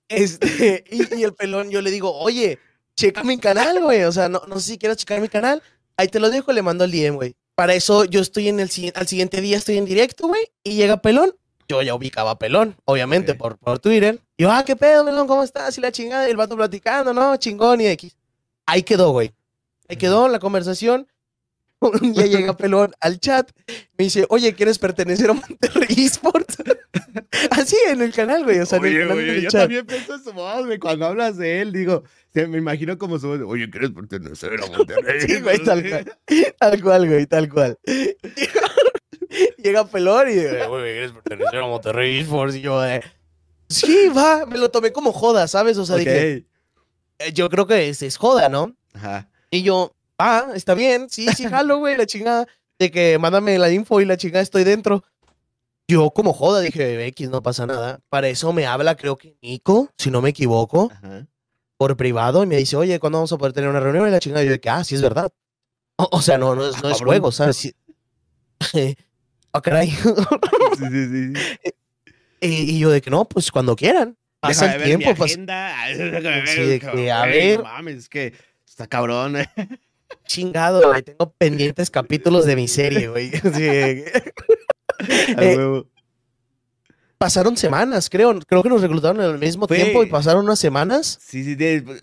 Este, 0.10 0.84
y, 0.90 1.16
y 1.20 1.24
el 1.24 1.34
pelón, 1.34 1.70
yo 1.70 1.82
le 1.82 1.92
digo, 1.92 2.14
oye, 2.18 2.60
checa 2.96 3.24
mi 3.24 3.38
canal, 3.38 3.82
güey. 3.82 4.04
O 4.04 4.12
sea, 4.12 4.30
no, 4.30 4.42
no 4.48 4.60
sé 4.60 4.72
si 4.74 4.78
quieres 4.78 4.98
checar 4.98 5.20
mi 5.22 5.30
canal. 5.30 5.62
Ahí 5.98 6.08
te 6.08 6.20
lo 6.20 6.30
dejo, 6.30 6.54
le 6.54 6.62
mando 6.62 6.84
el 6.84 6.92
DM, 6.92 7.16
güey. 7.16 7.36
Para 7.56 7.74
eso 7.74 8.06
yo 8.06 8.22
estoy 8.22 8.50
en 8.50 8.60
el 8.60 8.70
al 8.96 9.08
siguiente 9.08 9.42
día, 9.42 9.58
estoy 9.58 9.78
en 9.78 9.86
directo, 9.86 10.28
güey. 10.28 10.44
Y 10.64 10.76
llega 10.76 10.98
pelón. 11.02 11.36
Yo 11.68 11.82
ya 11.82 11.96
ubicaba 11.96 12.32
a 12.32 12.40
pelón, 12.40 12.78
obviamente, 12.86 13.34
Ok. 13.34 13.38
por, 13.38 13.58
por 13.58 13.80
Twitter. 13.80 14.22
Y 14.38 14.44
yo, 14.44 14.52
ah, 14.52 14.64
qué 14.64 14.76
pedo, 14.76 15.04
pelón, 15.04 15.28
¿cómo 15.28 15.44
estás? 15.44 15.78
Y 15.78 15.82
la 15.82 15.92
chingada, 15.92 16.28
y 16.28 16.32
el 16.32 16.38
vato 16.38 16.56
platicando, 16.56 17.14
¿no? 17.14 17.36
Chingón 17.36 17.82
y 17.82 17.88
X. 17.88 18.16
Ahí 18.66 18.84
quedó, 18.84 19.12
güey. 19.12 19.34
Ahí 19.90 19.98
quedó 19.98 20.28
la 20.30 20.40
conversación. 20.40 21.08
Un 22.02 22.14
día 22.14 22.26
llega 22.28 22.58
Pelón 22.58 22.92
al 23.00 23.20
chat, 23.20 23.52
me 23.98 24.06
dice, 24.06 24.26
oye, 24.30 24.54
¿quieres 24.54 24.80
pertenecer 24.80 25.30
a 25.30 25.34
Monterrey 25.34 25.88
Esports? 26.06 26.58
Así 27.52 27.76
en 27.88 28.02
el 28.02 28.14
canal, 28.14 28.44
güey, 28.44 28.60
o 28.60 28.66
sea, 28.66 28.80
en 28.80 28.86
el 28.86 29.08
canal 29.08 29.18
del 29.18 29.42
yo 29.42 29.50
chat. 29.50 29.62
también 29.62 29.86
pienso 29.86 30.16
en 30.16 30.24
su 30.24 30.34
voz, 30.34 30.66
güey. 30.66 30.80
Cuando 30.80 31.06
hablas 31.06 31.38
de 31.38 31.62
él, 31.62 31.72
digo, 31.72 32.04
se 32.34 32.48
me 32.48 32.58
imagino 32.58 32.98
como 32.98 33.20
su 33.20 33.28
voz. 33.28 33.42
Oye, 33.46 33.70
¿quieres 33.70 33.92
pertenecer 33.92 34.54
a 34.54 34.68
Monterrey? 34.68 35.22
Sí, 35.22 35.40
güey, 35.42 35.64
tal 35.64 35.88
cual. 35.88 36.18
Tal 36.60 36.82
cual, 36.82 37.08
güey, 37.08 37.26
tal 37.26 37.50
cual. 37.50 37.78
Llega 39.58 39.88
Pelón 39.88 40.30
y 40.30 40.34
dice, 40.34 40.66
güey, 40.68 40.94
¿quieres 40.94 41.12
pertenecer 41.12 41.60
a 41.60 41.68
Monterrey 41.68 42.20
Esports? 42.20 42.56
Y 42.56 42.62
yo, 42.62 42.84
eh, 42.86 43.02
sí, 43.70 44.10
va, 44.16 44.46
me 44.46 44.58
lo 44.58 44.70
tomé 44.70 44.92
como 44.92 45.12
joda, 45.12 45.48
¿sabes? 45.48 45.78
O 45.78 45.86
sea, 45.86 45.98
dije, 45.98 46.46
eh, 47.20 47.34
yo 47.34 47.50
creo 47.50 47.68
que 47.68 47.90
es, 47.90 48.02
es 48.02 48.18
joda, 48.18 48.50
¿no? 48.50 48.76
Ajá. 48.94 49.30
Y 49.52 49.64
yo, 49.64 49.97
ah, 50.18 50.48
está 50.56 50.74
bien, 50.74 51.10
sí, 51.10 51.28
sí, 51.36 51.44
jalo, 51.50 51.78
güey, 51.80 51.98
la 51.98 52.06
chingada. 52.06 52.48
De 52.80 52.92
que 52.92 53.18
mándame 53.18 53.58
la 53.58 53.72
info 53.72 54.02
y 54.02 54.06
la 54.06 54.18
chingada 54.18 54.44
estoy 54.44 54.64
dentro. 54.64 55.04
Yo, 55.88 56.12
como 56.12 56.34
joda, 56.34 56.60
dije, 56.60 57.08
X, 57.08 57.30
no 57.30 57.42
pasa 57.42 57.66
nada. 57.66 58.00
Para 58.10 58.28
eso 58.28 58.52
me 58.54 58.66
habla, 58.66 58.96
creo 58.96 59.16
que 59.16 59.38
Nico, 59.42 59.90
si 59.98 60.12
no 60.12 60.22
me 60.22 60.30
equivoco, 60.30 60.92
Ajá. 60.92 61.26
por 61.78 61.96
privado, 61.96 62.44
y 62.44 62.46
me 62.46 62.58
dice, 62.58 62.76
oye, 62.76 63.00
¿cuándo 63.00 63.20
vamos 63.20 63.32
a 63.32 63.38
poder 63.38 63.54
tener 63.54 63.70
una 63.70 63.80
reunión? 63.80 64.08
Y 64.08 64.12
la 64.12 64.20
chingada, 64.20 64.44
yo, 64.44 64.60
que, 64.60 64.70
ah, 64.70 64.84
sí, 64.84 64.96
es 64.96 65.02
verdad. 65.02 65.32
O, 65.96 66.08
o 66.12 66.22
sea, 66.22 66.38
no, 66.38 66.54
no 66.56 66.68
es, 66.68 66.84
no 66.84 66.90
es 66.90 67.02
juego, 67.02 67.32
¿sabes? 67.32 67.58
Sí. 67.58 67.74
Ah, 69.54 69.62
caray. 69.62 69.90
Sí, 69.90 70.86
sí, 70.92 71.34
sí. 71.34 71.34
y, 72.42 72.76
y 72.76 72.80
yo, 72.80 72.90
de 72.90 73.02
que 73.02 73.10
no, 73.10 73.26
pues 73.26 73.52
cuando 73.52 73.76
quieran. 73.76 74.18
Pasa 74.40 74.76
el 74.76 74.84
tiempo, 74.84 75.16
pasa 75.16 75.36
ver, 75.98 76.48
Sí, 76.48 76.62
de 76.62 76.80
que, 76.80 77.12
a 77.12 77.26
ver. 77.26 77.58
no 77.58 77.64
mames, 77.64 77.96
es 77.96 78.10
que 78.10 78.34
está 78.68 78.86
cabrón. 78.88 79.38
Chingado, 80.26 80.90
güey. 80.90 81.04
Tengo 81.04 81.34
pendientes 81.38 81.90
capítulos 81.90 82.46
de 82.46 82.56
mi 82.56 82.68
serie, 82.68 83.08
güey. 83.08 83.32
pasaron 87.18 87.58
semanas, 87.58 88.10
creo. 88.10 88.38
Creo 88.48 88.64
que 88.64 88.70
nos 88.70 88.82
reclutaron 88.82 89.20
al 89.20 89.40
mismo 89.40 89.68
Fue- 89.68 89.78
tiempo 89.78 90.04
y 90.04 90.08
pasaron 90.08 90.46
unas 90.46 90.60
semanas. 90.60 91.18
Sí, 91.22 91.44
sí, 91.44 91.58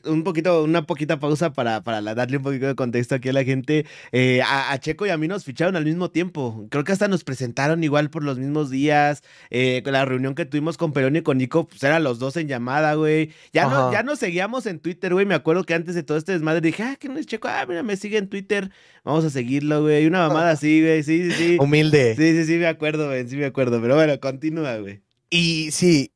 un 0.06 0.24
poquito, 0.24 0.62
una 0.64 0.82
poquita 0.86 1.18
pausa 1.20 1.52
para, 1.52 1.82
para 1.82 2.00
darle 2.14 2.38
un 2.38 2.42
poquito 2.42 2.66
de 2.66 2.74
contexto 2.74 3.14
aquí 3.14 3.28
a 3.28 3.32
la 3.32 3.44
gente. 3.44 3.86
Eh, 4.12 4.42
a, 4.42 4.72
a 4.72 4.78
Checo 4.80 5.06
y 5.06 5.10
a 5.10 5.16
mí 5.16 5.28
nos 5.28 5.44
ficharon 5.44 5.76
al 5.76 5.84
mismo 5.84 6.10
tiempo. 6.10 6.66
Creo 6.70 6.84
que 6.84 6.92
hasta 6.92 7.08
nos 7.08 7.24
presentaron 7.24 7.84
igual 7.84 8.10
por 8.10 8.24
los 8.24 8.38
mismos 8.38 8.70
días. 8.70 9.22
Eh, 9.50 9.82
con 9.84 9.92
la 9.92 10.04
reunión 10.04 10.34
que 10.34 10.44
tuvimos 10.46 10.76
con 10.76 10.92
Perón 10.92 11.16
y 11.16 11.22
con 11.22 11.38
Nico, 11.38 11.66
pues 11.68 11.82
eran 11.84 12.02
los 12.02 12.18
dos 12.18 12.36
en 12.36 12.48
llamada, 12.48 12.94
güey. 12.94 13.30
Ya, 13.52 13.66
no, 13.68 13.92
ya 13.92 14.02
nos 14.02 14.18
seguíamos 14.18 14.66
en 14.66 14.80
Twitter, 14.80 15.12
güey. 15.12 15.26
Me 15.26 15.34
acuerdo 15.34 15.64
que 15.64 15.74
antes 15.74 15.94
de 15.94 16.02
todo 16.02 16.18
este 16.18 16.32
desmadre 16.32 16.60
dije, 16.60 16.82
ah, 16.82 16.96
que 16.98 17.08
no 17.08 17.18
es 17.18 17.26
Checo, 17.26 17.48
ah, 17.48 17.64
mira, 17.68 17.82
me 17.82 17.96
sigue 17.96 18.18
en 18.18 18.28
Twitter. 18.28 18.70
Vamos 19.04 19.24
a 19.24 19.30
seguirlo, 19.30 19.82
güey. 19.82 20.02
Y 20.04 20.06
una 20.06 20.26
mamada 20.28 20.50
así, 20.52 20.80
güey. 20.82 21.02
Sí, 21.02 21.30
sí, 21.30 21.36
sí. 21.36 21.56
Humilde. 21.60 22.16
Sí, 22.16 22.32
sí, 22.32 22.44
sí, 22.46 22.56
me 22.56 22.66
acuerdo, 22.66 23.06
güey. 23.08 23.28
Sí, 23.28 23.36
me 23.36 23.46
acuerdo. 23.46 23.80
Pero 23.80 23.94
bueno, 23.94 24.18
continúa, 24.18 24.76
güey. 24.78 25.02
Y 25.30 25.70
sí. 25.70 26.12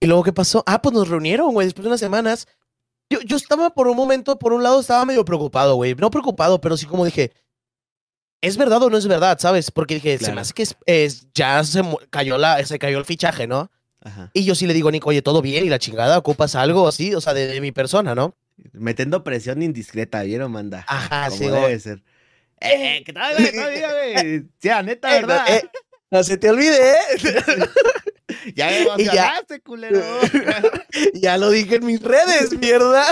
¿Y 0.00 0.06
luego 0.06 0.22
qué 0.22 0.32
pasó? 0.32 0.62
Ah, 0.66 0.82
pues 0.82 0.94
nos 0.94 1.08
reunieron, 1.08 1.52
güey, 1.52 1.66
después 1.66 1.84
de 1.84 1.88
unas 1.88 2.00
semanas. 2.00 2.46
Yo, 3.10 3.20
yo 3.20 3.36
estaba 3.36 3.70
por 3.70 3.86
un 3.88 3.96
momento, 3.96 4.38
por 4.38 4.52
un 4.52 4.62
lado, 4.62 4.80
estaba 4.80 5.04
medio 5.04 5.24
preocupado, 5.24 5.76
güey. 5.76 5.94
No 5.94 6.10
preocupado, 6.10 6.60
pero 6.60 6.76
sí 6.76 6.86
como 6.86 7.04
dije, 7.04 7.32
¿es 8.40 8.56
verdad 8.56 8.82
o 8.82 8.90
no 8.90 8.96
es 8.98 9.06
verdad, 9.06 9.38
sabes? 9.38 9.70
Porque 9.70 9.94
dije, 9.94 10.12
se 10.12 10.18
Claro. 10.18 10.34
me 10.36 10.40
hace 10.42 10.52
que 10.54 10.62
es, 10.64 10.76
es- 10.86 11.26
ya 11.34 11.62
se 11.64 11.82
cayó, 12.10 12.38
la, 12.38 12.64
se 12.64 12.78
cayó 12.78 12.98
el 12.98 13.04
fichaje, 13.04 13.46
¿no? 13.46 13.70
Ajá. 14.02 14.30
Y 14.34 14.44
yo 14.44 14.54
sí 14.54 14.66
le 14.66 14.74
digo 14.74 14.88
a 14.88 14.92
Nico, 14.92 15.08
oye, 15.10 15.22
¿todo 15.22 15.40
bien? 15.42 15.64
Y 15.64 15.68
la 15.70 15.78
chingada, 15.78 16.18
¿ocupas 16.18 16.54
algo 16.54 16.86
así? 16.86 17.14
O 17.14 17.20
sea, 17.22 17.32
de, 17.34 17.46
de 17.46 17.60
mi 17.62 17.72
persona, 17.72 18.14
¿no? 18.14 18.36
Metiendo 18.72 19.24
presión 19.24 19.62
indiscreta, 19.62 20.22
¿vieron, 20.22 20.52
manda? 20.52 20.84
Ajá, 20.88 21.26
Como 21.28 21.38
sí, 21.38 21.44
debe 21.46 21.60
güey. 21.60 21.80
ser. 21.80 22.02
Eh, 22.60 23.02
¿qué 23.04 23.12
tal, 23.12 23.34
güey? 23.36 23.52
Todavía, 23.52 23.92
güey. 23.92 24.40
Sí, 24.60 24.68
neta, 24.84 25.16
Eh, 25.16 25.20
¿verdad? 25.20 25.44
no, 25.48 25.54
eh, 25.54 25.62
no 26.10 26.22
se 26.22 26.36
te 26.36 26.50
olvide, 26.50 26.90
¿eh? 26.92 26.96
Ya 28.54 28.66
me 28.68 28.82
emocionaste, 28.82 29.60
culero. 29.60 30.00
ya 31.14 31.38
lo 31.38 31.50
dije 31.50 31.76
en 31.76 31.86
mis 31.86 32.02
redes, 32.02 32.56
mierda. 32.58 33.04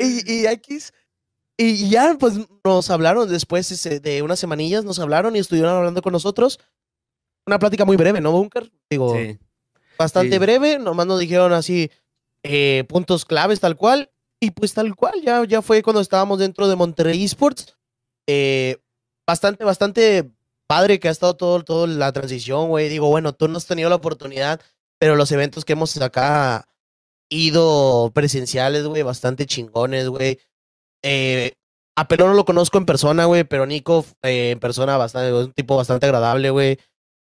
y, 0.00 0.32
y 0.32 0.46
X. 0.46 0.92
Y 1.56 1.88
ya, 1.88 2.16
pues 2.18 2.34
nos 2.64 2.90
hablaron 2.90 3.28
después 3.28 3.88
de 4.02 4.22
unas 4.22 4.40
semanillas, 4.40 4.84
nos 4.84 4.98
hablaron 4.98 5.36
y 5.36 5.38
estuvieron 5.38 5.76
hablando 5.76 6.02
con 6.02 6.12
nosotros. 6.12 6.58
Una 7.46 7.58
plática 7.58 7.84
muy 7.84 7.96
breve, 7.96 8.20
¿no, 8.20 8.32
Bunker? 8.32 8.72
Digo, 8.90 9.14
bastante 9.98 10.38
breve. 10.38 10.78
Nomás 10.78 11.06
nos 11.06 11.20
dijeron 11.20 11.52
así 11.52 11.90
eh, 12.42 12.84
puntos 12.88 13.24
claves, 13.24 13.60
tal 13.60 13.76
cual. 13.76 14.10
Y 14.40 14.50
pues 14.50 14.74
tal 14.74 14.94
cual, 14.96 15.22
ya, 15.22 15.44
ya 15.44 15.62
fue 15.62 15.82
cuando 15.82 16.00
estábamos 16.00 16.38
dentro 16.38 16.66
de 16.68 16.76
Monterrey 16.76 17.24
Esports. 17.24 17.76
Eh, 18.26 18.78
bastante, 19.26 19.64
bastante 19.64 20.33
padre 20.66 20.98
que 20.98 21.08
ha 21.08 21.10
estado 21.10 21.36
todo, 21.36 21.62
todo 21.62 21.86
la 21.86 22.12
transición, 22.12 22.68
güey. 22.68 22.88
Digo, 22.88 23.08
bueno, 23.08 23.34
tú 23.34 23.48
no 23.48 23.56
has 23.58 23.66
tenido 23.66 23.90
la 23.90 23.96
oportunidad, 23.96 24.60
pero 24.98 25.16
los 25.16 25.32
eventos 25.32 25.64
que 25.64 25.74
hemos 25.74 25.96
acá 26.00 26.68
ido 27.30 28.10
presenciales, 28.14 28.84
güey, 28.86 29.02
bastante 29.02 29.46
chingones, 29.46 30.08
güey. 30.08 30.40
Eh, 31.02 31.52
a 31.96 32.08
Pelón 32.08 32.30
no 32.30 32.34
lo 32.34 32.44
conozco 32.44 32.78
en 32.78 32.86
persona, 32.86 33.24
güey, 33.26 33.44
pero 33.44 33.66
Nico 33.66 34.04
eh, 34.22 34.50
en 34.52 34.60
persona 34.60 34.96
bastante, 34.96 35.28
es 35.28 35.46
un 35.46 35.52
tipo 35.52 35.76
bastante 35.76 36.06
agradable, 36.06 36.50
güey. 36.50 36.78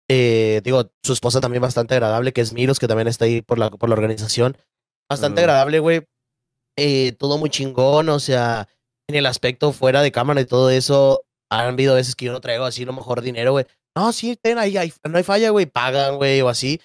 Eh, 0.09 0.61
digo, 0.65 0.91
su 1.03 1.13
esposa 1.13 1.41
también 1.41 1.63
bastante 1.63 1.95
agradable, 1.95 2.33
que 2.33 2.41
es 2.41 2.53
Miros, 2.53 2.79
que 2.79 2.89
también 2.89 3.09
está 3.09 3.25
ahí 3.25 3.43
por 3.43 3.59
la, 3.59 3.71
por 3.71 3.89
la 3.89 3.95
organización. 3.95 4.57
Bastante 5.09 5.41
agradable, 5.41 5.79
güey. 5.79 6.07
Eh, 6.77 7.13
todo 7.19 7.39
muy 7.39 7.51
chingón, 7.51 8.09
o 8.09 8.21
sea, 8.21 8.69
en 9.09 9.17
el 9.17 9.27
aspecto 9.27 9.73
fuera 9.73 10.03
de 10.03 10.13
cámara 10.13 10.41
y 10.41 10.47
todo 10.47 10.71
eso, 10.71 11.23
han 11.51 11.67
habido 11.75 11.95
veces 11.95 12.15
que 12.15 12.27
yo 12.27 12.33
no 12.33 12.41
traigo 12.41 12.65
así 12.65 12.85
lo 12.85 12.93
mejor 12.93 13.23
dinero, 13.23 13.53
güey. 13.53 13.67
No, 13.97 14.13
sí, 14.13 14.37
ten, 14.41 14.59
ahí, 14.59 14.93
no 15.09 15.17
hay 15.17 15.25
falla, 15.25 15.51
güey, 15.51 15.67
pagan, 15.67 16.17
güey, 16.17 16.41
o 16.43 16.49
así. 16.49 16.81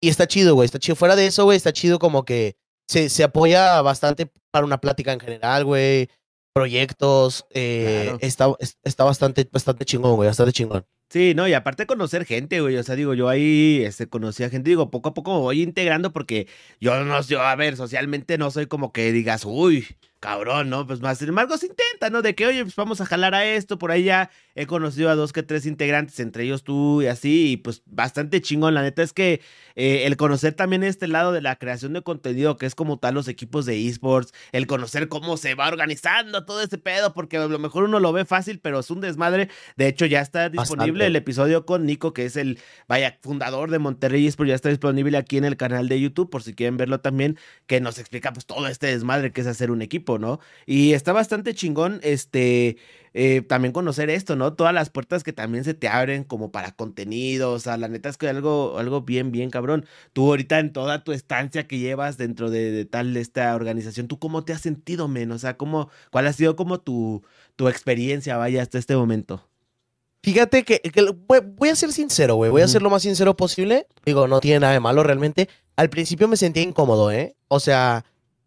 Y 0.00 0.08
está 0.08 0.26
chido, 0.26 0.54
güey, 0.54 0.66
está 0.66 0.78
chido. 0.78 0.96
Fuera 0.96 1.16
de 1.16 1.26
eso, 1.26 1.44
güey, 1.44 1.56
está 1.56 1.72
chido 1.72 1.98
como 1.98 2.24
que 2.24 2.56
se, 2.88 3.08
se 3.08 3.24
apoya 3.24 3.80
bastante 3.82 4.30
para 4.50 4.66
una 4.66 4.78
plática 4.78 5.12
en 5.12 5.20
general, 5.20 5.64
güey 5.64 6.08
proyectos. 6.52 7.46
Eh, 7.50 8.16
está, 8.20 8.54
está 8.82 9.04
bastante, 9.04 9.48
bastante 9.50 9.84
chingón, 9.84 10.16
güey, 10.16 10.28
bastante 10.28 10.52
chingón. 10.52 10.86
Sí, 11.12 11.34
no, 11.34 11.46
y 11.46 11.52
aparte 11.52 11.84
conocer 11.86 12.24
gente, 12.24 12.62
güey. 12.62 12.74
O 12.78 12.82
sea, 12.82 12.96
digo, 12.96 13.12
yo 13.12 13.28
ahí 13.28 13.82
este, 13.84 14.06
conocí 14.08 14.44
a 14.44 14.48
gente, 14.48 14.70
digo, 14.70 14.90
poco 14.90 15.10
a 15.10 15.14
poco 15.14 15.34
me 15.34 15.40
voy 15.40 15.60
integrando 15.60 16.10
porque 16.10 16.48
yo 16.80 17.04
no, 17.04 17.20
yo, 17.20 17.42
a 17.42 17.54
ver, 17.54 17.76
socialmente 17.76 18.38
no 18.38 18.50
soy 18.50 18.66
como 18.66 18.92
que 18.94 19.12
digas, 19.12 19.44
uy, 19.44 19.86
cabrón, 20.22 20.70
¿no? 20.70 20.86
Pues 20.86 21.00
más, 21.00 21.18
sin 21.18 21.30
embargo, 21.30 21.58
se 21.58 21.66
intenta, 21.66 22.08
¿no? 22.08 22.22
De 22.22 22.36
que, 22.36 22.46
oye, 22.46 22.62
pues 22.62 22.76
vamos 22.76 23.00
a 23.00 23.06
jalar 23.06 23.34
a 23.34 23.44
esto, 23.44 23.76
por 23.76 23.90
ahí 23.90 24.04
ya 24.04 24.30
he 24.54 24.66
conocido 24.66 25.10
a 25.10 25.16
dos 25.16 25.32
que 25.32 25.42
tres 25.42 25.66
integrantes, 25.66 26.20
entre 26.20 26.44
ellos 26.44 26.62
tú 26.62 27.02
y 27.02 27.08
así, 27.08 27.50
y 27.50 27.56
pues 27.56 27.82
bastante 27.86 28.40
chingón. 28.40 28.72
La 28.72 28.82
neta 28.82 29.02
es 29.02 29.12
que 29.12 29.40
eh, 29.74 30.04
el 30.06 30.16
conocer 30.16 30.54
también 30.54 30.84
este 30.84 31.08
lado 31.08 31.32
de 31.32 31.40
la 31.40 31.56
creación 31.56 31.92
de 31.92 32.02
contenido, 32.02 32.56
que 32.56 32.66
es 32.66 32.76
como 32.76 33.00
tal 33.00 33.14
los 33.14 33.26
equipos 33.26 33.66
de 33.66 33.88
esports, 33.88 34.32
el 34.52 34.68
conocer 34.68 35.08
cómo 35.08 35.36
se 35.36 35.56
va 35.56 35.66
organizando 35.66 36.44
todo 36.44 36.62
ese 36.62 36.78
pedo, 36.78 37.12
porque 37.14 37.38
a 37.38 37.48
lo 37.48 37.58
mejor 37.58 37.82
uno 37.82 37.98
lo 37.98 38.12
ve 38.12 38.24
fácil, 38.24 38.60
pero 38.60 38.78
es 38.78 38.90
un 38.90 39.00
desmadre. 39.00 39.48
De 39.76 39.88
hecho, 39.88 40.06
ya 40.06 40.20
está 40.20 40.48
disponible 40.48 41.01
el 41.06 41.16
episodio 41.16 41.66
con 41.66 41.86
Nico, 41.86 42.12
que 42.12 42.24
es 42.24 42.36
el, 42.36 42.58
vaya, 42.88 43.18
fundador 43.22 43.70
de 43.70 43.78
Monterrey 43.78 44.26
Esports, 44.26 44.48
ya 44.48 44.54
está 44.54 44.68
disponible 44.68 45.16
aquí 45.18 45.36
en 45.36 45.44
el 45.44 45.56
canal 45.56 45.88
de 45.88 46.00
YouTube, 46.00 46.30
por 46.30 46.42
si 46.42 46.54
quieren 46.54 46.76
verlo 46.76 47.00
también, 47.00 47.38
que 47.66 47.80
nos 47.80 47.98
explica 47.98 48.32
pues 48.32 48.46
todo 48.46 48.66
este 48.68 48.86
desmadre 48.88 49.32
que 49.32 49.40
es 49.40 49.46
hacer 49.46 49.70
un 49.70 49.82
equipo, 49.82 50.18
¿no? 50.18 50.40
Y 50.66 50.92
está 50.92 51.12
bastante 51.12 51.54
chingón, 51.54 52.00
este 52.02 52.76
eh, 53.14 53.42
también 53.42 53.72
conocer 53.72 54.08
esto, 54.10 54.36
¿no? 54.36 54.54
Todas 54.54 54.72
las 54.72 54.90
puertas 54.90 55.22
que 55.22 55.32
también 55.32 55.64
se 55.64 55.74
te 55.74 55.88
abren 55.88 56.24
como 56.24 56.50
para 56.50 56.72
contenido, 56.72 57.52
o 57.52 57.58
sea, 57.58 57.76
la 57.76 57.88
neta 57.88 58.08
es 58.08 58.16
que 58.16 58.28
algo, 58.28 58.78
algo 58.78 59.02
bien, 59.02 59.32
bien 59.32 59.50
cabrón. 59.50 59.84
Tú 60.12 60.28
ahorita 60.28 60.58
en 60.58 60.72
toda 60.72 61.04
tu 61.04 61.12
estancia 61.12 61.66
que 61.66 61.78
llevas 61.78 62.16
dentro 62.16 62.50
de, 62.50 62.84
tal 62.86 63.16
esta 63.16 63.54
organización, 63.54 64.08
¿tú 64.08 64.18
cómo 64.18 64.44
te 64.44 64.52
has 64.52 64.62
sentido, 64.62 65.08
men? 65.08 65.30
O 65.32 65.38
sea, 65.38 65.56
¿cómo, 65.56 65.90
¿cuál 66.10 66.26
ha 66.26 66.32
sido 66.32 66.56
como 66.56 66.80
tu, 66.80 67.22
tu 67.56 67.68
experiencia, 67.68 68.36
vaya, 68.36 68.62
hasta 68.62 68.78
este 68.78 68.96
momento? 68.96 69.51
Fíjate 70.22 70.62
que, 70.62 70.80
voy, 71.56 71.68
a 71.68 71.76
ser 71.76 71.92
sincero, 71.92 72.36
güey. 72.36 72.50
Voy 72.50 72.62
a 72.62 72.68
ser 72.68 72.80
lo 72.80 72.90
más 72.90 73.02
sincero 73.02 73.36
posible. 73.36 73.88
Digo, 74.04 74.28
no 74.28 74.40
tiene 74.40 74.60
nada 74.60 74.72
de 74.72 74.80
malo 74.80 75.02
realmente. 75.02 75.48
Al 75.74 75.90
principio 75.90 76.28
me 76.28 76.36
sentía 76.36 76.62
incómodo, 76.62 77.10
¿eh? 77.10 77.34
O 77.48 77.58
sea, 77.58 78.04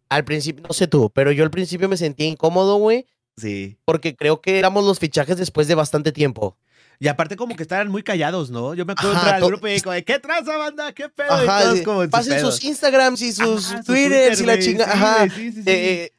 al 0.08 0.24
principio, 0.24 0.64
no 0.66 0.72
sé 0.72 0.86
tú, 0.86 1.10
pero 1.10 1.32
yo 1.32 1.44
al 1.44 1.50
principio 1.50 1.88
me 1.88 1.98
sentía 1.98 2.26
incómodo, 2.26 2.76
güey. 2.76 3.06
Sí. 3.36 3.76
Porque 3.84 4.16
creo 4.16 4.40
que 4.40 4.58
éramos 4.58 4.84
los 4.84 4.98
fichajes 4.98 5.36
después 5.36 5.68
de 5.68 5.74
bastante 5.74 6.12
tiempo. 6.12 6.56
Y 6.98 7.08
aparte 7.08 7.36
como 7.36 7.54
que 7.54 7.62
estaban 7.62 7.90
muy 7.90 8.02
callados, 8.02 8.50
¿no? 8.50 8.72
Yo 8.72 8.86
me 8.86 8.94
acuerdo 8.94 9.22
del 9.22 9.44
grupo 9.44 9.68
y 9.68 9.78
como, 9.82 9.96
¿qué 9.96 10.18
traza, 10.18 10.56
banda? 10.56 10.92
¿Qué 10.92 11.10
pedo? 11.10 11.30
Ajá, 11.30 11.74
pasen 12.10 12.40
sus 12.40 12.64
Instagrams 12.64 13.20
y 13.20 13.32
sus 13.32 13.74
Twitters 13.84 14.40
y 14.40 14.46
la 14.46 14.58
chingada. 14.58 14.92
Ajá. 14.94 15.28
Sí, 15.28 15.52
sí, 15.52 15.62
eh, 15.66 16.10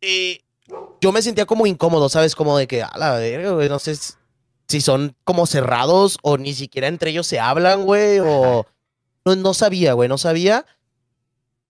eh, 0.00 0.40
yo 1.00 1.10
me 1.10 1.22
sentía 1.22 1.44
como 1.44 1.66
incómodo, 1.66 2.08
¿sabes? 2.08 2.36
Como 2.36 2.56
de 2.56 2.68
que, 2.68 2.84
a 2.84 2.96
la 2.96 3.14
verga, 3.14 3.50
güey, 3.50 3.68
no 3.68 3.80
sé 3.80 3.96
si 3.96 4.12
son 4.68 5.16
como 5.24 5.46
cerrados 5.46 6.18
o 6.22 6.38
ni 6.38 6.54
siquiera 6.54 6.88
entre 6.88 7.10
ellos 7.10 7.26
se 7.26 7.40
hablan, 7.40 7.84
güey, 7.84 8.20
o... 8.20 8.66
No, 9.24 9.34
no 9.36 9.54
sabía, 9.54 9.92
güey, 9.94 10.08
no 10.08 10.18
sabía. 10.18 10.64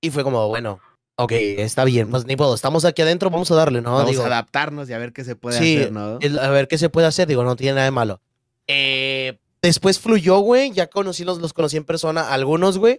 Y 0.01 0.11
fue 0.11 0.25
como, 0.25 0.49
bueno, 0.49 0.81
Ok, 1.19 1.33
está 1.33 1.85
bien, 1.85 2.11
pues 2.11 2.27
ni 2.27 2.37
puedo, 2.37 2.55
estamos 2.55 2.85
aquí 2.85 3.01
adentro, 3.01 3.31
vamos 3.31 3.51
a 3.51 3.55
darle, 3.55 3.81
¿no? 3.81 3.95
Vamos 3.95 4.19
a 4.19 4.27
adaptarnos 4.27 4.91
y 4.91 4.93
a 4.93 4.99
ver 4.99 5.15
qué 5.15 5.25
se 5.25 5.35
puede 5.35 5.57
hacer, 5.57 5.91
¿no? 5.91 6.19
a 6.41 6.51
ver 6.51 6.69
qué 6.69 6.77
se 6.77 6.91
puede 6.91 7.07
hacer, 7.07 7.27
digo, 7.27 7.43
no 7.43 7.57
tiene 7.57 7.73
nada 7.73 7.87
de 7.87 7.91
malo. 7.91 8.21
Eh, 8.67 9.39
después 9.63 9.99
fluyó, 9.99 10.41
güey, 10.41 10.73
ya 10.73 10.89
conocí, 10.89 11.25
los, 11.25 11.39
los 11.39 11.55
conocí 11.55 11.79
en 11.79 11.85
persona, 11.85 12.35
algunos, 12.35 12.77
güey, 12.77 12.99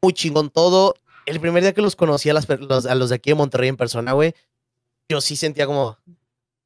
muy 0.00 0.12
chingón 0.12 0.50
todo. 0.50 0.94
El 1.26 1.40
primer 1.40 1.64
día 1.64 1.72
que 1.72 1.82
los 1.82 1.96
conocí 1.96 2.30
a, 2.30 2.34
los, 2.34 2.86
a 2.86 2.94
los 2.94 3.08
de 3.08 3.16
aquí 3.16 3.30
de 3.30 3.34
Monterrey 3.34 3.68
en 3.68 3.76
persona, 3.76 4.12
güey, 4.12 4.32
yo 5.08 5.20
sí 5.20 5.34
sentía 5.34 5.66
como... 5.66 5.98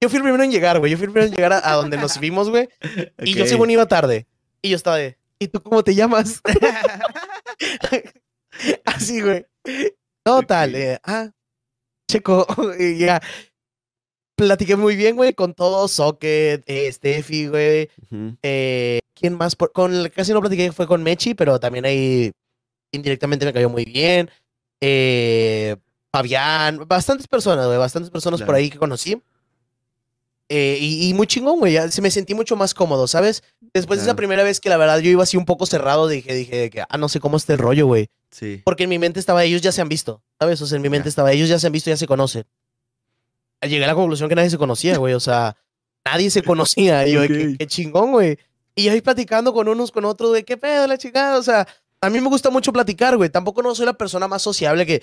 Yo 0.04 0.10
fui 0.10 0.18
el 0.18 0.22
primero 0.22 0.44
en 0.44 0.50
llegar, 0.50 0.78
güey, 0.80 0.92
yo 0.92 0.98
fui 0.98 1.06
el 1.06 1.12
primero 1.12 1.30
en 1.30 1.34
llegar 1.34 1.62
a, 1.64 1.72
donde 1.72 1.96
nos 1.96 2.18
vimos, 2.20 2.50
güey, 2.50 2.68
y 3.22 3.32
yo 3.32 3.46
según 3.46 3.70
iba 3.70 3.86
tarde, 3.86 4.26
y 4.60 4.68
yo 4.68 4.76
estaba 4.76 4.98
de, 4.98 5.16
¿y 5.38 5.48
tú 5.48 5.62
cómo 5.62 5.82
te 5.82 5.94
llamas? 5.94 6.42
Así, 8.84 9.22
güey. 9.22 9.46
No, 10.26 10.42
tal, 10.42 10.74
eh, 10.74 10.98
ah, 11.04 11.30
checo, 12.06 12.46
ya. 12.98 13.18
Platiqué 14.36 14.76
muy 14.76 14.94
bien, 14.94 15.16
güey, 15.16 15.32
con 15.32 15.54
todos, 15.54 15.92
Socket, 15.92 16.62
eh, 16.66 16.92
Steffi, 16.92 17.46
güey. 17.46 17.88
eh, 18.42 19.00
¿Quién 19.14 19.38
más? 19.38 19.56
con 19.56 20.10
casi 20.10 20.34
no 20.34 20.42
platiqué, 20.42 20.70
fue 20.70 20.86
con 20.86 21.02
Mechi, 21.02 21.32
pero 21.32 21.58
también 21.58 21.86
ahí 21.86 22.30
indirectamente 22.92 23.46
me 23.46 23.54
cayó 23.54 23.70
muy 23.70 23.86
bien. 23.86 24.30
Eh, 24.82 25.76
Fabián, 26.12 26.86
bastantes 26.86 27.26
personas, 27.26 27.64
güey, 27.64 27.78
bastantes 27.78 28.10
personas 28.10 28.42
por 28.42 28.54
ahí 28.54 28.68
que 28.68 28.76
conocí. 28.76 29.18
Eh, 30.48 30.78
y, 30.80 31.14
muy 31.14 31.26
chingón, 31.26 31.58
güey. 31.58 31.76
Se 31.90 32.02
me 32.02 32.10
sentí 32.10 32.34
mucho 32.34 32.54
más 32.56 32.74
cómodo, 32.74 33.08
¿sabes? 33.08 33.42
Después 33.72 34.00
de 34.00 34.04
esa 34.04 34.14
primera 34.14 34.42
vez 34.42 34.60
que 34.60 34.68
la 34.68 34.76
verdad 34.76 34.98
yo 34.98 35.10
iba 35.10 35.22
así 35.22 35.36
un 35.36 35.46
poco 35.46 35.66
cerrado, 35.66 36.06
dije, 36.06 36.34
dije 36.34 36.70
que, 36.70 36.82
ah, 36.88 36.98
no 36.98 37.08
sé 37.08 37.18
cómo 37.18 37.36
está 37.36 37.54
el 37.54 37.58
rollo, 37.58 37.86
güey. 37.86 38.08
Sí. 38.30 38.60
Porque 38.64 38.84
en 38.84 38.90
mi 38.90 38.98
mente 38.98 39.20
estaba, 39.20 39.44
ellos 39.44 39.62
ya 39.62 39.72
se 39.72 39.80
han 39.80 39.88
visto, 39.88 40.22
¿sabes? 40.38 40.60
O 40.60 40.66
sea, 40.66 40.76
en 40.76 40.82
mi 40.82 40.90
mente 40.90 41.08
estaba, 41.08 41.32
ellos 41.32 41.48
ya 41.48 41.58
se 41.58 41.66
han 41.66 41.72
visto, 41.72 41.90
ya 41.90 41.96
se 41.96 42.06
conocen. 42.06 42.44
Llegué 43.62 43.84
a 43.84 43.88
la 43.88 43.94
conclusión 43.94 44.28
que 44.28 44.34
nadie 44.34 44.50
se 44.50 44.58
conocía, 44.58 44.98
güey. 44.98 45.14
O 45.14 45.20
sea, 45.20 45.56
nadie 46.04 46.30
se 46.30 46.42
conocía. 46.42 47.06
Y 47.06 47.12
yo, 47.12 47.22
qué, 47.26 47.66
chingón, 47.66 48.12
güey. 48.12 48.38
Y 48.74 48.88
ahí 48.88 49.00
platicando 49.00 49.54
con 49.54 49.68
unos, 49.68 49.90
con 49.90 50.04
otros, 50.04 50.32
de 50.34 50.44
qué 50.44 50.56
pedo, 50.56 50.86
la 50.86 50.98
chingada. 50.98 51.38
O 51.38 51.42
sea, 51.42 51.66
a 52.00 52.10
mí 52.10 52.20
me 52.20 52.28
gusta 52.28 52.50
mucho 52.50 52.72
platicar, 52.72 53.16
güey. 53.16 53.30
Tampoco 53.30 53.62
no 53.62 53.74
soy 53.74 53.86
la 53.86 53.94
persona 53.94 54.28
más 54.28 54.42
sociable 54.42 54.84
que 54.84 55.02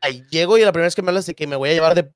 ahí 0.00 0.24
llego 0.30 0.58
y 0.58 0.62
la 0.62 0.72
primera 0.72 0.88
vez 0.88 0.94
que 0.94 1.02
me 1.02 1.08
hablas 1.08 1.26
de 1.26 1.34
que 1.34 1.46
me 1.46 1.56
voy 1.56 1.70
a 1.70 1.72
llevar 1.72 1.94
de 1.94 2.12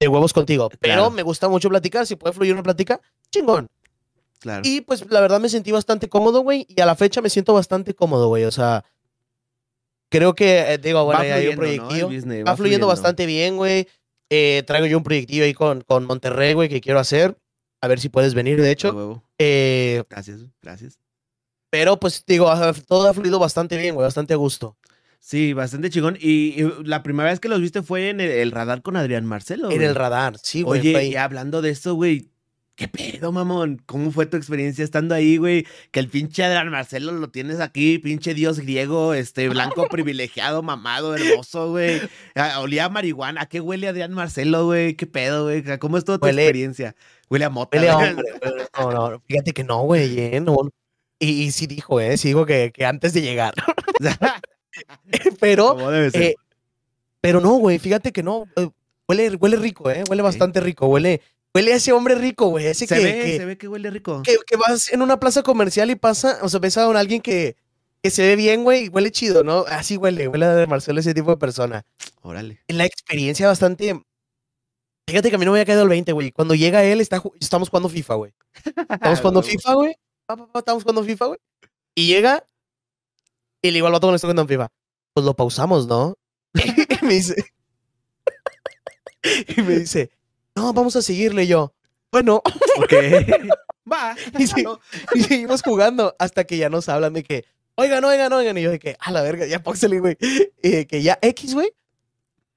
de 0.00 0.08
huevos 0.08 0.32
contigo. 0.32 0.70
Pero 0.80 1.10
me 1.10 1.22
gusta 1.22 1.48
mucho 1.48 1.68
platicar. 1.68 2.06
Si 2.06 2.16
puede 2.16 2.32
fluir 2.32 2.54
una 2.54 2.62
plática, 2.62 3.00
chingón. 3.30 3.68
Claro. 4.40 4.62
Y 4.64 4.80
pues 4.80 5.04
la 5.10 5.20
verdad 5.20 5.38
me 5.38 5.50
sentí 5.50 5.70
bastante 5.70 6.08
cómodo, 6.08 6.40
güey. 6.40 6.66
Y 6.68 6.80
a 6.80 6.86
la 6.86 6.96
fecha 6.96 7.20
me 7.20 7.28
siento 7.28 7.52
bastante 7.52 7.94
cómodo, 7.94 8.28
güey. 8.28 8.44
O 8.44 8.50
sea, 8.50 8.84
creo 10.08 10.34
que, 10.34 10.72
eh, 10.72 10.78
digo, 10.78 11.04
bueno, 11.04 11.20
hay 11.20 11.48
un 11.48 11.56
proyectillo. 11.56 12.08
va, 12.44 12.56
fluyendo, 12.56 12.86
bastante 12.86 13.26
bien, 13.26 13.58
güey. 13.58 13.86
Eh, 14.30 14.62
traigo 14.66 14.86
yo 14.86 14.96
un 14.96 15.04
proyectillo 15.04 15.44
ahí 15.44 15.52
con, 15.52 15.82
con 15.82 16.06
Monterrey, 16.06 16.54
güey, 16.54 16.70
que 16.70 16.80
quiero 16.80 16.98
hacer. 16.98 17.36
A 17.82 17.88
ver 17.88 18.00
si 18.00 18.08
puedes 18.08 18.32
venir, 18.34 18.60
de 18.60 18.70
hecho. 18.70 19.22
Eh, 19.38 20.04
gracias, 20.08 20.40
gracias. 20.62 20.98
Pero 21.70 21.98
pues 21.98 22.24
digo, 22.26 22.50
todo 22.86 23.08
ha 23.08 23.14
fluido 23.14 23.38
bastante 23.38 23.76
bien, 23.76 23.94
güey, 23.94 24.04
bastante 24.04 24.34
a 24.34 24.36
gusto. 24.36 24.76
Sí, 25.20 25.52
bastante 25.52 25.90
chingón. 25.90 26.16
Y, 26.18 26.56
la 26.82 27.02
primera 27.02 27.28
vez 27.28 27.40
que 27.40 27.48
los 27.48 27.60
viste 27.60 27.82
fue 27.82 28.08
en 28.08 28.20
el, 28.20 28.50
radar 28.50 28.82
con 28.82 28.96
Adrián 28.96 29.26
Marcelo. 29.26 29.70
En 29.70 29.82
el 29.82 29.94
radar, 29.94 30.38
sí, 30.42 30.62
güey. 30.62 30.80
Oye, 30.80 31.04
y 31.04 31.16
hablando 31.16 31.60
de 31.60 31.70
esto, 31.70 31.94
güey, 31.94 32.30
¿qué 32.74 32.88
pedo, 32.88 33.30
mamón? 33.30 33.82
¿Cómo 33.84 34.10
fue 34.10 34.24
tu 34.24 34.38
experiencia 34.38 34.82
estando 34.82 35.14
ahí, 35.14 35.36
güey? 35.36 35.66
Que 35.90 36.00
el 36.00 36.08
pinche 36.08 36.42
Adrián 36.42 36.70
Marcelo 36.70 37.12
lo 37.12 37.28
tienes 37.28 37.60
aquí, 37.60 37.98
pinche 37.98 38.32
dios 38.32 38.60
griego, 38.60 39.12
este, 39.12 39.50
blanco 39.50 39.86
privilegiado, 39.90 40.62
mamado, 40.62 41.14
hermoso, 41.14 41.68
güey. 41.70 42.00
Ah, 42.34 42.58
olía 42.60 42.86
a 42.86 42.88
marihuana. 42.88 43.42
¿A 43.42 43.46
qué 43.46 43.60
huele 43.60 43.88
Adrián 43.88 44.12
Marcelo, 44.12 44.64
güey? 44.64 44.94
¿Qué 44.94 45.06
pedo, 45.06 45.44
güey? 45.44 45.62
¿Cómo 45.78 45.98
es 45.98 46.04
toda 46.06 46.18
tu 46.18 46.26
experiencia? 46.28 46.96
Huele 47.28 47.44
a 47.44 47.50
mota. 47.50 47.76
Huele 47.76 47.90
a 47.90 47.98
hombre. 47.98 48.24
No, 48.78 48.90
no, 49.10 49.22
fíjate 49.28 49.52
que 49.52 49.64
no, 49.64 49.82
güey, 49.82 50.18
¿eh? 50.18 50.40
No, 50.40 50.56
Y, 51.18 51.42
y 51.42 51.50
sí 51.52 51.66
dijo, 51.66 52.00
¿eh? 52.00 52.16
Sí 52.16 52.28
dijo 52.28 52.46
que, 52.46 52.72
que 52.72 52.86
antes 52.86 53.12
de 53.12 53.20
llegar. 53.20 53.52
pero, 55.40 55.76
eh, 55.92 56.34
pero 57.20 57.40
no, 57.40 57.54
güey, 57.54 57.78
fíjate 57.78 58.12
que 58.12 58.22
no. 58.22 58.46
eh, 58.56 58.68
Huele, 59.08 59.36
huele 59.40 59.56
rico, 59.56 59.90
¿eh? 59.90 60.04
Huele 60.08 60.22
bastante 60.22 60.60
rico. 60.60 60.86
Huele, 60.86 61.20
huele 61.52 61.72
a 61.72 61.76
ese 61.76 61.90
hombre 61.92 62.14
rico, 62.14 62.46
güey. 62.46 62.66
Ese 62.66 62.86
se 62.86 62.94
que, 62.94 63.02
ve, 63.02 63.22
que, 63.24 63.36
se 63.38 63.44
ve 63.44 63.58
que 63.58 63.66
huele 63.66 63.90
rico. 63.90 64.22
que, 64.22 64.36
que 64.46 64.56
vas 64.56 64.92
en 64.92 65.02
una 65.02 65.18
plaza 65.18 65.42
comercial 65.42 65.90
y 65.90 65.96
pasa, 65.96 66.38
o 66.42 66.48
sea, 66.48 66.60
ves 66.60 66.78
a 66.78 66.88
alguien 66.88 67.20
que, 67.20 67.56
que 68.04 68.10
se 68.10 68.22
ve 68.22 68.36
bien, 68.36 68.62
güey, 68.62 68.84
y 68.84 68.88
huele 68.88 69.10
chido, 69.10 69.42
¿no? 69.42 69.64
Así 69.68 69.96
huele, 69.96 70.28
huele 70.28 70.46
a 70.46 70.66
Marcelo 70.68 71.00
ese 71.00 71.12
tipo 71.12 71.30
de 71.32 71.38
persona. 71.38 71.84
Órale. 72.22 72.60
La 72.68 72.84
experiencia 72.84 73.48
bastante. 73.48 74.00
Fíjate 75.08 75.28
que 75.28 75.34
a 75.34 75.38
mí 75.38 75.44
no 75.44 75.50
me 75.50 75.58
había 75.58 75.66
caído 75.66 75.82
el 75.82 75.88
20, 75.88 76.12
güey. 76.12 76.30
Cuando 76.30 76.54
llega 76.54 76.84
él, 76.84 77.00
está, 77.00 77.20
estamos 77.40 77.68
jugando 77.68 77.88
FIFA, 77.88 78.14
güey. 78.14 78.32
Estamos 78.88 79.18
jugando 79.18 79.42
FIFA, 79.42 79.74
güey. 79.74 79.96
Estamos 80.54 80.82
jugando 80.84 81.02
FIFA, 81.02 81.26
güey. 81.26 81.38
Y 81.96 82.06
llega 82.06 82.46
y 83.62 83.68
le 83.68 83.74
digo 83.74 83.86
al 83.86 83.92
vato 83.92 84.06
cuando 84.06 84.16
estoy 84.16 84.28
jugando 84.28 84.42
en 84.42 84.48
FIFA. 84.48 84.68
Pues 85.14 85.26
lo 85.26 85.34
pausamos, 85.34 85.86
¿no? 85.86 86.16
y 86.54 87.04
me 87.04 87.14
dice. 87.14 87.34
y 89.56 89.62
me 89.62 89.78
dice, 89.80 90.10
no, 90.54 90.72
vamos 90.72 90.96
a 90.96 91.02
seguirle 91.02 91.44
Y 91.44 91.48
yo. 91.48 91.74
Bueno, 92.12 92.42
Ok. 92.78 92.92
Va. 93.90 94.16
y, 94.38 94.44
y 95.18 95.22
seguimos 95.22 95.62
jugando 95.62 96.14
hasta 96.18 96.44
que 96.44 96.56
ya 96.56 96.68
nos 96.68 96.88
hablan 96.88 97.12
de 97.12 97.22
que, 97.24 97.44
oigan, 97.76 98.04
oigan, 98.04 98.32
oigan. 98.32 98.56
Y 98.58 98.62
yo 98.62 98.70
de 98.70 98.78
que, 98.78 98.96
a 99.00 99.10
la 99.12 99.22
verga, 99.22 99.46
ya 99.46 99.62
póngsele, 99.62 100.00
güey. 100.00 100.16
Y 100.62 100.68
de 100.70 100.86
que 100.86 101.02
ya 101.02 101.18
X, 101.22 101.54
güey. 101.54 101.72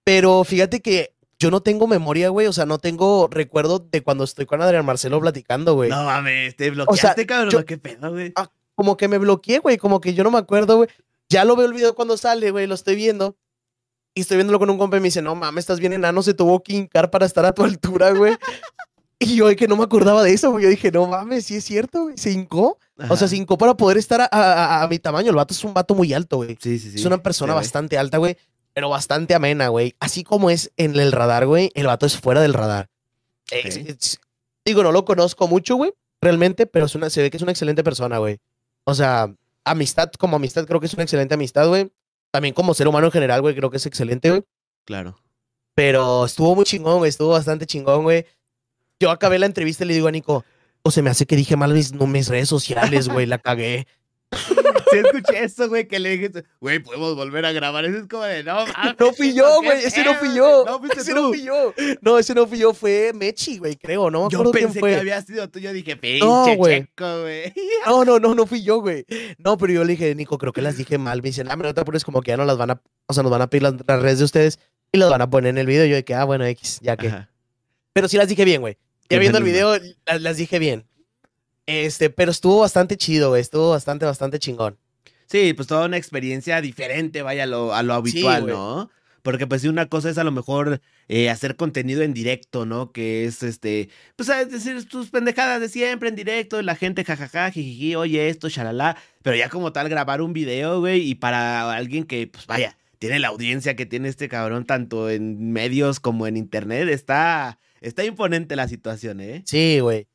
Pero 0.03 0.43
fíjate 0.43 0.81
que 0.81 1.13
yo 1.39 1.49
no 1.51 1.61
tengo 1.61 1.87
memoria, 1.87 2.29
güey. 2.29 2.47
O 2.47 2.53
sea, 2.53 2.65
no 2.65 2.77
tengo 2.77 3.27
recuerdo 3.31 3.79
de 3.79 4.01
cuando 4.03 4.23
estoy 4.23 4.45
con 4.45 4.61
Adrián 4.61 4.85
Marcelo 4.85 5.19
platicando, 5.19 5.73
güey. 5.75 5.89
No 5.89 6.03
mames, 6.03 6.55
te 6.55 6.69
bloqueaste, 6.69 7.25
cabrón. 7.25 7.51
yo- 7.51 7.65
¿Qué 7.65 7.77
pedo, 7.77 8.11
güey? 8.11 8.33
Como 8.75 8.97
que 8.97 9.07
me 9.07 9.17
bloqueé, 9.17 9.59
güey, 9.59 9.77
como 9.77 9.99
que 10.01 10.13
yo 10.13 10.23
no 10.23 10.31
me 10.31 10.37
acuerdo, 10.39 10.77
güey. 10.77 10.89
Ya 11.29 11.45
lo 11.45 11.55
veo 11.55 11.65
el 11.67 11.73
video 11.73 11.95
cuando 11.95 12.17
sale, 12.17 12.51
güey, 12.51 12.67
lo 12.67 12.75
estoy 12.75 12.95
viendo. 12.95 13.35
Y 14.15 14.21
estoy 14.21 14.37
viéndolo 14.37 14.59
con 14.59 14.69
un 14.69 14.77
compa 14.77 14.97
y 14.97 14.99
me 14.99 15.07
dice, 15.07 15.21
no 15.21 15.33
mames, 15.35 15.63
estás 15.63 15.79
bien 15.79 15.93
enano, 15.93 16.21
se 16.21 16.33
tuvo 16.35 16.61
que 16.61 16.73
hincar 16.73 17.09
para 17.09 17.25
estar 17.25 17.45
a 17.45 17.53
tu 17.53 17.63
altura, 17.63 18.11
güey. 18.11 18.35
y 19.19 19.35
yo, 19.37 19.55
que 19.55 19.67
no 19.67 19.75
me 19.77 19.83
acordaba 19.83 20.21
de 20.23 20.33
eso, 20.33 20.51
güey. 20.51 20.63
Yo 20.65 20.69
dije, 20.69 20.91
no 20.91 21.07
mames, 21.07 21.45
sí 21.45 21.55
es 21.55 21.63
cierto, 21.63 22.03
güey. 22.03 22.17
Se 22.17 22.31
hincó. 22.31 22.77
O 23.09 23.17
sea, 23.17 23.27
se 23.27 23.35
hincó 23.37 23.57
para 23.57 23.75
poder 23.75 23.97
estar 23.97 24.21
a, 24.21 24.29
a- 24.31 24.53
a- 24.79 24.83
a 24.83 24.87
mi 24.87 24.99
tamaño. 24.99 25.29
El 25.29 25.35
vato 25.35 25.53
es 25.53 25.63
un 25.63 25.73
vato 25.73 25.95
muy 25.95 26.13
alto, 26.13 26.37
güey. 26.37 26.57
Sí, 26.61 26.77
sí, 26.77 26.91
sí. 26.91 26.97
es 26.97 27.05
una 27.05 27.17
persona 27.23 27.53
bastante 27.55 27.97
alta, 27.97 28.17
güey. 28.19 28.37
Pero 28.73 28.89
bastante 28.89 29.33
amena, 29.33 29.69
güey. 29.69 29.95
Así 29.99 30.23
como 30.23 30.49
es 30.51 30.71
en 30.77 30.95
el 30.99 31.11
radar, 31.11 31.45
güey, 31.47 31.71
el 31.73 31.87
vato 31.87 32.05
es 32.05 32.17
fuera 32.19 32.41
del 32.41 32.53
radar. 32.53 32.89
Es- 33.49 33.77
Ok. 33.77 33.83
es- 33.87 34.19
digo, 34.65 34.83
no 34.83 34.91
lo 34.91 35.05
conozco 35.05 35.47
mucho, 35.47 35.75
güey, 35.75 35.93
realmente, 36.21 36.65
pero 36.67 36.85
es 36.85 36.93
una, 36.95 37.09
se 37.09 37.21
ve 37.23 37.31
que 37.31 37.37
es 37.37 37.43
una 37.43 37.51
excelente 37.51 37.83
persona, 37.83 38.19
güey. 38.19 38.39
O 38.85 38.93
sea, 38.93 39.33
amistad, 39.63 40.11
como 40.19 40.35
amistad, 40.35 40.65
creo 40.65 40.79
que 40.79 40.87
es 40.87 40.93
una 40.93 41.03
excelente 41.03 41.33
amistad, 41.33 41.67
güey. 41.67 41.91
También 42.31 42.53
como 42.53 42.73
ser 42.73 42.87
humano 42.87 43.07
en 43.07 43.11
general, 43.11 43.41
güey, 43.41 43.55
creo 43.55 43.69
que 43.69 43.77
es 43.77 43.85
excelente, 43.85 44.29
güey. 44.29 44.43
Claro. 44.85 45.17
Pero 45.75 46.25
estuvo 46.25 46.55
muy 46.55 46.65
chingón, 46.65 46.97
güey, 46.97 47.09
estuvo 47.09 47.29
bastante 47.29 47.65
chingón, 47.65 48.03
güey. 48.03 48.25
Yo 48.99 49.11
acabé 49.11 49.39
la 49.39 49.45
entrevista 49.45 49.83
y 49.83 49.87
le 49.87 49.93
digo 49.93 50.07
a 50.07 50.11
Nico, 50.11 50.45
o 50.81 50.91
se 50.91 51.01
me 51.01 51.09
hace 51.09 51.25
que 51.25 51.35
dije 51.35 51.55
mal 51.55 51.73
mis, 51.73 51.93
no, 51.93 52.07
mis 52.07 52.27
redes 52.27 52.49
sociales, 52.49 53.09
güey, 53.09 53.25
la 53.25 53.37
cagué. 53.37 53.87
Sí 54.91 54.99
escuché 54.99 55.43
eso, 55.43 55.69
güey, 55.69 55.87
que 55.87 55.97
le 55.97 56.17
dije, 56.17 56.43
güey, 56.59 56.77
podemos 56.77 57.15
volver 57.15 57.45
a 57.45 57.51
grabar. 57.51 57.83
Eso 57.85 57.97
es 57.97 58.07
como 58.07 58.23
de, 58.23 58.43
no 58.43 58.65
mames. 58.67 58.95
No 58.99 59.11
fui 59.13 59.33
yo, 59.33 59.59
¿qué 59.61 59.65
güey, 59.65 59.85
ese 59.85 60.03
no 60.03 60.13
fui 60.15 60.35
yo. 60.35 60.65
No 60.65 60.81
ese 60.85 61.13
tú. 61.13 61.21
no 61.21 61.27
fui 61.29 61.43
yo. 61.43 61.73
No, 62.01 62.19
ese 62.19 62.35
no 62.35 62.47
fui 62.47 62.59
yo, 62.59 62.73
fue 62.73 63.11
Mechi, 63.13 63.57
güey, 63.57 63.75
creo, 63.75 64.11
no 64.11 64.25
me 64.25 64.29
Yo 64.29 64.51
pensé 64.51 64.79
que 64.79 64.95
había 64.95 65.21
sido 65.21 65.49
tú. 65.49 65.59
Yo 65.59 65.73
dije, 65.73 65.95
pinche 65.95 66.19
No, 66.19 66.45
checo, 66.45 67.21
güey. 67.21 67.53
No, 67.87 68.05
no, 68.05 68.19
no, 68.19 68.35
no 68.35 68.45
fui 68.45 68.63
yo, 68.63 68.81
güey. 68.81 69.05
No, 69.39 69.57
pero 69.57 69.73
yo 69.73 69.83
le 69.83 69.93
dije, 69.93 70.13
Nico, 70.13 70.37
creo 70.37 70.53
que 70.53 70.61
las 70.61 70.77
dije 70.77 70.97
mal. 70.97 71.21
Me 71.23 71.29
dicen, 71.29 71.47
ah, 71.49 71.57
pero 71.57 71.69
no 71.69 71.73
te 71.73 71.81
apures, 71.81 72.05
como 72.05 72.21
que 72.21 72.31
ya 72.31 72.37
no 72.37 72.45
las 72.45 72.57
van 72.57 72.71
a, 72.71 72.81
o 73.07 73.13
sea, 73.13 73.23
nos 73.23 73.31
van 73.31 73.41
a 73.41 73.47
pedir 73.47 73.63
las, 73.63 73.73
las 73.87 74.01
redes 74.01 74.19
de 74.19 74.25
ustedes 74.25 74.59
y 74.91 74.99
las 74.99 75.09
van 75.09 75.21
a 75.21 75.29
poner 75.29 75.49
en 75.49 75.57
el 75.57 75.65
video. 75.65 75.85
Yo 75.85 75.95
de 75.95 76.05
que, 76.05 76.13
ah, 76.13 76.23
bueno, 76.23 76.45
X, 76.45 76.79
ya 76.81 76.97
que. 76.97 77.07
Ajá. 77.07 77.29
Pero 77.93 78.07
sí 78.07 78.17
las 78.17 78.27
dije 78.27 78.45
bien, 78.45 78.61
güey. 78.61 78.77
Ya 79.09 79.19
viendo 79.19 79.37
el 79.37 79.43
video, 79.43 79.77
las, 80.05 80.21
las 80.21 80.37
dije 80.37 80.59
bien. 80.59 80.85
Este, 81.65 82.09
pero 82.09 82.31
estuvo 82.31 82.59
bastante 82.59 82.97
chido, 82.97 83.29
güey. 83.29 83.41
Estuvo 83.41 83.71
bastante, 83.71 84.05
bastante 84.05 84.39
chingón. 84.39 84.77
Sí, 85.27 85.53
pues 85.53 85.67
toda 85.67 85.85
una 85.85 85.97
experiencia 85.97 86.61
diferente, 86.61 87.21
vaya, 87.21 87.43
a 87.43 87.47
lo, 87.47 87.73
a 87.73 87.83
lo 87.83 87.93
habitual. 87.93 88.45
¿no? 88.47 88.91
Porque 89.23 89.47
pues 89.47 89.61
sí, 89.61 89.69
una 89.69 89.87
cosa 89.87 90.09
es 90.09 90.17
a 90.17 90.23
lo 90.23 90.31
mejor 90.31 90.81
eh, 91.07 91.29
hacer 91.29 91.55
contenido 91.55 92.03
en 92.03 92.13
directo, 92.13 92.65
¿no? 92.65 92.91
Que 92.91 93.25
es 93.25 93.41
este, 93.41 93.89
pues 94.17 94.27
es 94.27 94.51
decir 94.51 94.87
tus 94.87 95.09
pendejadas 95.09 95.61
de 95.61 95.69
siempre 95.69 96.09
en 96.09 96.15
directo, 96.15 96.61
la 96.61 96.75
gente 96.75 97.05
jajaja, 97.05 97.49
jijiji, 97.49 97.95
oye 97.95 98.27
esto, 98.27 98.49
shalala, 98.49 98.97
pero 99.21 99.37
ya 99.37 99.47
como 99.47 99.71
tal 99.71 99.87
grabar 99.87 100.21
un 100.21 100.33
video, 100.33 100.81
güey, 100.81 101.09
y 101.09 101.15
para 101.15 101.71
alguien 101.71 102.03
que, 102.03 102.27
pues 102.27 102.45
vaya, 102.45 102.77
tiene 102.99 103.17
la 103.19 103.29
audiencia 103.29 103.77
que 103.77 103.85
tiene 103.85 104.09
este 104.09 104.27
cabrón 104.27 104.65
tanto 104.65 105.09
en 105.09 105.51
medios 105.53 106.01
como 106.01 106.27
en 106.27 106.35
internet, 106.35 106.89
está, 106.89 107.59
está 107.79 108.03
imponente 108.03 108.57
la 108.57 108.67
situación, 108.67 109.21
¿eh? 109.21 109.41
Sí, 109.45 109.79
güey. 109.79 110.07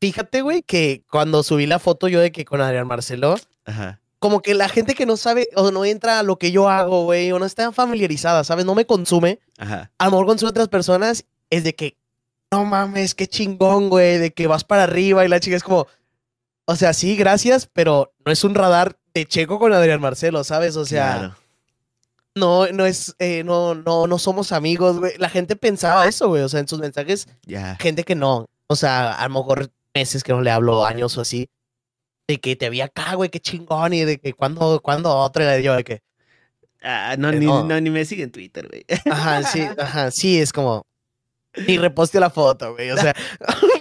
Fíjate, 0.00 0.42
güey, 0.42 0.62
que 0.62 1.02
cuando 1.10 1.42
subí 1.42 1.66
la 1.66 1.78
foto 1.78 2.08
yo 2.08 2.20
de 2.20 2.32
que 2.32 2.44
con 2.44 2.60
Adrián 2.60 2.86
Marcelo, 2.86 3.36
Ajá. 3.66 4.00
como 4.18 4.40
que 4.40 4.54
la 4.54 4.68
gente 4.68 4.94
que 4.94 5.04
no 5.06 5.16
sabe 5.16 5.48
o 5.56 5.70
no 5.70 5.84
entra 5.84 6.18
a 6.18 6.22
lo 6.22 6.36
que 6.38 6.52
yo 6.52 6.68
hago, 6.70 7.04
güey, 7.04 7.30
o 7.32 7.38
no 7.38 7.44
está 7.44 7.70
familiarizada, 7.72 8.42
¿sabes? 8.44 8.64
No 8.64 8.74
me 8.74 8.86
consume. 8.86 9.40
Ajá. 9.58 9.90
a 9.98 10.04
lo 10.06 10.10
mejor 10.12 10.26
con 10.26 10.46
otras 10.48 10.68
personas 10.68 11.24
es 11.50 11.64
de 11.64 11.74
que, 11.74 11.96
no 12.50 12.64
mames, 12.64 13.14
qué 13.14 13.26
chingón, 13.26 13.90
güey, 13.90 14.18
de 14.18 14.32
que 14.32 14.46
vas 14.46 14.64
para 14.64 14.84
arriba 14.84 15.24
y 15.24 15.28
la 15.28 15.38
chica 15.38 15.56
es 15.56 15.62
como, 15.62 15.86
o 16.64 16.76
sea, 16.76 16.92
sí, 16.94 17.14
gracias, 17.16 17.68
pero 17.72 18.12
no 18.24 18.32
es 18.32 18.42
un 18.42 18.54
radar 18.54 18.96
de 19.14 19.26
checo 19.26 19.58
con 19.58 19.72
Adrián 19.72 20.00
Marcelo, 20.00 20.44
¿sabes? 20.44 20.76
O 20.76 20.84
sea, 20.86 21.16
claro. 21.18 21.36
no, 22.34 22.66
no 22.68 22.86
es, 22.86 23.14
eh, 23.18 23.42
no, 23.44 23.74
no, 23.74 24.06
no 24.06 24.18
somos 24.18 24.52
amigos, 24.52 24.98
güey. 24.98 25.12
La 25.18 25.28
gente 25.28 25.56
pensaba 25.56 26.06
eso, 26.06 26.28
güey, 26.28 26.42
o 26.42 26.48
sea, 26.48 26.60
en 26.60 26.68
sus 26.68 26.78
mensajes, 26.80 27.28
Ya. 27.44 27.76
gente 27.80 28.04
que 28.04 28.14
no, 28.14 28.46
o 28.66 28.76
sea, 28.76 29.12
a 29.12 29.28
lo 29.28 29.34
mejor 29.34 29.70
meses 29.94 30.22
que 30.22 30.32
no 30.32 30.40
le 30.42 30.50
hablo, 30.50 30.84
años 30.84 31.16
o 31.18 31.20
así, 31.22 31.48
de 32.28 32.38
que 32.38 32.56
te 32.56 32.70
vi 32.70 32.80
acá, 32.80 33.14
güey, 33.14 33.30
qué 33.30 33.40
chingón, 33.40 33.92
y 33.92 34.04
de 34.04 34.18
que 34.18 34.32
cuando, 34.34 34.80
cuando 34.80 35.14
otra, 35.16 35.58
y 35.58 35.62
yo 35.62 35.74
de 35.76 35.84
que, 35.84 36.02
Ah, 36.82 37.14
no, 37.18 37.28
Eh, 37.30 37.38
ni, 37.38 37.44
no. 37.46 37.64
no, 37.64 37.78
ni 37.80 37.90
me 37.90 38.04
sigue 38.06 38.22
en 38.22 38.32
Twitter, 38.32 38.66
güey. 38.68 38.84
ajá, 39.10 39.42
sí, 39.42 39.60
ajá, 39.78 40.10
sí, 40.10 40.40
es 40.40 40.52
como, 40.52 40.86
y 41.66 41.76
reposte 41.78 42.18
la 42.20 42.30
foto, 42.30 42.72
güey, 42.74 42.90
o 42.90 42.96
sea. 42.96 43.14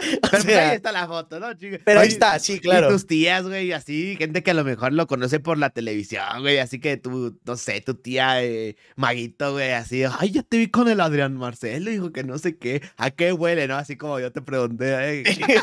Pero 0.22 0.30
pues 0.30 0.42
sea, 0.44 0.70
ahí 0.70 0.76
está 0.76 0.92
la 0.92 1.06
foto, 1.06 1.38
¿no? 1.40 1.52
chinga? 1.54 1.78
Pero 1.84 2.00
ahí 2.00 2.08
está, 2.08 2.38
sí, 2.38 2.54
Y 2.54 2.60
claro. 2.60 2.88
tus 2.88 3.06
tías, 3.06 3.44
güey, 3.46 3.72
así, 3.72 4.16
gente 4.16 4.42
que 4.42 4.50
a 4.50 4.54
lo 4.54 4.64
mejor 4.64 4.92
lo 4.92 5.06
conoce 5.06 5.40
por 5.40 5.58
la 5.58 5.70
televisión, 5.70 6.24
güey, 6.40 6.58
así 6.58 6.80
que 6.80 6.96
tú, 6.96 7.38
no 7.44 7.56
sé, 7.56 7.80
tu 7.80 7.94
tía 7.94 8.42
eh, 8.42 8.76
Maguito, 8.96 9.52
güey, 9.52 9.72
así, 9.72 10.02
ay, 10.04 10.30
ya 10.30 10.42
te 10.42 10.58
vi 10.58 10.68
con 10.68 10.88
el 10.88 11.00
Adrián 11.00 11.36
Marcelo, 11.36 11.90
dijo 11.90 12.12
que 12.12 12.24
no 12.24 12.38
sé 12.38 12.56
qué, 12.56 12.82
¿a 12.96 13.10
qué 13.10 13.32
huele, 13.32 13.68
no? 13.68 13.76
Así 13.76 13.96
como 13.96 14.18
yo 14.20 14.32
te 14.32 14.42
pregunté, 14.42 15.20
eh, 15.30 15.60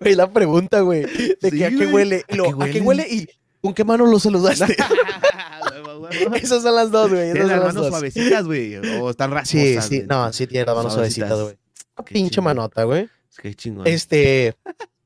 Güey, 0.00 0.14
la 0.14 0.30
pregunta, 0.30 0.80
güey, 0.80 1.02
de 1.02 1.50
Sí, 1.50 1.58
que 1.58 1.64
a 1.64 1.70
qué 1.70 1.86
huele. 1.86 2.24
Y 2.28 2.34
¿a 2.34 2.36
lo, 2.36 2.58
qué 2.58 2.64
¿A 2.64 2.72
qué 2.72 2.80
huele? 2.80 3.06
Y 3.08 3.26
¿con 3.62 3.74
qué 3.74 3.84
mano 3.84 4.06
lo 4.06 4.18
saludaste? 4.18 4.76
Esas 6.34 6.62
son 6.62 6.74
las 6.74 6.90
dos, 6.90 7.10
güey. 7.10 7.30
Esas 7.30 7.38
las 7.38 7.48
son 7.48 7.50
las 7.50 7.66
manos 7.66 7.74
dos. 7.74 7.88
suavecitas, 7.88 8.44
güey, 8.44 8.76
o 8.76 9.10
están 9.10 9.30
rasposas. 9.30 9.86
Sí, 9.86 10.00
sí, 10.00 10.04
no, 10.08 10.32
sí 10.32 10.46
tiene 10.46 10.66
las 10.66 10.74
manos 10.76 10.92
Suavecitas. 10.92 11.40
güey. 11.40 11.56
Pinche 12.04 12.40
manota, 12.40 12.84
güey. 12.84 13.08
Que 13.40 13.54
chingón. 13.54 13.86
Este, 13.86 14.54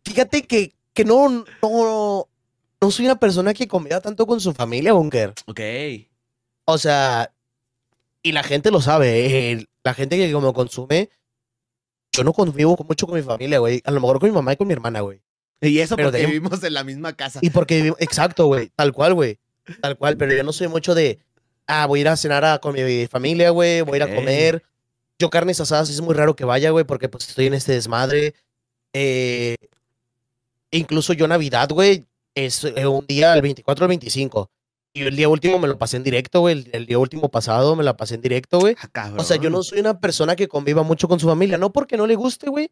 fíjate 0.04 0.42
que, 0.42 0.74
que 0.92 1.04
no, 1.04 1.44
no, 1.62 2.28
no 2.80 2.90
soy 2.90 3.04
una 3.06 3.18
persona 3.18 3.54
que 3.54 3.68
conviva 3.68 4.00
tanto 4.00 4.26
con 4.26 4.40
su 4.40 4.52
familia, 4.52 4.92
Bunker. 4.92 5.34
Ok. 5.46 5.60
O 6.66 6.78
sea, 6.78 7.32
y 8.22 8.32
la 8.32 8.42
gente 8.42 8.70
lo 8.70 8.80
sabe, 8.80 9.50
eh, 9.52 9.66
la 9.82 9.94
gente 9.94 10.16
que 10.16 10.32
como 10.32 10.52
consume, 10.54 11.10
yo 12.12 12.24
no 12.24 12.32
convivo 12.32 12.76
con- 12.76 12.86
mucho 12.86 13.06
con 13.06 13.16
mi 13.16 13.22
familia, 13.22 13.58
güey. 13.58 13.82
A 13.84 13.90
lo 13.90 14.00
mejor 14.00 14.18
con 14.20 14.28
mi 14.30 14.34
mamá 14.34 14.52
y 14.52 14.56
con 14.56 14.66
mi 14.66 14.72
hermana, 14.72 15.00
güey. 15.00 15.20
Y 15.60 15.78
eso 15.78 15.96
porque 15.96 16.26
vivimos 16.26 16.62
en 16.62 16.74
la 16.74 16.84
misma 16.84 17.12
casa. 17.14 17.38
Y 17.42 17.50
porque, 17.50 17.82
vivi- 17.82 17.96
exacto, 17.98 18.46
güey, 18.46 18.70
tal 18.74 18.92
cual, 18.92 19.14
güey. 19.14 19.38
Tal 19.80 19.96
cual, 19.96 20.16
pero 20.16 20.34
yo 20.34 20.42
no 20.42 20.52
soy 20.52 20.68
mucho 20.68 20.94
de, 20.94 21.18
ah, 21.66 21.86
voy 21.86 22.00
a 22.00 22.02
ir 22.02 22.08
a 22.08 22.16
cenar 22.16 22.44
a- 22.44 22.58
con 22.58 22.74
mi 22.74 23.06
familia, 23.06 23.50
güey, 23.50 23.80
voy 23.82 23.94
a 23.94 23.96
ir 23.96 24.02
a 24.02 24.14
comer. 24.14 24.62
Yo 25.18 25.30
carnes 25.30 25.60
asadas 25.60 25.90
es 25.90 26.00
muy 26.00 26.14
raro 26.14 26.34
que 26.36 26.44
vaya, 26.44 26.70
güey, 26.70 26.84
porque 26.84 27.08
pues 27.08 27.28
estoy 27.28 27.46
en 27.46 27.54
este 27.54 27.72
desmadre. 27.72 28.34
Eh, 28.92 29.56
incluso 30.70 31.12
yo 31.12 31.28
Navidad, 31.28 31.68
güey, 31.70 32.06
es 32.34 32.64
eh, 32.64 32.86
un 32.86 33.06
día, 33.06 33.34
el 33.34 33.42
24 33.42 33.84
al 33.84 33.88
25. 33.88 34.50
Y 34.96 35.02
el 35.02 35.16
día 35.16 35.28
último 35.28 35.58
me 35.58 35.66
lo 35.66 35.76
pasé 35.76 35.96
en 35.96 36.04
directo, 36.04 36.40
güey. 36.40 36.54
El, 36.54 36.70
el 36.72 36.86
día 36.86 36.98
último 36.98 37.28
pasado 37.28 37.74
me 37.74 37.82
la 37.82 37.96
pasé 37.96 38.14
en 38.14 38.20
directo, 38.20 38.60
güey. 38.60 38.76
Ah. 38.94 39.12
O 39.16 39.24
sea, 39.24 39.36
yo 39.36 39.50
no 39.50 39.62
soy 39.62 39.80
una 39.80 39.98
persona 39.98 40.36
que 40.36 40.46
conviva 40.46 40.84
mucho 40.84 41.08
con 41.08 41.18
su 41.18 41.26
familia. 41.26 41.58
No 41.58 41.72
porque 41.72 41.96
no 41.96 42.06
le 42.06 42.14
guste, 42.14 42.48
güey. 42.48 42.70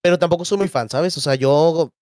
Pero 0.00 0.18
tampoco 0.18 0.44
soy 0.44 0.58
muy 0.58 0.68
fan, 0.68 0.88
¿sabes? 0.88 1.16
O 1.16 1.20
sea, 1.20 1.34
yo 1.34 1.92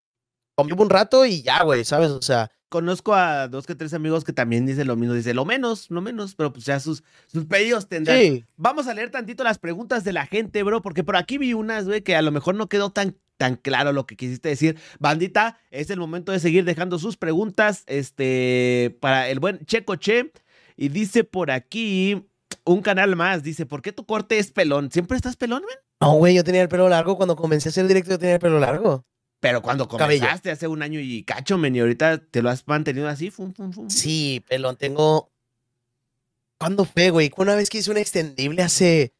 convivo 0.55 0.82
un 0.82 0.91
rato 0.91 1.24
y 1.24 1.43
ya, 1.43 1.62
güey, 1.62 1.85
¿sabes? 1.85 2.11
O 2.11 2.20
sea, 2.20 2.51
Conozco 2.75 3.14
a 3.14 3.47
dos 3.47 3.68
que 3.68 3.77
tres 3.77 3.95
amigos 3.95 4.25
que 4.25 4.33
también 4.33 4.66
dicen 4.66 4.89
lo 4.89 4.97
mismo. 4.97 5.14
Dice, 5.14 5.33
lo 5.33 5.45
menos, 5.45 5.89
lo 5.93 6.01
menos, 6.01 6.35
pero 6.35 6.53
pues 6.53 6.64
ya 6.64 6.81
sus, 6.81 7.05
sus 7.29 7.45
pedidos 7.45 7.89
tendrán. 7.89 8.18
sí. 8.18 8.45
Vamos 8.57 8.89
a 8.89 8.95
leer 8.95 9.12
tantito 9.12 9.45
las 9.45 9.61
preguntas 9.61 10.03
de 10.03 10.12
la 10.12 10.27
gente, 10.27 10.61
bro, 10.64 10.83
porque 10.83 11.05
por 11.05 11.14
aquí 11.14 11.39
vi 11.39 11.55
unas, 11.55 11.85
güey, 11.85 12.03
que 12.03 12.16
a 12.16 12.22
lo 12.22 12.33
mejor 12.33 12.57
no 12.57 12.68
quedó 12.68 12.91
tan 12.91 13.16
tan 13.37 13.55
claro 13.55 13.93
lo 13.93 14.07
que 14.07 14.16
quisiste 14.16 14.49
decir. 14.49 14.77
Bandita, 14.99 15.57
es 15.70 15.89
el 15.91 16.01
momento 16.01 16.33
de 16.33 16.41
seguir 16.41 16.64
dejando 16.64 16.99
sus 16.99 17.16
preguntas 17.16 17.85
este, 17.87 18.99
para 18.99 19.29
el 19.29 19.39
buen 19.39 19.64
Checo 19.66 19.95
Che. 19.95 20.33
Y 20.77 20.89
dice 20.89 21.22
por 21.22 21.53
aquí 21.53 22.27
un 22.64 22.83
canal 22.83 23.14
más, 23.14 23.45
dice, 23.45 23.66
¿por 23.66 23.83
qué 23.83 23.93
tu 23.93 24.05
corte 24.05 24.41
es 24.41 24.51
pelón? 24.51 24.91
¿Siempre 24.91 25.16
estás 25.16 25.37
pelón, 25.37 25.62
men? 25.62 25.79
No, 26.01 26.14
güey, 26.14 26.35
yo 26.35 26.43
tenía 26.43 26.62
el 26.62 26.68
pelo 26.68 26.89
largo. 26.89 27.16
Cuando 27.16 27.37
comencé 27.37 27.68
a 27.68 27.70
hacer 27.70 27.87
directo, 27.87 28.11
yo 28.11 28.18
tenía 28.18 28.35
el 28.35 28.41
pelo 28.41 28.59
largo. 28.59 29.05
Pero 29.45 29.61
cuando 29.61 29.86
comenzaste 29.86 30.51
hace 30.51 30.66
un 30.66 30.80
año 30.80 31.01
y 31.01 31.22
cacho, 31.22 31.59
men, 31.59 31.76
y 31.76 31.80
ahorita 31.80 32.16
te 32.16 32.40
lo 32.40 32.49
has 32.49 32.66
mantenido 32.66 33.07
así, 33.09 33.30
fum, 33.30 33.53
fum, 33.53 33.74
fum. 33.74 33.90
Sí, 33.90 34.42
pelón, 34.49 34.76
tengo. 34.76 35.30
¿Cuándo 36.57 36.86
fue, 36.86 37.11
güey? 37.11 37.30
Una 37.36 37.55
vez 37.55 37.68
que 37.68 37.76
hice 37.76 37.90
un 37.90 37.99
extendible 37.99 38.62
hace. 38.62 39.12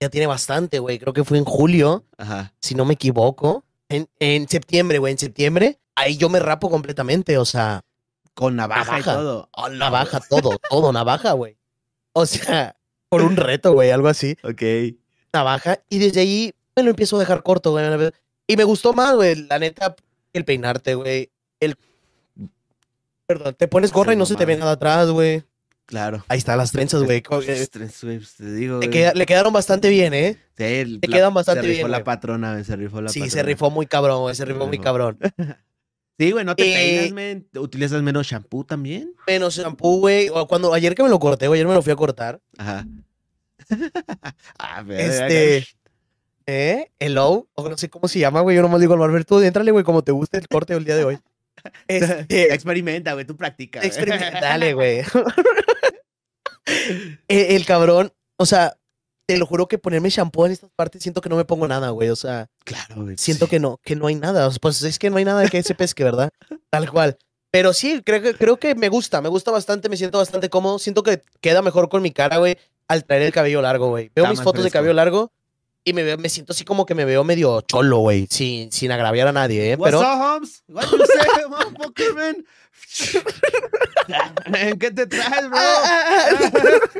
Ya 0.00 0.08
tiene 0.08 0.26
bastante, 0.26 0.80
güey. 0.80 0.98
Creo 0.98 1.12
que 1.12 1.22
fue 1.22 1.38
en 1.38 1.44
julio. 1.44 2.06
Ajá. 2.16 2.52
Si 2.58 2.74
no 2.74 2.84
me 2.84 2.94
equivoco. 2.94 3.62
En, 3.88 4.08
en 4.18 4.48
septiembre, 4.48 4.98
güey. 4.98 5.12
En 5.12 5.18
septiembre. 5.18 5.78
Ahí 5.94 6.16
yo 6.16 6.28
me 6.28 6.40
rapo 6.40 6.68
completamente. 6.68 7.38
O 7.38 7.44
sea. 7.44 7.84
Con 8.34 8.56
navaja, 8.56 8.98
y 8.98 9.02
todo. 9.04 9.48
Oh, 9.52 9.68
navaja, 9.68 10.18
todo, 10.28 10.58
todo, 10.68 10.92
navaja, 10.92 11.34
güey. 11.34 11.56
O 12.14 12.26
sea, 12.26 12.74
por 13.08 13.22
un 13.22 13.36
reto, 13.36 13.74
güey, 13.74 13.92
algo 13.92 14.08
así. 14.08 14.36
Ok. 14.42 14.96
Navaja. 15.32 15.78
Y 15.88 16.00
desde 16.00 16.22
ahí 16.22 16.52
me 16.74 16.82
lo 16.82 16.90
empiezo 16.90 17.14
a 17.14 17.20
dejar 17.20 17.44
corto, 17.44 17.70
güey. 17.70 17.84
Y 18.48 18.56
me 18.56 18.64
gustó 18.64 18.92
más, 18.92 19.14
güey. 19.14 19.46
La 19.46 19.58
neta, 19.60 19.94
el 20.32 20.44
peinarte, 20.44 20.94
güey. 20.96 21.30
El. 21.60 21.76
Perdón, 23.26 23.54
te 23.54 23.68
pones 23.68 23.92
gorra 23.92 24.14
y 24.14 24.16
no 24.16 24.26
se 24.26 24.34
te 24.34 24.44
ve 24.46 24.56
nada 24.56 24.72
atrás, 24.72 25.08
güey. 25.10 25.44
Claro. 25.84 26.24
Ahí 26.28 26.38
están 26.38 26.58
las 26.58 26.72
trenzas, 26.72 27.02
güey. 27.02 27.22
Las 27.30 27.70
trenzas, 27.70 28.02
güey, 28.04 28.18
pues, 28.18 28.34
te 28.34 28.52
digo. 28.52 28.80
Le, 28.80 28.90
queda- 28.90 29.12
le 29.14 29.24
quedaron 29.26 29.52
bastante 29.52 29.88
bien, 29.88 30.12
¿eh? 30.12 30.36
Sí, 30.56 30.84
la- 30.84 31.00
quedan 31.00 31.32
bastante 31.32 31.62
Se 31.62 31.66
rifó 31.68 31.78
bien, 31.86 31.90
la 31.90 32.04
patrona, 32.04 32.52
güey, 32.52 32.64
se 32.64 32.76
rifó 32.76 33.00
la 33.00 33.08
Sí, 33.10 33.20
patrona. 33.20 33.32
se 33.32 33.42
rifó 33.44 33.70
muy 33.70 33.86
cabrón, 33.86 34.20
güey. 34.22 34.34
Se 34.34 34.44
rifó 34.44 34.66
muy 34.66 34.78
cabrón. 34.78 35.18
Sí, 36.20 36.32
güey, 36.32 36.44
no 36.44 36.56
te 36.56 36.64
Eh, 36.64 36.74
peinas, 36.74 37.12
men. 37.12 37.48
¿Utilizas 37.54 38.02
menos 38.02 38.26
shampoo 38.26 38.64
también? 38.64 39.14
Menos 39.28 39.54
shampoo, 39.54 40.00
güey. 40.00 40.28
Cuando, 40.48 40.74
ayer 40.74 40.96
que 40.96 41.04
me 41.04 41.08
lo 41.08 41.20
corté, 41.20 41.46
güey. 41.46 41.58
Ayer 41.60 41.68
me 41.68 41.74
lo 41.74 41.80
fui 41.82 41.92
a 41.92 41.96
cortar. 41.96 42.40
Ajá. 42.56 42.84
ah, 44.58 44.82
pero, 44.84 44.98
Este. 44.98 45.66
¿Eh? 46.48 46.90
Hello. 46.98 47.46
O 47.54 47.68
no 47.68 47.76
sé 47.76 47.90
cómo 47.90 48.08
se 48.08 48.18
llama, 48.18 48.40
güey. 48.40 48.56
Yo 48.56 48.62
nomás 48.62 48.80
digo 48.80 48.94
al 48.94 49.00
barber, 49.00 49.24
tú 49.26 49.38
entrale, 49.40 49.70
güey, 49.70 49.84
como 49.84 50.02
te 50.02 50.12
guste 50.12 50.38
el 50.38 50.48
corte 50.48 50.72
el 50.72 50.84
día 50.84 50.96
de 50.96 51.04
hoy. 51.04 51.18
Este, 51.88 52.54
Experimenta, 52.54 53.12
güey, 53.12 53.26
tú 53.26 53.36
practica. 53.36 53.80
güey. 53.80 53.88
Experimentale, 53.88 54.72
güey. 54.74 55.00
el, 57.28 57.28
el 57.28 57.66
cabrón, 57.66 58.12
o 58.38 58.46
sea, 58.46 58.78
te 59.26 59.36
lo 59.36 59.44
juro 59.44 59.68
que 59.68 59.76
ponerme 59.76 60.08
shampoo 60.08 60.46
en 60.46 60.52
estas 60.52 60.70
partes 60.70 61.02
siento 61.02 61.20
que 61.20 61.28
no 61.28 61.36
me 61.36 61.44
pongo 61.44 61.68
nada, 61.68 61.90
güey. 61.90 62.08
O 62.08 62.16
sea, 62.16 62.46
Claro, 62.64 63.02
güey. 63.02 63.18
siento 63.18 63.44
sí. 63.46 63.50
que 63.50 63.60
no, 63.60 63.78
que 63.84 63.96
no 63.96 64.06
hay 64.06 64.14
nada. 64.14 64.46
O 64.46 64.50
sea, 64.50 64.58
pues 64.60 64.80
es 64.82 64.98
que 64.98 65.10
no 65.10 65.18
hay 65.18 65.26
nada 65.26 65.46
que 65.48 65.62
se 65.62 65.74
pesque, 65.74 66.04
¿verdad? 66.04 66.30
Tal 66.70 66.90
cual. 66.90 67.18
Pero 67.50 67.74
sí, 67.74 68.00
creo 68.06 68.22
que, 68.22 68.34
creo 68.34 68.58
que 68.58 68.74
me 68.74 68.88
gusta, 68.88 69.20
me 69.20 69.28
gusta 69.28 69.50
bastante, 69.50 69.90
me 69.90 69.96
siento 69.98 70.16
bastante 70.18 70.48
cómodo. 70.48 70.78
Siento 70.78 71.02
que 71.02 71.22
queda 71.42 71.60
mejor 71.60 71.90
con 71.90 72.00
mi 72.00 72.12
cara, 72.12 72.38
güey, 72.38 72.56
al 72.86 73.04
traer 73.04 73.22
el 73.22 73.32
cabello 73.32 73.60
largo, 73.60 73.88
güey. 73.88 74.10
Veo 74.14 74.24
Está 74.24 74.30
mis 74.30 74.42
fotos 74.42 74.64
de 74.64 74.70
cabello 74.70 74.94
largo 74.94 75.32
y 75.88 75.94
me, 75.94 76.02
veo, 76.02 76.18
me 76.18 76.28
siento 76.28 76.52
así 76.52 76.66
como 76.66 76.84
que 76.84 76.94
me 76.94 77.06
veo 77.06 77.24
medio 77.24 77.62
cholo, 77.62 77.98
güey, 78.00 78.26
sin, 78.28 78.70
sin 78.70 78.92
agraviar 78.92 79.26
a 79.28 79.32
nadie, 79.32 79.72
¿eh? 79.72 79.76
What's 79.76 79.96
Pero 79.96 80.00
up, 80.00 80.20
Holmes? 80.20 80.62
What 80.68 80.84
you 80.90 80.98
say, 80.98 81.48
motherfucker, 81.48 82.14
man? 82.14 82.46
¿En 84.54 84.78
qué 84.78 84.90
te 84.90 85.06
traes, 85.06 85.48
bro? 85.48 85.58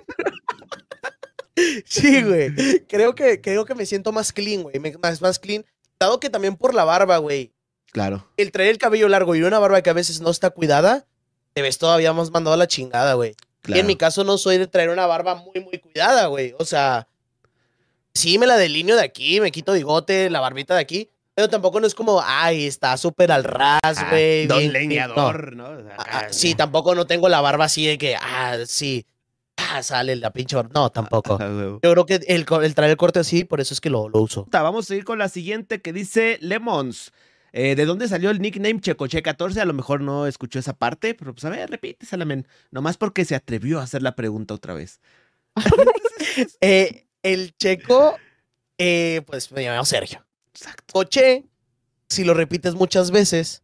Sí, 1.86 2.22
güey. 2.22 2.54
Creo 2.86 3.16
que, 3.16 3.40
creo 3.40 3.64
que 3.64 3.74
me 3.74 3.84
siento 3.84 4.12
más 4.12 4.32
clean, 4.32 4.62
güey. 4.62 4.78
Más, 5.02 5.20
más 5.20 5.40
clean. 5.40 5.66
Dado 5.98 6.20
que 6.20 6.30
también 6.30 6.56
por 6.56 6.72
la 6.72 6.84
barba, 6.84 7.18
güey. 7.18 7.52
Claro. 7.90 8.28
El 8.36 8.52
traer 8.52 8.70
el 8.70 8.78
cabello 8.78 9.08
largo 9.08 9.34
y 9.34 9.42
una 9.42 9.58
barba 9.58 9.82
que 9.82 9.90
a 9.90 9.94
veces 9.94 10.20
no 10.20 10.30
está 10.30 10.50
cuidada, 10.50 11.08
te 11.54 11.62
ves 11.62 11.78
todavía 11.78 12.12
más 12.12 12.30
mandado 12.30 12.54
a 12.54 12.58
la 12.58 12.68
chingada, 12.68 13.14
güey. 13.14 13.34
Y 13.66 13.76
en 13.80 13.86
mi 13.86 13.96
caso 13.96 14.22
no 14.22 14.38
soy 14.38 14.56
de 14.56 14.68
traer 14.68 14.90
una 14.90 15.06
barba 15.06 15.34
muy, 15.34 15.60
muy 15.60 15.78
cuidada, 15.78 16.26
güey. 16.28 16.54
O 16.58 16.64
sea, 16.64 17.08
sí 18.18 18.38
me 18.38 18.46
la 18.46 18.56
delineo 18.56 18.96
de 18.96 19.02
aquí, 19.02 19.40
me 19.40 19.50
quito 19.50 19.72
bigote, 19.72 20.28
la 20.30 20.40
barbita 20.40 20.74
de 20.74 20.80
aquí. 20.80 21.10
Pero 21.34 21.48
tampoco 21.48 21.78
no 21.78 21.86
es 21.86 21.94
como, 21.94 22.20
ay, 22.24 22.66
está 22.66 22.96
súper 22.96 23.30
al 23.30 23.44
ras, 23.44 23.78
Ah, 23.84 24.06
güey. 24.10 24.48
Don 24.48 24.58
bien- 24.58 24.72
leñador, 24.72 25.54
¿no? 25.54 25.66
Ah, 25.96 25.96
ah, 25.98 26.26
sí, 26.30 26.54
tampoco 26.56 26.96
no 26.96 27.06
tengo 27.06 27.28
la 27.28 27.40
barba 27.40 27.66
así 27.66 27.86
de 27.86 27.96
que, 27.96 28.16
ah, 28.16 28.56
sí, 28.66 29.06
ah, 29.56 29.80
sale 29.84 30.16
la 30.16 30.32
pinche 30.32 30.56
barba. 30.56 30.70
No, 30.74 30.90
tampoco. 30.90 31.38
Ah. 31.40 31.78
Yo 31.80 31.92
creo 31.92 32.06
que 32.06 32.14
el, 32.26 32.44
traer 32.74 32.90
el 32.90 32.96
corte 32.96 33.20
así, 33.20 33.44
por 33.44 33.60
eso 33.60 33.72
es 33.72 33.80
que 33.80 33.88
lo, 33.88 34.08
lo 34.08 34.20
uso. 34.20 34.48
Vamos 34.50 34.86
a 34.86 34.88
seguir 34.88 35.04
con 35.04 35.18
la 35.20 35.28
siguiente 35.28 35.80
que 35.80 35.92
dice 35.92 36.38
Lemons. 36.40 37.12
Eh, 37.52 37.76
¿De 37.76 37.84
dónde 37.86 38.08
salió 38.08 38.30
el 38.30 38.40
nickname 38.42 38.80
Checoche14? 38.80 39.58
A 39.60 39.64
lo 39.64 39.72
mejor 39.74 40.00
no 40.00 40.26
escuchó 40.26 40.58
esa 40.58 40.72
parte, 40.74 41.14
pero 41.14 41.32
pues 41.34 41.44
a 41.44 41.50
ver, 41.50 41.70
repítesela, 41.70 42.24
men. 42.24 42.48
Nomás 42.72 42.96
porque 42.96 43.24
se 43.24 43.36
atrevió 43.36 43.78
a 43.78 43.84
hacer 43.84 44.02
la 44.02 44.16
pregunta 44.16 44.54
otra 44.54 44.74
vez. 44.74 45.00
Eh, 46.60 47.06
el 47.32 47.56
checo, 47.56 48.16
eh, 48.78 49.22
pues 49.26 49.50
me 49.52 49.62
llamo 49.62 49.84
Sergio. 49.84 50.24
Exacto. 50.52 50.92
Coche, 50.92 51.44
si 52.08 52.24
lo 52.24 52.34
repites 52.34 52.74
muchas 52.74 53.10
veces, 53.10 53.62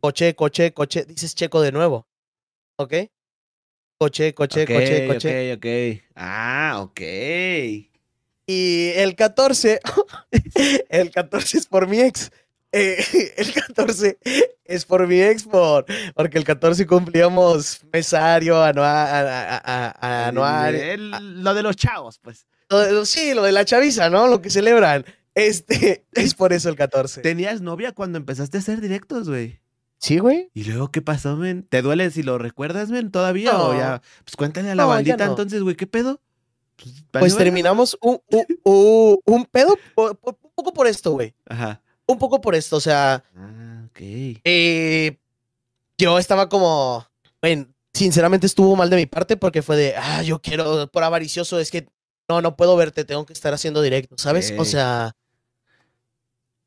coche, 0.00 0.34
coche, 0.34 0.72
coche, 0.72 1.04
dices 1.04 1.34
checo 1.34 1.60
de 1.60 1.72
nuevo. 1.72 2.06
¿Ok? 2.76 2.94
Coche, 3.98 4.32
coche, 4.34 4.62
Ok, 4.62 4.70
coche, 4.70 5.06
coche. 5.06 5.52
Ok, 5.52 5.58
ok. 5.58 6.02
Ah, 6.16 6.78
ok. 6.80 7.00
Y 8.46 8.88
el 8.96 9.14
14, 9.14 9.80
el 10.88 11.10
14 11.10 11.58
es 11.58 11.66
por 11.66 11.86
mi 11.86 12.00
ex. 12.00 12.30
Eh, 12.72 13.04
el 13.36 13.52
14 13.52 14.18
es 14.64 14.84
por 14.86 15.06
mi 15.06 15.20
ex, 15.20 15.44
por, 15.44 15.84
porque 16.14 16.38
el 16.38 16.44
14 16.44 16.86
cumplíamos 16.86 17.80
mesario, 17.92 18.62
anual, 18.62 18.86
a- 18.86 19.56
a- 19.58 19.92
a- 20.00 20.28
anual. 20.28 20.74
El- 20.74 21.42
lo 21.44 21.52
de 21.54 21.62
los 21.62 21.76
chavos, 21.76 22.18
pues. 22.18 22.46
Lo 22.70 22.78
de- 22.78 23.06
sí, 23.06 23.34
lo 23.34 23.42
de 23.42 23.52
la 23.52 23.64
chaviza, 23.64 24.08
¿no? 24.10 24.26
Lo 24.28 24.40
que 24.40 24.48
celebran. 24.50 25.04
Este, 25.34 26.04
es 26.12 26.34
por 26.34 26.52
eso 26.52 26.68
el 26.68 26.76
14. 26.76 27.20
¿Tenías 27.22 27.60
novia 27.60 27.92
cuando 27.92 28.18
empezaste 28.18 28.56
a 28.58 28.60
hacer 28.60 28.80
directos, 28.80 29.28
güey? 29.28 29.60
Sí, 29.98 30.18
güey. 30.18 30.50
¿Y 30.54 30.64
luego 30.64 30.90
qué 30.90 31.02
pasó, 31.02 31.36
men? 31.36 31.62
¿Te 31.68 31.82
duele 31.82 32.10
si 32.10 32.22
lo 32.22 32.38
recuerdas, 32.38 32.88
men, 32.90 33.10
todavía? 33.10 33.58
¿O 33.60 33.74
ya? 33.74 34.00
Pues 34.24 34.34
cuéntale 34.36 34.70
a 34.70 34.74
la 34.74 34.84
No, 34.84 34.88
bandita 34.88 35.24
no. 35.26 35.32
entonces, 35.32 35.62
güey, 35.62 35.76
¿qué 35.76 35.86
pedo? 35.86 36.20
Pues, 36.76 36.94
Pues 37.12 37.36
terminamos 37.36 37.98
un, 38.00 38.18
un, 38.30 38.46
un- 38.64 39.18
un 39.26 39.44
pedo, 39.44 39.76
por- 39.94 40.16
por- 40.16 40.38
un 40.42 40.50
poco 40.54 40.72
por 40.72 40.86
esto, 40.86 41.12
güey. 41.12 41.34
Ajá. 41.46 41.82
Un 42.06 42.18
poco 42.18 42.40
por 42.40 42.54
esto, 42.54 42.76
o 42.76 42.80
sea, 42.80 43.22
Ah, 43.36 43.84
ok. 43.90 43.98
eh, 44.44 45.18
yo 45.98 46.18
estaba 46.18 46.48
como, 46.48 47.06
bueno, 47.42 47.66
sinceramente 47.92 48.46
estuvo 48.46 48.74
mal 48.76 48.88
de 48.90 48.96
mi 48.96 49.06
parte 49.06 49.36
porque 49.36 49.60
fue 49.62 49.76
de, 49.76 49.94
ah, 49.96 50.22
yo 50.22 50.40
quiero, 50.40 50.86
por 50.90 51.04
avaricioso, 51.04 51.60
es 51.60 51.70
que 51.70 51.88
no, 52.30 52.40
no 52.40 52.56
puedo 52.56 52.76
verte, 52.76 53.04
tengo 53.04 53.26
que 53.26 53.32
estar 53.32 53.52
haciendo 53.52 53.82
directo, 53.82 54.14
¿sabes? 54.16 54.54
O 54.56 54.64
sea, 54.64 55.16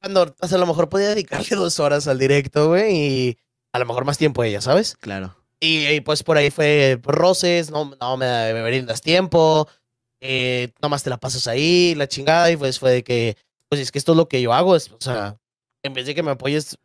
cuando, 0.02 0.36
o 0.38 0.48
sea, 0.48 0.58
a 0.58 0.60
lo 0.60 0.68
mejor 0.68 0.90
podía 0.90 1.10
dedicarle 1.10 1.48
dos 1.56 1.80
horas 1.80 2.08
al 2.10 2.20
directo, 2.20 2.68
güey, 2.68 2.96
y 2.96 3.38
a 3.72 3.80
lo 3.80 3.86
mejor 3.86 4.04
más 4.04 4.18
tiempo 4.18 4.44
ella, 4.44 4.60
¿sabes? 4.60 4.98
Claro. 4.98 5.38
Y, 5.62 5.88
y, 5.88 6.02
pues 6.02 6.24
por 6.24 6.36
ahí 6.36 6.52
fue 6.52 7.00
roces, 7.02 7.72
no, 7.72 7.94
no 7.98 8.18
me, 8.18 8.54
me 8.54 8.62
brindas 8.64 9.00
tiempo, 9.00 9.70
eh, 10.20 10.74
nomás 10.82 11.04
te 11.04 11.10
la 11.10 11.18
pasas 11.18 11.48
ahí, 11.48 11.96
la 11.96 12.10
chingada, 12.10 12.52
y 12.52 12.58
pues 12.58 12.78
fue 12.78 12.92
de 12.92 13.04
que, 13.06 13.38
pues 13.70 13.80
es 13.80 13.90
que 13.90 14.00
esto 14.00 14.12
es 14.12 14.18
lo 14.18 14.28
que 14.28 14.42
yo 14.42 14.52
hago, 14.52 14.76
es, 14.76 14.92
o 14.92 15.00
sea, 15.00 15.38
en 15.82 15.94
vez 15.94 16.06
de 16.06 16.14
que 16.14 16.24
me 16.24 16.32
apoyes, 16.32 16.78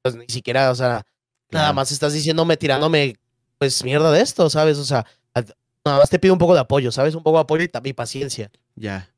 pues 0.00 0.14
ni 0.14 0.26
siquiera, 0.28 0.70
o 0.70 0.74
sea, 0.74 1.04
nada 1.50 1.74
más 1.74 1.92
estás 1.92 2.14
diciéndome, 2.14 2.56
tirándome, 2.56 3.16
pues 3.58 3.84
mierda 3.84 4.10
de 4.10 4.22
esto, 4.22 4.48
¿sabes? 4.48 4.78
O 4.78 4.84
sea, 4.84 5.04
nada 5.84 5.98
más 5.98 6.10
te 6.10 6.18
pido 6.18 6.34
un 6.34 6.38
poco 6.38 6.54
de 6.54 6.60
apoyo, 6.60 6.90
¿sabes? 6.92 7.14
Un 7.14 7.22
poco 7.22 7.38
de 7.38 7.42
apoyo 7.42 7.62
y 7.64 7.68
también 7.68 7.94
paciencia. 7.96 8.50
Ya. 8.76 9.08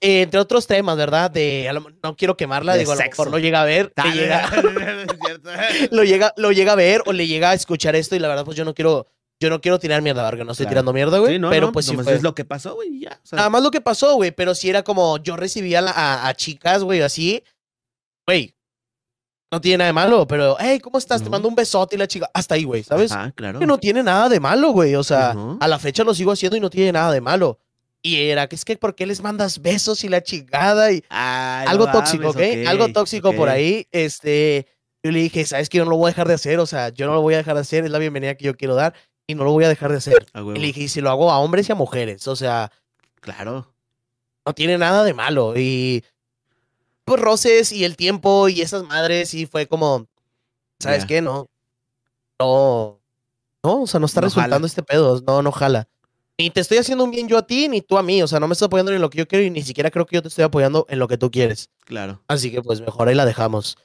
Eh, 0.00 0.22
entre 0.22 0.38
otros 0.40 0.66
temas, 0.66 0.96
¿verdad? 0.96 1.30
De, 1.30 1.68
lo- 1.72 1.86
no 2.02 2.16
quiero 2.16 2.36
quemarla, 2.36 2.74
De 2.74 2.80
digo, 2.80 2.92
a 2.92 2.94
lo 2.96 3.00
sexo. 3.00 3.22
mejor 3.22 3.32
lo 3.32 3.38
llega 3.38 3.62
a 3.62 3.64
ver, 3.64 3.92
le 3.96 4.02
Dale, 4.02 4.20
llega, 4.20 4.50
lo 5.90 6.04
llega, 6.04 6.34
lo 6.36 6.52
llega 6.52 6.72
a 6.72 6.76
ver 6.76 7.02
o 7.06 7.12
le 7.12 7.26
llega 7.26 7.50
a 7.50 7.54
escuchar 7.54 7.96
esto 7.96 8.14
y 8.14 8.18
la 8.18 8.28
verdad 8.28 8.44
pues 8.44 8.56
yo 8.56 8.64
no 8.64 8.74
quiero, 8.74 9.06
yo 9.40 9.48
no 9.50 9.60
quiero 9.60 9.78
tirar 9.78 10.02
mierda, 10.02 10.28
porque 10.28 10.44
no 10.44 10.52
estoy 10.52 10.64
Claro. 10.66 10.74
tirando 10.74 10.92
mierda, 10.92 11.18
güey. 11.18 11.34
Sí, 11.34 11.38
no, 11.38 11.48
pero 11.50 11.66
no, 11.68 11.72
pues 11.72 11.86
sí 11.86 11.96
fue. 11.96 12.12
es 12.14 12.22
lo 12.22 12.34
que 12.34 12.44
pasó, 12.44 12.74
güey, 12.74 12.96
y 12.96 13.00
ya. 13.00 13.18
o 13.22 13.26
sea, 13.26 13.36
Nada 13.38 13.50
más 13.50 13.62
lo 13.62 13.70
que 13.70 13.80
pasó, 13.80 14.14
güey, 14.16 14.30
pero 14.32 14.54
sí 14.54 14.68
era 14.68 14.82
como 14.82 15.16
yo 15.18 15.36
recibía 15.36 15.82
a 15.86 16.34
chicas, 16.34 16.82
güey, 16.82 17.00
así, 17.00 17.42
güey, 18.26 18.53
no 19.54 19.60
tiene 19.60 19.78
nada 19.78 19.88
de 19.88 19.92
malo, 19.92 20.26
pero, 20.26 20.56
hey, 20.58 20.78
¿cómo 20.80 20.98
estás? 20.98 21.20
Te 21.20 21.26
No. 21.26 21.30
mando 21.30 21.48
un 21.48 21.54
besote 21.54 21.96
y 21.96 21.98
la 21.98 22.06
chica, 22.06 22.28
hasta 22.34 22.54
ahí, 22.56 22.64
güey, 22.64 22.82
¿sabes? 22.82 23.12
Ajá, 23.12 23.32
claro. 23.32 23.58
Que 23.58 23.66
no 23.66 23.78
tiene 23.78 24.02
nada 24.02 24.28
de 24.28 24.40
malo, 24.40 24.70
güey, 24.70 24.94
o 24.96 25.02
sea, 25.04 25.32
Ujú. 25.36 25.58
a 25.60 25.68
la 25.68 25.78
fecha 25.78 26.04
lo 26.04 26.14
sigo 26.14 26.32
haciendo 26.32 26.56
y 26.56 26.60
no 26.60 26.70
tiene 26.70 26.92
nada 26.92 27.12
de 27.12 27.20
malo. 27.20 27.58
Y 28.02 28.20
era 28.28 28.46
que 28.48 28.56
es 28.56 28.64
que, 28.64 28.76
¿por 28.76 28.94
qué 28.94 29.06
les 29.06 29.22
mandas 29.22 29.62
besos 29.62 30.04
y 30.04 30.08
la 30.08 30.22
chingada? 30.22 30.92
Y 30.92 31.02
Ay, 31.08 31.64
no 31.64 31.70
algo 31.70 31.86
mames, 31.86 32.00
tóxico, 32.02 32.28
¿ok? 32.30 32.40
Algo 32.66 32.88
tóxico 32.92 33.32
por 33.32 33.48
ahí. 33.48 33.86
Este, 33.92 34.66
yo 35.02 35.10
le 35.10 35.20
dije, 35.20 35.44
¿sabes 35.46 35.68
que 35.70 35.78
Yo 35.78 35.84
no 35.84 35.90
lo 35.92 35.96
voy 35.96 36.08
a 36.08 36.10
dejar 36.10 36.28
de 36.28 36.34
hacer, 36.34 36.58
o 36.58 36.66
sea, 36.66 36.90
yo 36.90 37.06
no 37.06 37.14
lo 37.14 37.22
voy 37.22 37.32
a 37.34 37.38
dejar 37.38 37.54
de 37.54 37.62
hacer, 37.62 37.84
es 37.84 37.90
la 37.90 37.98
bienvenida 37.98 38.34
que 38.34 38.44
yo 38.44 38.56
quiero 38.56 38.74
dar 38.74 38.92
y 39.26 39.34
no 39.34 39.44
lo 39.44 39.52
voy 39.52 39.64
a 39.64 39.68
dejar 39.68 39.90
de 39.90 39.96
hacer. 39.98 40.26
A 40.34 40.40
Y 40.40 40.44
le 40.58 40.66
dije, 40.66 40.82
y 40.82 40.88
si 40.88 41.00
lo 41.00 41.08
hago 41.10 41.30
a 41.32 41.38
hombres 41.38 41.68
y 41.68 41.72
a 41.72 41.76
mujeres, 41.76 42.28
o 42.28 42.36
sea, 42.36 42.70
Claro. 43.20 43.72
no 44.46 44.52
tiene 44.52 44.76
nada 44.76 45.02
de 45.04 45.14
malo. 45.14 45.54
Y 45.56 46.04
pues, 47.04 47.20
roces 47.20 47.72
y 47.72 47.84
el 47.84 47.96
tiempo 47.96 48.48
y 48.48 48.60
esas 48.60 48.82
madres 48.84 49.34
y 49.34 49.46
fue 49.46 49.66
como, 49.66 50.06
¿sabes 50.78 51.02
Ya. 51.02 51.06
qué? 51.06 51.22
No. 51.22 51.48
No. 52.38 53.00
No, 53.62 53.82
o 53.82 53.86
sea, 53.86 53.98
no 54.00 54.06
está 54.06 54.20
No 54.20 54.26
resultando 54.26 54.56
jala. 54.56 54.66
este 54.66 54.82
pedo. 54.82 55.22
No, 55.26 55.42
no 55.42 55.52
jala. 55.52 55.88
Ni 56.36 56.50
te 56.50 56.60
estoy 56.60 56.78
haciendo 56.78 57.04
un 57.04 57.10
bien 57.12 57.28
yo 57.28 57.38
a 57.38 57.46
ti, 57.46 57.68
ni 57.68 57.80
tú 57.80 57.96
a 57.96 58.02
mí. 58.02 58.22
O 58.22 58.26
sea, 58.26 58.40
no 58.40 58.48
me 58.48 58.52
estás 58.52 58.66
apoyando 58.66 58.92
en 58.92 59.00
lo 59.00 59.08
que 59.08 59.18
yo 59.18 59.28
quiero 59.28 59.44
y 59.44 59.50
ni 59.50 59.62
siquiera 59.62 59.90
creo 59.90 60.04
que 60.04 60.16
yo 60.16 60.22
te 60.22 60.28
estoy 60.28 60.44
apoyando 60.44 60.84
en 60.88 60.98
lo 60.98 61.06
que 61.08 61.16
tú 61.16 61.30
quieres. 61.30 61.70
Claro. 61.84 62.22
Así 62.28 62.50
que 62.50 62.60
pues 62.60 62.80
mejor 62.80 63.08
ahí 63.08 63.14
la 63.14 63.24
dejamos. 63.24 63.78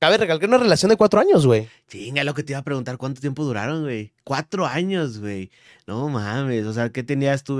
Cabe 0.00 0.16
recalcar 0.16 0.48
una 0.48 0.56
relación 0.56 0.88
de 0.88 0.96
cuatro 0.96 1.20
años, 1.20 1.44
güey. 1.44 1.68
Chinga, 1.86 2.24
lo 2.24 2.32
que 2.32 2.42
te 2.42 2.54
iba 2.54 2.60
a 2.60 2.64
preguntar, 2.64 2.96
¿cuánto 2.96 3.20
tiempo 3.20 3.44
duraron, 3.44 3.82
güey? 3.82 4.14
Cuatro 4.24 4.64
años, 4.64 5.20
güey. 5.20 5.50
No 5.86 6.08
mames, 6.08 6.64
o 6.64 6.72
sea, 6.72 6.88
¿qué 6.88 7.02
tenías 7.02 7.44
tú 7.44 7.58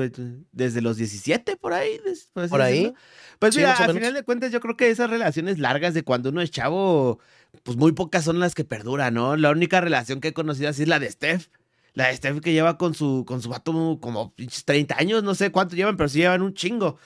desde 0.51 0.81
los 0.81 0.97
17 0.97 1.59
por 1.59 1.75
ahí? 1.75 2.01
Por 2.49 2.63
ahí. 2.63 2.73
decirlo? 2.73 2.95
Pues 3.39 3.55
Sí, 3.55 3.61
mira, 3.61 3.75
al 3.75 3.93
final 3.93 4.15
de 4.15 4.23
cuentas 4.23 4.53
yo 4.53 4.61
creo 4.61 4.75
que 4.75 4.89
esas 4.89 5.11
relaciones 5.11 5.59
largas 5.59 5.93
de 5.93 6.03
cuando 6.03 6.31
uno 6.31 6.41
es 6.41 6.51
chavo, 6.51 7.19
pues 7.63 7.77
muy 7.77 7.93
pocas 7.93 8.25
son 8.25 8.41
las 8.41 8.55
que 8.55 8.65
perduran, 8.65 9.13
¿no? 9.13 9.37
La 9.37 9.51
única 9.51 9.83
relación 9.83 10.23
que 10.23 10.29
he 10.29 10.33
conocido 10.33 10.71
así 10.71 10.81
es 10.85 10.89
la 10.89 10.99
de 10.99 11.11
Steph. 11.11 11.49
La 11.93 12.07
de 12.07 12.17
Steph 12.17 12.41
que 12.41 12.55
lleva 12.55 12.79
con 12.79 12.95
su, 12.95 13.27
con 13.27 13.43
su 13.43 13.51
vato 13.51 13.99
como 14.01 14.33
pinches 14.35 14.65
30 14.65 14.97
años, 14.99 15.23
no 15.23 15.35
sé 15.35 15.53
cuánto 15.53 15.77
llevan, 15.77 15.99
pero 15.99 16.09
sí 16.09 16.21
llevan 16.21 16.41
un 16.41 16.55
chingo. 16.55 16.97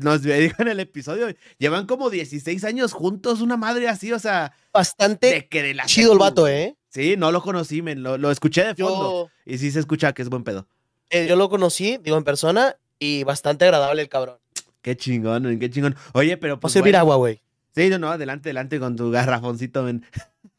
Nos 0.00 0.22
dijo 0.22 0.62
en 0.62 0.68
el 0.68 0.80
episodio, 0.80 1.28
llevan 1.58 1.86
como 1.86 2.10
16 2.10 2.64
años 2.64 2.92
juntos, 2.92 3.40
una 3.40 3.56
madre 3.56 3.88
así, 3.88 4.12
o 4.12 4.18
sea, 4.18 4.52
Bastante 4.72 5.48
que 5.48 5.76
chido 5.86 6.12
el 6.12 6.18
vato. 6.18 6.48
¿eh? 6.48 6.76
Sí, 6.88 7.16
no 7.16 7.30
lo 7.32 7.42
conocí, 7.42 7.82
men, 7.82 8.02
lo, 8.02 8.18
lo 8.18 8.30
escuché 8.30 8.64
de 8.64 8.74
fondo. 8.74 9.28
Yo, 9.28 9.52
Y 9.52 9.58
sí 9.58 9.70
se 9.70 9.80
escucha 9.80 10.12
que 10.12 10.22
es 10.22 10.28
buen 10.28 10.44
pedo. 10.44 10.66
eh, 11.10 11.26
yo 11.28 11.36
lo 11.36 11.48
conocí, 11.48 11.98
digo, 12.02 12.16
en 12.16 12.24
persona 12.24 12.76
y 12.98 13.24
bastante 13.24 13.64
agradable 13.64 14.02
el 14.02 14.08
cabrón. 14.08 14.38
Qué 14.80 14.96
chingón, 14.96 15.42
men, 15.42 15.58
qué 15.58 15.70
chingón. 15.70 15.96
Oye, 16.12 16.36
pero 16.36 16.54
Va 16.54 16.58
a 16.58 16.60
pues. 16.60 16.72
servir 16.72 16.96
agua, 16.96 17.16
güey. 17.16 17.40
Sí, 17.74 17.88
no, 17.88 17.98
no, 17.98 18.10
adelante, 18.10 18.48
adelante 18.50 18.78
con 18.78 18.96
tu 18.96 19.10
garrafoncito, 19.10 19.82
men. 19.82 20.04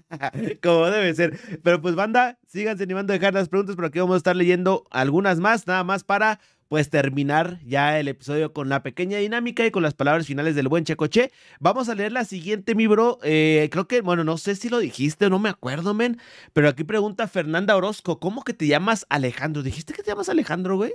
Como 0.61 0.89
debe 0.91 1.13
ser. 1.15 1.39
Pero 1.63 1.81
pues, 1.81 1.95
banda, 1.95 2.37
síganse 2.47 2.83
animando 2.83 3.13
a 3.13 3.17
dejar 3.17 3.33
las 3.33 3.49
preguntas, 3.49 3.75
pero 3.75 3.87
aquí 3.87 3.99
vamos 3.99 4.15
a 4.15 4.17
estar 4.17 4.35
leyendo 4.35 4.85
algunas 4.91 5.39
más, 5.39 5.65
nada 5.67 5.83
más 5.83 6.03
para 6.03 6.39
pues 6.67 6.89
terminar 6.89 7.59
ya 7.65 7.99
el 7.99 8.07
episodio 8.07 8.53
con 8.53 8.69
la 8.69 8.83
pequeña 8.83 9.17
dinámica 9.19 9.65
y 9.65 9.71
con 9.71 9.83
las 9.83 9.93
palabras 9.93 10.25
finales 10.25 10.55
del 10.55 10.67
buen 10.67 10.83
Checoche. 10.85 11.31
Vamos 11.59 11.89
a 11.89 11.95
leer 11.95 12.11
la 12.11 12.25
siguiente, 12.25 12.75
mi 12.75 12.87
bro. 12.87 13.19
Eh, 13.23 13.69
creo 13.71 13.87
que, 13.87 14.01
bueno, 14.01 14.23
no 14.23 14.37
sé 14.37 14.55
si 14.55 14.69
lo 14.69 14.79
dijiste 14.79 15.25
o 15.25 15.29
no 15.29 15.39
me 15.39 15.49
acuerdo, 15.49 15.93
men, 15.93 16.19
pero 16.53 16.69
aquí 16.69 16.83
pregunta 16.83 17.27
Fernanda 17.27 17.75
Orozco, 17.75 18.19
¿cómo 18.19 18.43
que 18.43 18.53
te 18.53 18.67
llamas 18.67 19.05
Alejandro? 19.09 19.63
¿Dijiste 19.63 19.93
que 19.93 20.03
te 20.03 20.11
llamas 20.11 20.29
Alejandro, 20.29 20.77
güey? 20.77 20.93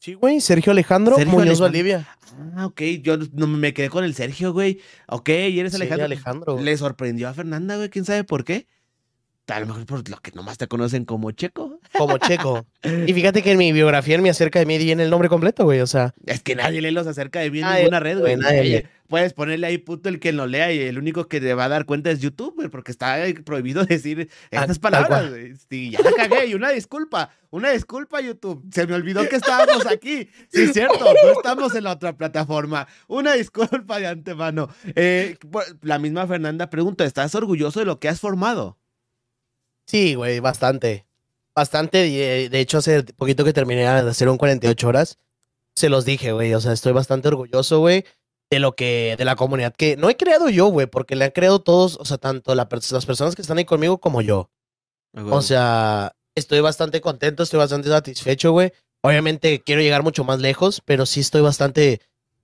Sí, 0.00 0.14
güey. 0.14 0.40
Sergio 0.40 0.70
Alejandro 0.72 1.16
Sergio 1.16 1.32
Muñoz 1.32 1.60
Alejandro. 1.60 1.64
Valdivia. 1.64 2.08
Ah, 2.56 2.66
ok, 2.66 2.82
yo 3.02 3.16
no 3.32 3.46
me 3.48 3.74
quedé 3.74 3.90
con 3.90 4.04
el 4.04 4.14
Sergio, 4.14 4.52
güey. 4.52 4.80
Ok, 5.08 5.28
y 5.28 5.58
eres 5.58 5.72
Sí, 5.72 5.76
Alejandro. 5.76 6.04
Alejandro, 6.04 6.52
güey. 6.52 6.64
Le 6.64 6.76
sorprendió 6.76 7.28
a 7.28 7.34
Fernanda, 7.34 7.76
güey, 7.76 7.88
quién 7.88 8.04
sabe 8.04 8.22
por 8.22 8.44
qué. 8.44 8.68
A 9.48 9.60
lo 9.60 9.66
mejor 9.66 9.86
por 9.86 10.08
lo 10.08 10.16
que 10.18 10.30
nomás 10.32 10.58
te 10.58 10.68
conocen 10.68 11.04
como 11.04 11.30
Checo. 11.30 11.80
Como 11.96 12.18
checo. 12.18 12.66
Y 13.06 13.12
fíjate 13.12 13.42
que 13.42 13.52
en 13.52 13.58
mi 13.58 13.72
biografía, 13.72 14.14
en 14.14 14.22
mi 14.22 14.28
acerca 14.28 14.58
de 14.60 14.66
mí, 14.66 14.78
viene 14.78 15.02
el 15.02 15.10
nombre 15.10 15.28
completo, 15.28 15.64
güey. 15.64 15.80
O 15.80 15.86
sea, 15.86 16.14
Es 16.26 16.42
que 16.42 16.54
nadie 16.54 16.80
lee 16.80 16.90
los 16.92 17.06
acerca 17.06 17.40
de 17.40 17.50
mí 17.50 17.58
en 17.58 17.64
Nadie, 17.64 17.78
ninguna 17.80 18.00
red, 18.00 18.18
güey. 18.20 18.36
nadie. 18.36 18.86
Puedes 19.08 19.32
ponerle 19.32 19.66
ahí 19.66 19.78
puto 19.78 20.10
el 20.10 20.20
que 20.20 20.32
lo 20.32 20.46
lea 20.46 20.70
y 20.72 20.78
el 20.80 20.98
único 20.98 21.26
que 21.28 21.40
te 21.40 21.54
va 21.54 21.64
a 21.64 21.68
dar 21.68 21.86
cuenta 21.86 22.10
es 22.10 22.20
YouTube, 22.20 22.54
güey, 22.56 22.68
porque 22.68 22.92
está 22.92 23.26
eh, 23.26 23.34
prohibido 23.34 23.84
decir 23.86 24.28
Ah, 24.52 24.60
estas 24.60 24.78
palabras, 24.78 25.30
güey. 25.30 25.54
Sí, 25.68 25.90
ya 25.90 26.00
la 26.02 26.12
cagué 26.12 26.46
y 26.46 26.54
una 26.54 26.68
disculpa, 26.70 27.30
una 27.50 27.70
disculpa, 27.70 28.20
YouTube. 28.20 28.62
Se 28.72 28.86
me 28.86 28.94
olvidó 28.94 29.26
que 29.28 29.36
estábamos 29.36 29.86
aquí. 29.86 30.28
Sí, 30.52 30.62
es 30.64 30.72
cierto, 30.74 30.98
no 31.00 31.32
estamos 31.32 31.74
en 31.74 31.84
la 31.84 31.92
otra 31.92 32.16
plataforma. 32.16 32.86
Una 33.08 33.32
disculpa 33.32 33.98
de 33.98 34.06
antemano. 34.08 34.68
Eh, 34.94 35.36
la 35.82 35.98
misma 35.98 36.26
Fernanda 36.26 36.68
pregunta, 36.70 37.04
¿estás 37.06 37.34
orgulloso 37.34 37.80
de 37.80 37.86
lo 37.86 37.98
que 37.98 38.08
has 38.08 38.20
formado? 38.20 38.78
Sí, 39.88 40.14
güey, 40.14 40.40
bastante. 40.40 41.06
Bastante. 41.54 42.44
eh, 42.44 42.48
De 42.48 42.60
hecho, 42.60 42.78
hace 42.78 43.02
poquito 43.02 43.44
que 43.44 43.52
terminé 43.52 43.80
de 43.82 44.10
hacer 44.10 44.28
un 44.28 44.38
48 44.38 44.86
horas, 44.86 45.18
se 45.74 45.88
los 45.88 46.04
dije, 46.04 46.32
güey. 46.32 46.54
O 46.54 46.60
sea, 46.60 46.72
estoy 46.72 46.92
bastante 46.92 47.28
orgulloso, 47.28 47.80
güey, 47.80 48.04
de 48.50 48.58
lo 48.60 48.72
que, 48.76 49.16
de 49.18 49.24
la 49.24 49.36
comunidad 49.36 49.74
que 49.74 49.96
no 49.96 50.10
he 50.10 50.16
creado 50.16 50.48
yo, 50.50 50.66
güey, 50.66 50.86
porque 50.86 51.16
le 51.16 51.24
han 51.24 51.30
creado 51.32 51.60
todos, 51.60 51.96
o 52.00 52.04
sea, 52.04 52.18
tanto 52.18 52.54
la 52.54 52.68
las 52.90 53.06
personas 53.06 53.34
que 53.34 53.42
están 53.42 53.58
ahí 53.58 53.64
conmigo 53.64 53.98
como 53.98 54.20
yo. 54.22 54.50
O 55.30 55.42
sea, 55.42 56.12
estoy 56.36 56.60
bastante 56.60 57.00
contento, 57.00 57.42
estoy 57.42 57.58
bastante 57.58 57.88
satisfecho, 57.88 58.52
güey. 58.52 58.72
Obviamente 59.02 59.60
quiero 59.62 59.80
llegar 59.80 60.02
mucho 60.02 60.22
más 60.22 60.38
lejos, 60.38 60.82
pero 60.84 61.06
sí 61.06 61.20
estoy 61.20 61.40
bastante, 61.40 62.00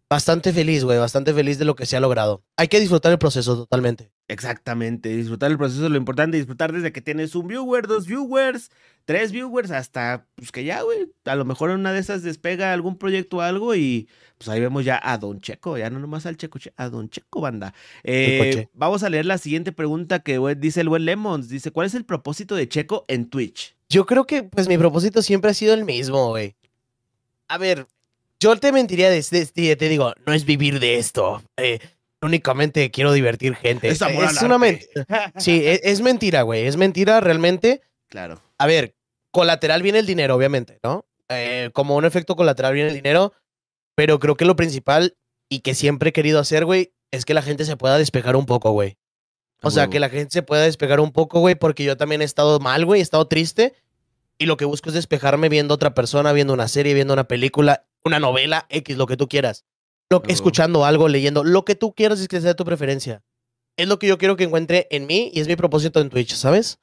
bastante 0.09 0.53
feliz, 0.53 0.85
güey, 0.85 0.99
bastante 0.99 1.33
feliz 1.35 1.59
de 1.59 1.65
lo 1.65 1.75
que 1.75 1.87
se 1.87 1.97
ha 1.97 2.01
logrado. 2.01 2.43
Hay 2.57 2.69
que 2.69 2.79
disfrutar 2.81 3.11
el 3.13 3.19
proceso 3.19 3.57
totalmente. 3.57 4.11
Exactamente, 4.29 5.15
disfrutar 5.15 5.51
el 5.51 5.59
proceso 5.59 5.85
es 5.85 5.91
lo 5.91 5.97
importante, 5.97 6.37
disfrutar 6.37 6.73
desde 6.73 6.93
que 6.93 7.01
tienes 7.03 7.35
un 7.35 7.47
viewer, 7.49 7.87
dos 7.87 8.07
viewers, 8.07 8.71
tres 9.05 9.33
viewers, 9.33 9.71
hasta 9.71 10.27
pues 10.37 10.51
que 10.51 10.65
ya, 10.65 10.81
güey, 10.83 11.13
a 11.25 11.35
lo 11.35 11.45
mejor 11.45 11.71
en 11.71 11.81
una 11.81 11.93
de 11.93 12.01
esas 12.01 12.23
despega 12.23 12.73
algún 12.73 12.97
proyecto 12.97 13.39
o 13.39 13.41
algo 13.43 13.75
y 13.75 14.09
pues 14.39 14.49
ahí 14.49 14.61
vemos 14.61 14.85
ya 14.85 14.99
a 15.03 15.19
Don 15.19 15.41
Checo, 15.41 15.77
ya 15.77 15.91
no 15.91 15.99
nomás 15.99 16.25
al 16.27 16.37
Checo, 16.39 16.59
che- 16.59 16.73
a 16.77 16.89
Don 16.89 17.11
Checo, 17.11 17.41
banda. 17.41 17.75
Eh, 18.03 18.69
vamos 18.73 19.03
a 19.03 19.11
leer 19.11 19.27
la 19.27 19.37
siguiente 19.39 19.73
pregunta 19.73 20.21
que 20.21 20.39
dice 20.57 20.81
el 20.81 20.89
buen 20.89 21.05
Lemons, 21.05 21.49
dice, 21.49 21.71
¿cuál 21.71 21.87
es 21.87 21.95
el 21.95 22.05
propósito 22.05 22.55
de 22.55 22.69
Checo 22.69 23.05
en 23.09 23.29
Twitch? 23.29 23.77
Yo 23.91 24.07
creo 24.07 24.25
que, 24.27 24.43
pues, 24.43 24.69
mi 24.69 24.79
propósito 24.79 25.21
siempre 25.23 25.51
ha 25.51 25.55
sido 25.55 25.75
el 25.75 25.85
mismo, 25.85 26.29
güey. 26.31 26.57
A 27.49 27.59
ver, 27.59 27.87
yo 28.45 28.57
te 28.61 28.73
mentiría 28.73 29.11
de, 29.11 29.23
de- 29.31 29.77
te 29.77 29.89
digo, 29.89 30.13
no 30.27 30.33
es 30.33 30.45
vivir 30.45 30.79
de 30.81 30.99
esto. 30.99 31.43
eh, 31.57 31.79
únicamente 32.23 32.91
quiero 32.91 33.13
divertir 33.13 33.55
gente. 33.55 33.89
Es 33.89 34.01
amor 34.03 34.25
al 34.25 34.37
una 34.45 34.55
arte. 34.55 34.59
mentira. 34.59 35.33
Sí, 35.37 35.63
es, 35.67 35.81
es 35.85 36.01
mentira, 36.01 36.43
güey. 36.43 36.67
Es 36.67 36.77
mentira 36.77 37.21
realmente. 37.21 37.83
Claro. 38.09 38.41
A 38.59 38.67
ver, 38.67 38.95
colateral 39.31 39.83
viene 39.83 39.99
el 39.99 40.07
dinero, 40.07 40.35
obviamente, 40.35 40.79
¿no? 40.83 41.05
Eh, 41.29 41.71
como 41.75 41.97
un 41.97 42.05
efecto 42.05 42.35
colateral 42.37 42.73
viene 42.75 42.89
el 42.91 42.95
dinero, 42.95 43.33
pero 43.95 44.19
creo 44.21 44.37
que 44.37 44.45
lo 44.45 44.57
principal 44.57 45.17
y 45.51 45.61
que 45.61 45.75
siempre 45.75 46.11
he 46.11 46.13
querido 46.13 46.39
hacer, 46.41 46.65
güey, 46.65 46.93
es 47.11 47.25
que 47.25 47.35
la 47.35 47.43
gente 47.43 47.65
se 47.65 47.77
pueda 47.77 47.99
despejar 47.99 48.37
un 48.37 48.47
poco, 48.47 48.71
güey. 48.73 48.97
O 49.63 49.71
sea, 49.71 49.89
que 49.89 50.01
la 50.01 50.09
gente 50.11 50.31
se 50.33 50.43
pueda 50.43 50.63
despegar 50.65 51.01
un 51.01 51.11
poco, 51.13 51.41
güey, 51.41 51.55
porque 51.55 51.85
yo 51.85 51.97
también 51.97 52.21
he 52.21 52.25
estado 52.25 52.59
mal, 52.61 52.85
güey, 52.85 53.01
he 53.01 53.03
estado 53.03 53.27
triste. 53.29 53.75
Y 54.39 54.47
lo 54.47 54.57
que 54.57 54.65
busco 54.67 54.89
es 54.91 54.95
despejarme 54.95 55.49
viendo 55.49 55.75
otra 55.75 55.95
persona, 55.95 56.33
viendo 56.33 56.53
una 56.53 56.69
serie, 56.69 56.93
viendo 56.93 57.15
una 57.15 57.25
película, 57.25 57.87
una 58.05 58.21
novela, 58.21 58.67
X, 58.69 58.97
lo 58.97 59.07
que 59.07 59.17
tú 59.17 59.29
quieras. 59.29 59.65
Lo, 60.11 60.19
Oh. 60.19 60.23
Escuchando 60.29 60.85
algo, 60.85 61.09
leyendo, 61.09 61.45
lo 61.45 61.65
que 61.65 61.75
tú 61.75 61.95
quieras 61.95 62.21
es 62.21 62.29
que 62.29 62.41
sea 62.41 62.55
tu 62.55 62.65
preferencia. 62.65 63.23
Es 63.77 63.89
lo 63.89 63.99
que 63.99 64.07
yo 64.07 64.19
quiero 64.19 64.37
que 64.37 64.45
encuentre 64.45 64.87
en 64.91 65.07
mí 65.07 65.31
y 65.35 65.41
es 65.41 65.49
mi 65.49 65.57
propósito 65.57 66.01
en 66.01 66.11
Twitch, 66.11 66.35
¿sabes? 66.35 66.79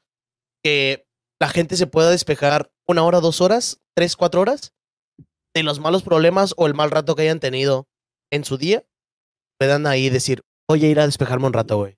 Que 0.64 1.08
la 1.40 1.48
gente 1.48 1.78
se 1.78 1.88
pueda 1.88 2.10
despejar 2.10 2.72
una 2.88 3.04
hora, 3.04 3.22
dos 3.22 3.40
horas, 3.40 3.80
tres, 3.96 4.16
cuatro 4.16 4.42
horas 4.42 4.74
de 5.54 5.64
los 5.64 5.80
malos 5.80 6.04
problemas 6.04 6.54
o 6.58 6.68
el 6.68 6.74
mal 6.74 6.92
rato 6.92 7.16
que 7.16 7.24
hayan 7.24 7.40
tenido 7.40 7.88
en 8.32 8.44
su 8.44 8.58
día. 8.58 8.86
Puedan 9.58 9.88
ahí 9.88 10.10
decir, 10.10 10.42
voy 10.68 10.84
a 10.84 10.90
ir 10.90 11.00
a 11.00 11.06
despejarme 11.06 11.48
un 11.48 11.54
rato, 11.54 11.78
güey. 11.78 11.98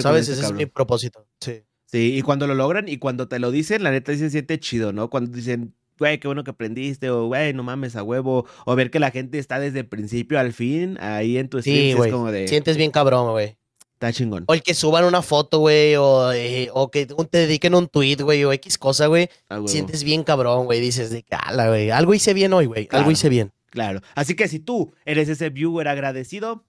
¿Sabes? 0.00 0.28
ese 0.28 0.44
es 0.44 0.52
mi 0.52 0.66
propósito. 0.66 1.26
Sí. 1.40 1.64
Sí, 1.86 2.16
y 2.16 2.22
cuando 2.22 2.46
lo 2.46 2.54
logran 2.54 2.88
y 2.88 2.98
cuando 2.98 3.26
te 3.26 3.40
lo 3.40 3.50
dicen, 3.50 3.82
la 3.82 3.90
neta 3.90 4.12
sí 4.12 4.18
se 4.18 4.30
siente 4.30 4.60
chido, 4.60 4.92
¿no? 4.92 5.10
Cuando 5.10 5.32
dicen, 5.32 5.74
güey, 6.00 6.18
qué 6.18 6.26
bueno 6.26 6.42
que 6.42 6.50
aprendiste, 6.50 7.10
o 7.10 7.26
güey, 7.26 7.52
no 7.52 7.62
mames 7.62 7.94
a 7.94 8.02
huevo, 8.02 8.46
o 8.66 8.74
ver 8.74 8.90
que 8.90 8.98
la 8.98 9.12
gente 9.12 9.38
está 9.38 9.60
desde 9.60 9.80
el 9.80 9.86
principio 9.86 10.40
al 10.40 10.52
fin 10.52 10.98
ahí 11.00 11.38
en 11.38 11.48
tu 11.48 11.62
Sí, 11.62 11.90
es 11.90 11.96
güey. 11.96 12.10
como 12.10 12.32
de, 12.32 12.48
Sientes 12.48 12.76
bien 12.76 12.90
cabrón, 12.90 13.30
güey. 13.30 13.56
está 13.92 14.12
chingón. 14.12 14.44
O 14.48 14.54
el 14.54 14.62
que 14.62 14.72
suban 14.74 15.04
una 15.04 15.20
foto, 15.22 15.58
güey, 15.58 15.94
o, 15.96 16.32
eh, 16.32 16.70
o 16.72 16.90
que 16.90 17.06
te 17.06 17.38
dediquen 17.38 17.74
un 17.74 17.86
tweet, 17.86 18.16
güey, 18.16 18.42
o 18.44 18.52
X 18.54 18.78
cosa, 18.78 19.06
güey. 19.06 19.28
Sientes 19.66 20.02
bien 20.02 20.24
cabrón, 20.24 20.64
güey. 20.64 20.80
Dices 20.80 21.10
de 21.10 21.22
cala, 21.22 21.68
güey. 21.68 21.90
Algo 21.90 22.14
hice 22.14 22.32
bien 22.34 22.52
hoy, 22.54 22.64
güey. 22.66 22.86
Claro. 22.86 23.00
Algo 23.02 23.10
hice 23.12 23.28
bien. 23.28 23.52
Claro. 23.68 24.00
Así 24.16 24.34
que 24.34 24.48
si 24.48 24.58
tú 24.58 24.92
eres 25.04 25.28
ese 25.28 25.50
viewer 25.50 25.86
agradecido, 25.86 26.64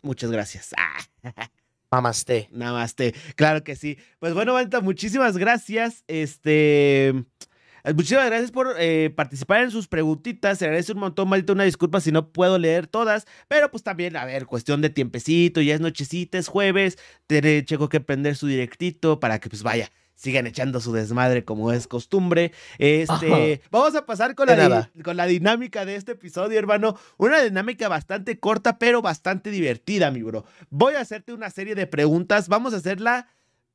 muchas 0.00 0.30
gracias. 0.30 0.74
Ah, 0.78 1.00
Mamaste. 1.90 2.48
namaste. 2.52 3.14
Claro 3.36 3.62
que 3.64 3.76
sí. 3.76 3.96
Pues 4.18 4.34
bueno, 4.34 4.52
Banta, 4.54 4.80
muchísimas 4.80 5.36
gracias. 5.38 6.04
Este. 6.08 7.08
eh, 7.08 7.94
Muchísimas 7.94 8.26
gracias 8.26 8.50
por 8.50 8.74
eh, 8.78 9.10
participar 9.14 9.62
en 9.62 9.70
sus 9.70 9.86
preguntitas. 9.88 10.58
Se 10.58 10.64
agradece 10.66 10.92
un 10.92 10.98
montón, 10.98 11.28
maldita 11.28 11.52
una 11.52 11.64
disculpa 11.64 12.00
si 12.00 12.10
no 12.12 12.32
puedo 12.32 12.58
leer 12.58 12.86
todas. 12.88 13.26
Pero 13.48 13.70
pues 13.70 13.82
también, 13.84 14.16
a 14.16 14.24
ver, 14.24 14.46
cuestión 14.46 14.82
de 14.82 14.90
tiempecito, 14.90 15.60
ya 15.60 15.74
es 15.74 15.80
nochecita, 15.80 16.38
es 16.38 16.48
jueves. 16.48 16.98
Tiene 17.28 17.64
Checo 17.64 17.88
que 17.88 18.00
prender 18.00 18.36
su 18.36 18.46
directito 18.48 19.20
para 19.20 19.38
que 19.38 19.48
pues 19.48 19.62
vaya. 19.62 19.90
Sigan 20.16 20.46
echando 20.46 20.80
su 20.80 20.92
desmadre 20.92 21.44
como 21.44 21.72
es 21.72 21.86
costumbre. 21.86 22.52
Este, 22.78 23.54
Ajá. 23.54 23.68
vamos 23.70 23.94
a 23.94 24.06
pasar 24.06 24.34
con 24.34 24.46
la, 24.48 24.90
con 25.04 25.16
la 25.16 25.26
dinámica 25.26 25.84
de 25.84 25.94
este 25.94 26.12
episodio, 26.12 26.58
hermano. 26.58 26.96
Una 27.18 27.42
dinámica 27.42 27.88
bastante 27.88 28.40
corta, 28.40 28.78
pero 28.78 29.02
bastante 29.02 29.50
divertida, 29.50 30.10
mi 30.10 30.22
bro. 30.22 30.46
Voy 30.70 30.94
a 30.94 31.00
hacerte 31.00 31.34
una 31.34 31.50
serie 31.50 31.74
de 31.74 31.86
preguntas. 31.86 32.48
Vamos 32.48 32.72
a 32.72 32.78
hacerla. 32.78 33.28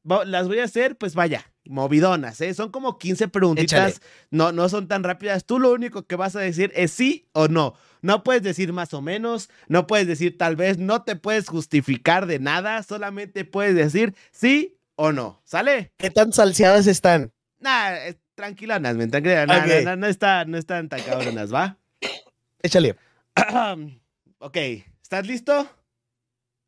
Las 0.03 0.47
voy 0.47 0.57
a 0.57 0.63
hacer, 0.63 0.97
pues 0.97 1.13
vaya, 1.13 1.45
movidonas, 1.65 2.41
¿eh? 2.41 2.55
Son 2.55 2.71
como 2.71 2.97
15 2.97 3.27
preguntitas, 3.27 3.97
Échale. 3.97 4.05
no, 4.31 4.51
no 4.51 4.67
son 4.67 4.87
tan 4.87 5.03
rápidas. 5.03 5.45
Tú 5.45 5.59
lo 5.59 5.71
único 5.71 6.07
que 6.07 6.15
vas 6.15 6.35
a 6.35 6.39
decir 6.39 6.71
es 6.75 6.89
sí 6.89 7.27
o 7.33 7.47
no. 7.49 7.75
No 8.01 8.23
puedes 8.23 8.41
decir 8.41 8.73
más 8.73 8.95
o 8.95 9.03
menos, 9.03 9.51
no 9.67 9.85
puedes 9.85 10.07
decir 10.07 10.39
tal 10.39 10.55
vez, 10.55 10.79
no 10.79 11.03
te 11.03 11.15
puedes 11.15 11.47
justificar 11.47 12.25
de 12.25 12.39
nada, 12.39 12.81
solamente 12.81 13.45
puedes 13.45 13.75
decir 13.75 14.15
sí 14.31 14.75
o 15.01 15.11
no. 15.11 15.41
¿Sale? 15.43 15.91
¿Qué 15.97 16.09
tan 16.11 16.31
salseadas 16.31 16.87
están? 16.87 17.33
Nah, 17.59 17.95
es- 18.05 18.17
tranquilonas, 18.35 18.95
men, 18.95 19.09
tranquilas, 19.11 19.47
nah, 19.47 19.57
Ok. 19.59 19.65
nah, 19.67 19.81
nah, 19.83 19.95
no, 19.95 20.07
está, 20.07 20.45
no 20.45 20.57
están 20.57 20.89
tan 20.89 21.01
cabronas, 21.01 21.53
¿va? 21.53 21.77
Échale. 22.63 22.95
ok, 24.39 24.57
¿estás 25.01 25.27
listo? 25.27 25.69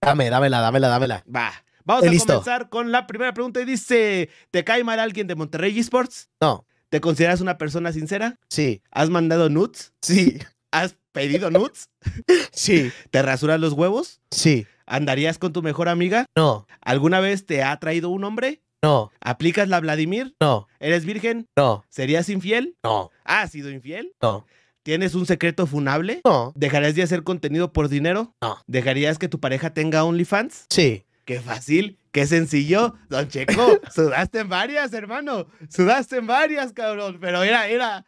Dame, 0.01 0.29
dámela, 0.29 0.59
dámela, 0.59 0.87
dámela. 0.89 1.23
Va. 1.33 1.51
Vamos 1.85 2.03
Estoy 2.03 2.09
a 2.09 2.11
listo. 2.13 2.33
comenzar 2.33 2.69
con 2.69 2.91
la 2.91 3.07
primera 3.07 3.33
pregunta 3.33 3.59
y 3.61 3.65
dice, 3.65 4.29
¿te 4.51 4.63
cae 4.63 4.83
mal 4.83 4.99
alguien 4.99 5.27
de 5.27 5.35
Monterrey 5.35 5.77
Esports? 5.79 6.29
No. 6.39 6.65
¿Te 6.89 7.01
consideras 7.01 7.41
una 7.41 7.57
persona 7.57 7.91
sincera? 7.91 8.37
Sí. 8.49 8.81
¿Has 8.91 9.09
mandado 9.09 9.49
nudes? 9.49 9.93
Sí. 10.01 10.39
¿Has 10.71 10.95
pedido 11.11 11.49
nudes? 11.51 11.89
Sí. 12.51 12.91
¿Te 13.09 13.21
rasuras 13.21 13.59
los 13.59 13.73
huevos? 13.73 14.21
Sí. 14.31 14.67
¿Andarías 14.85 15.37
con 15.37 15.53
tu 15.53 15.61
mejor 15.61 15.89
amiga? 15.89 16.25
No. 16.35 16.67
¿Alguna 16.81 17.19
vez 17.19 17.45
te 17.45 17.63
ha 17.63 17.77
traído 17.79 18.09
un 18.09 18.23
hombre? 18.23 18.61
No. 18.83 19.11
¿Aplicas 19.21 19.69
la 19.69 19.79
Vladimir? 19.79 20.35
No. 20.41 20.67
¿Eres 20.79 21.05
virgen? 21.05 21.47
No. 21.57 21.85
¿Serías 21.89 22.27
infiel? 22.29 22.75
No. 22.83 23.11
¿Has 23.23 23.51
sido 23.51 23.69
infiel? 23.69 24.13
No. 24.21 24.45
¿Tienes 24.83 25.15
un 25.15 25.25
secreto 25.25 25.65
funable? 25.65 26.19
No. 26.25 26.51
¿Dejarías 26.55 26.95
de 26.95 27.03
hacer 27.03 27.23
contenido 27.23 27.71
por 27.71 27.87
dinero? 27.87 28.35
No. 28.41 28.57
¿Dejarías 28.67 29.17
que 29.17 29.29
tu 29.29 29.39
pareja 29.39 29.73
tenga 29.73 30.03
OnlyFans? 30.03 30.65
Sí. 30.69 31.05
Qué 31.25 31.39
fácil, 31.39 31.97
qué 32.11 32.27
sencillo. 32.27 32.95
Don 33.07 33.29
Checo, 33.29 33.79
sudaste 33.95 34.39
en 34.39 34.49
varias, 34.49 34.91
hermano. 34.91 35.47
Sudaste 35.69 36.17
en 36.17 36.27
varias, 36.27 36.73
cabrón. 36.73 37.17
Pero 37.21 37.43
era, 37.43 37.69
era 37.69 38.05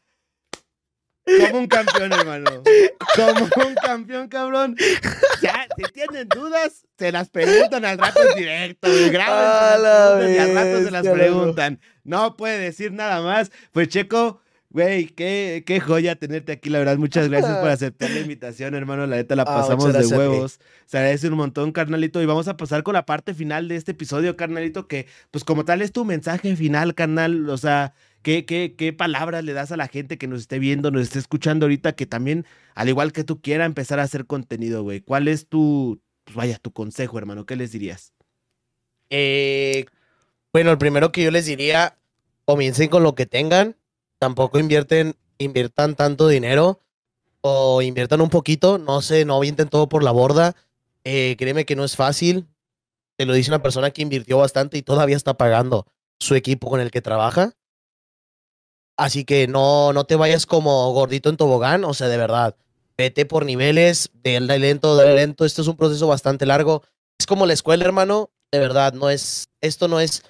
como 1.26 1.60
un 1.60 1.68
campeón, 1.68 2.14
hermano. 2.14 2.64
Como 3.16 3.46
un 3.68 3.76
campeón, 3.76 4.28
cabrón. 4.28 4.76
Ya, 5.42 5.68
si 5.78 5.84
tienen 5.92 6.28
dudas, 6.30 6.86
se 6.98 7.12
las 7.12 7.30
preguntan 7.30 7.86
al 7.86 7.98
rato 7.98 8.20
en 8.30 8.38
directo. 8.38 8.88
Graben, 9.12 10.34
y 10.34 10.38
al 10.38 10.54
rato 10.56 10.84
se 10.84 10.92
las 10.92 11.08
preguntan. 11.08 11.80
No 12.04 12.36
puede 12.38 12.60
decir 12.60 12.92
nada 12.92 13.22
más. 13.22 13.52
Pues 13.72 13.88
Checo, 13.90 14.42
güey, 14.70 15.08
qué, 15.08 15.64
qué 15.66 15.80
joya 15.80 16.16
tenerte 16.16 16.52
aquí, 16.52 16.70
la 16.70 16.80
verdad. 16.80 16.98
Muchas 16.98 17.28
gracias 17.30 17.58
por 17.58 17.70
aceptar 17.70 18.12
la 18.12 18.20
invitación, 18.20 18.76
hermano. 18.76 19.08
La 19.08 19.16
neta 19.18 19.36
la 19.36 19.44
Ah, 19.44 19.46
pasamos 19.46 19.92
de 19.94 20.06
huevos. 20.16 20.60
Se 20.86 20.98
agradece 20.98 21.28
un 21.30 21.36
montón, 21.38 21.72
carnalito. 21.72 22.22
Y 22.22 22.26
vamos 22.26 22.48
a 22.48 22.58
pasar 22.58 22.84
con 22.84 22.94
la 22.94 23.06
parte 23.06 23.34
final 23.34 23.68
de 23.68 23.76
este 23.78 23.92
episodio, 23.92 24.36
carnalito, 24.38 24.88
que 24.88 25.08
pues 25.32 25.44
como 25.44 25.66
tal 25.66 25.82
es 25.82 25.92
tu 25.92 26.06
mensaje 26.06 26.56
final, 26.56 26.94
carnal. 26.94 27.50
O 27.50 27.58
sea, 27.58 27.94
¿qué, 28.26 28.44
qué, 28.44 28.74
qué 28.76 28.92
palabras 28.92 29.44
le 29.44 29.54
das 29.54 29.72
a 29.72 29.78
la 29.78 29.88
gente 29.88 30.18
que 30.18 30.26
nos 30.26 30.42
esté 30.42 30.58
viendo, 30.58 30.90
nos 30.90 31.04
esté 31.04 31.20
escuchando 31.20 31.68
ahorita, 31.68 31.94
que 31.94 32.08
también, 32.08 32.44
al 32.74 32.90
igual 32.90 33.12
que 33.12 33.24
tú, 33.24 33.40
quiera 33.40 33.66
empezar 33.66 34.00
a 34.00 34.04
hacer 34.04 34.26
contenido, 34.26 34.82
güey? 34.82 35.00
¿Cuál 35.00 35.28
es 35.28 35.48
tu, 35.48 36.02
pues 36.24 36.36
vaya, 36.36 36.58
tu 36.58 36.74
consejo, 36.74 37.20
hermano? 37.20 37.46
¿Qué 37.46 37.56
les 37.56 37.72
dirías? 37.72 38.14
Eh, 39.12 39.86
bueno, 40.52 40.72
el 40.72 40.80
primero 40.80 41.12
que 41.12 41.22
yo 41.22 41.30
les 41.30 41.46
diría, 41.46 42.00
comiencen 42.46 42.90
con 42.90 43.04
lo 43.04 43.14
que 43.14 43.28
tengan. 43.28 43.76
Tampoco 44.18 44.58
invierten, 44.58 45.16
inviertan 45.38 45.94
tanto 45.94 46.28
dinero 46.28 46.82
o 47.42 47.84
inviertan 47.84 48.22
un 48.22 48.32
poquito. 48.32 48.80
No 48.80 49.04
sé, 49.04 49.24
no 49.26 49.36
avienten 49.36 49.70
todo 49.70 49.88
por 49.88 50.04
la 50.04 50.10
borda. 50.10 50.56
Eh, 51.04 51.36
créeme 51.38 51.66
que 51.66 51.76
no 51.76 51.84
es 51.84 51.96
fácil. 51.96 52.48
Te 53.18 53.28
lo 53.28 53.34
dice 53.34 53.52
una 53.52 53.62
persona 53.62 53.92
que 53.92 54.02
invirtió 54.02 54.40
bastante 54.40 54.80
y 54.80 54.82
todavía 54.82 55.16
está 55.16 55.36
pagando 55.36 55.86
su 56.18 56.34
equipo 56.34 56.72
con 56.72 56.80
el 56.80 56.90
que 56.90 57.04
trabaja. 57.04 57.54
Así 58.98 59.26
que 59.26 59.48
no, 59.48 59.92
no 59.94 60.06
te 60.06 60.16
vayas 60.16 60.46
como 60.46 60.92
gordito 60.94 61.30
en 61.30 61.38
tobogán, 61.38 61.84
o 61.84 61.94
sea, 61.94 62.08
de 62.08 62.18
verdad. 62.18 62.56
Vete 62.98 63.26
por 63.26 63.46
niveles, 63.46 64.10
dale 64.24 64.58
lento, 64.60 64.96
dale 64.96 65.16
lento. 65.16 65.44
Esto 65.44 65.62
es 65.62 65.68
un 65.68 65.76
proceso 65.76 66.08
bastante 66.08 66.46
largo. 66.46 66.82
Es 67.20 67.26
como 67.26 67.46
la 67.46 67.54
escuela, 67.54 67.84
hermano. 67.84 68.30
De 68.52 68.60
verdad, 68.60 68.94
no 68.94 69.10
es, 69.10 69.50
esto 69.60 69.90
no 69.90 70.00
es 70.00 70.24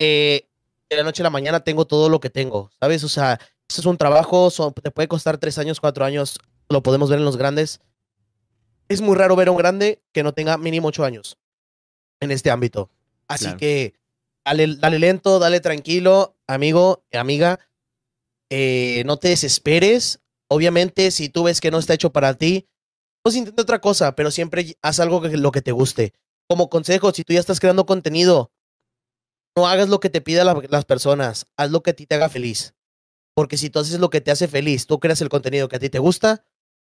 eh, 0.00 0.48
de 0.90 0.96
la 0.96 1.04
noche 1.04 1.22
a 1.22 1.24
la 1.24 1.30
mañana 1.30 1.60
tengo 1.60 1.84
todo 1.86 2.08
lo 2.08 2.18
que 2.18 2.28
tengo, 2.30 2.70
¿sabes? 2.80 3.04
O 3.04 3.08
sea, 3.08 3.34
esto 3.68 3.80
es 3.82 3.86
un 3.86 3.96
trabajo, 3.96 4.50
son- 4.50 4.72
te 4.74 4.90
puede 4.90 5.06
costar 5.06 5.38
tres 5.38 5.58
años, 5.58 5.78
cuatro 5.78 6.04
años, 6.04 6.40
lo 6.68 6.82
podemos 6.82 7.08
ver 7.08 7.20
en 7.20 7.24
los 7.24 7.36
grandes. 7.36 7.78
Es 8.88 9.00
muy 9.00 9.14
raro 9.16 9.36
ver 9.36 9.48
a 9.48 9.52
un 9.52 9.56
grande 9.58 10.02
que 10.12 10.22
no 10.24 10.32
tenga 10.34 10.58
mínimo 10.58 10.88
ocho 10.88 11.04
años 11.04 11.38
en 12.20 12.30
este 12.32 12.50
ámbito. 12.50 12.90
Así 13.28 13.44
Claro. 13.44 13.58
que 13.58 13.94
dale, 14.44 14.74
dale 14.76 14.98
lento, 14.98 15.38
dale 15.38 15.60
tranquilo, 15.60 16.34
amigo, 16.48 17.04
amiga. 17.12 17.60
Eh, 18.54 19.02
no 19.06 19.16
te 19.16 19.28
desesperes. 19.28 20.20
Obviamente, 20.50 21.10
si 21.10 21.30
tú 21.30 21.44
ves 21.44 21.62
que 21.62 21.70
no 21.70 21.78
está 21.78 21.94
hecho 21.94 22.12
para 22.12 22.34
ti, 22.34 22.68
pues 23.24 23.34
intenta 23.34 23.62
otra 23.62 23.80
cosa, 23.80 24.14
pero 24.14 24.30
siempre 24.30 24.76
haz 24.82 25.00
algo 25.00 25.22
que 25.22 25.34
lo 25.38 25.52
que 25.52 25.62
te 25.62 25.72
guste. 25.72 26.12
Como 26.50 26.68
consejo, 26.68 27.12
si 27.12 27.24
tú 27.24 27.32
ya 27.32 27.40
estás 27.40 27.60
creando 27.60 27.86
contenido, 27.86 28.52
no 29.56 29.66
hagas 29.66 29.88
lo 29.88 30.00
que 30.00 30.10
te 30.10 30.20
pidan 30.20 30.46
la- 30.46 30.62
las 30.68 30.84
personas, 30.84 31.46
haz 31.56 31.70
lo 31.70 31.82
que 31.82 31.90
a 31.90 31.94
ti 31.94 32.06
te 32.06 32.14
haga 32.14 32.28
feliz. 32.28 32.74
Porque 33.34 33.56
si 33.56 33.70
tú 33.70 33.78
haces 33.78 33.98
lo 34.00 34.10
que 34.10 34.20
te 34.20 34.30
hace 34.30 34.48
feliz, 34.48 34.86
tú 34.86 35.00
creas 35.00 35.22
el 35.22 35.30
contenido 35.30 35.68
que 35.68 35.76
a 35.76 35.80
ti 35.80 35.88
te 35.88 35.98
gusta, 35.98 36.44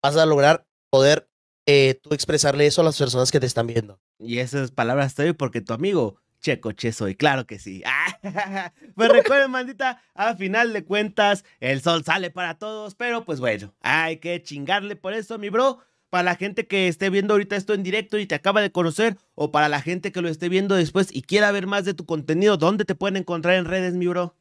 vas 0.03 0.17
a 0.17 0.27
lograr 0.27 0.67
poder 0.91 1.31
eh, 1.67 1.99
tú 2.03 2.13
expresarle 2.13 2.67
eso 2.67 2.83
a 2.83 2.85
las 2.85 2.99
personas 2.99 3.33
que 3.33 3.41
te 3.41 3.47
están 3.47 3.67
viendo. 3.67 3.99
Y 4.21 4.39
esas 4.41 4.73
palabras 4.73 5.07
estoy 5.09 5.33
porque 5.33 5.63
tu 5.63 5.73
amigo 5.73 6.21
Checo 6.41 6.73
Che 6.73 6.93
soy, 6.93 7.15
claro 7.15 7.47
que 7.47 7.59
sí. 7.59 7.83
Ah, 7.85 8.73
pues 8.95 9.09
recuerden, 9.11 9.51
mandita, 9.51 10.03
a 10.15 10.35
final 10.35 10.73
de 10.73 10.85
cuentas, 10.85 11.45
el 11.61 11.81
sol 11.83 12.05
sale 12.05 12.31
para 12.31 12.59
todos, 12.59 12.95
pero 12.95 13.25
pues 13.25 13.41
bueno, 13.41 13.75
hay 13.81 14.19
que 14.19 14.43
chingarle 14.43 14.97
por 14.97 15.15
eso, 15.15 15.39
mi 15.39 15.49
bro. 15.49 15.79
Para 16.09 16.23
la 16.23 16.37
gente 16.37 16.67
que 16.67 16.87
esté 16.87 17.11
viendo 17.11 17.35
ahorita 17.35 17.57
esto 17.57 17.75
en 17.75 17.83
directo 17.83 18.19
y 18.19 18.27
te 18.27 18.37
acaba 18.37 18.61
de 18.61 18.71
conocer, 18.71 19.17
o 19.35 19.51
para 19.51 19.69
la 19.69 19.83
gente 19.83 20.13
que 20.13 20.23
lo 20.23 20.29
esté 20.29 20.49
viendo 20.49 20.77
después 20.77 21.09
y 21.13 21.23
quiera 21.23 21.51
ver 21.51 21.67
más 21.67 21.85
de 21.85 21.95
tu 21.95 22.07
contenido, 22.07 22.57
¿dónde 22.57 22.85
te 22.85 22.95
pueden 22.95 23.17
encontrar 23.17 23.57
en 23.57 23.65
redes, 23.65 23.95
mi 23.95 24.07
bro? 24.07 24.35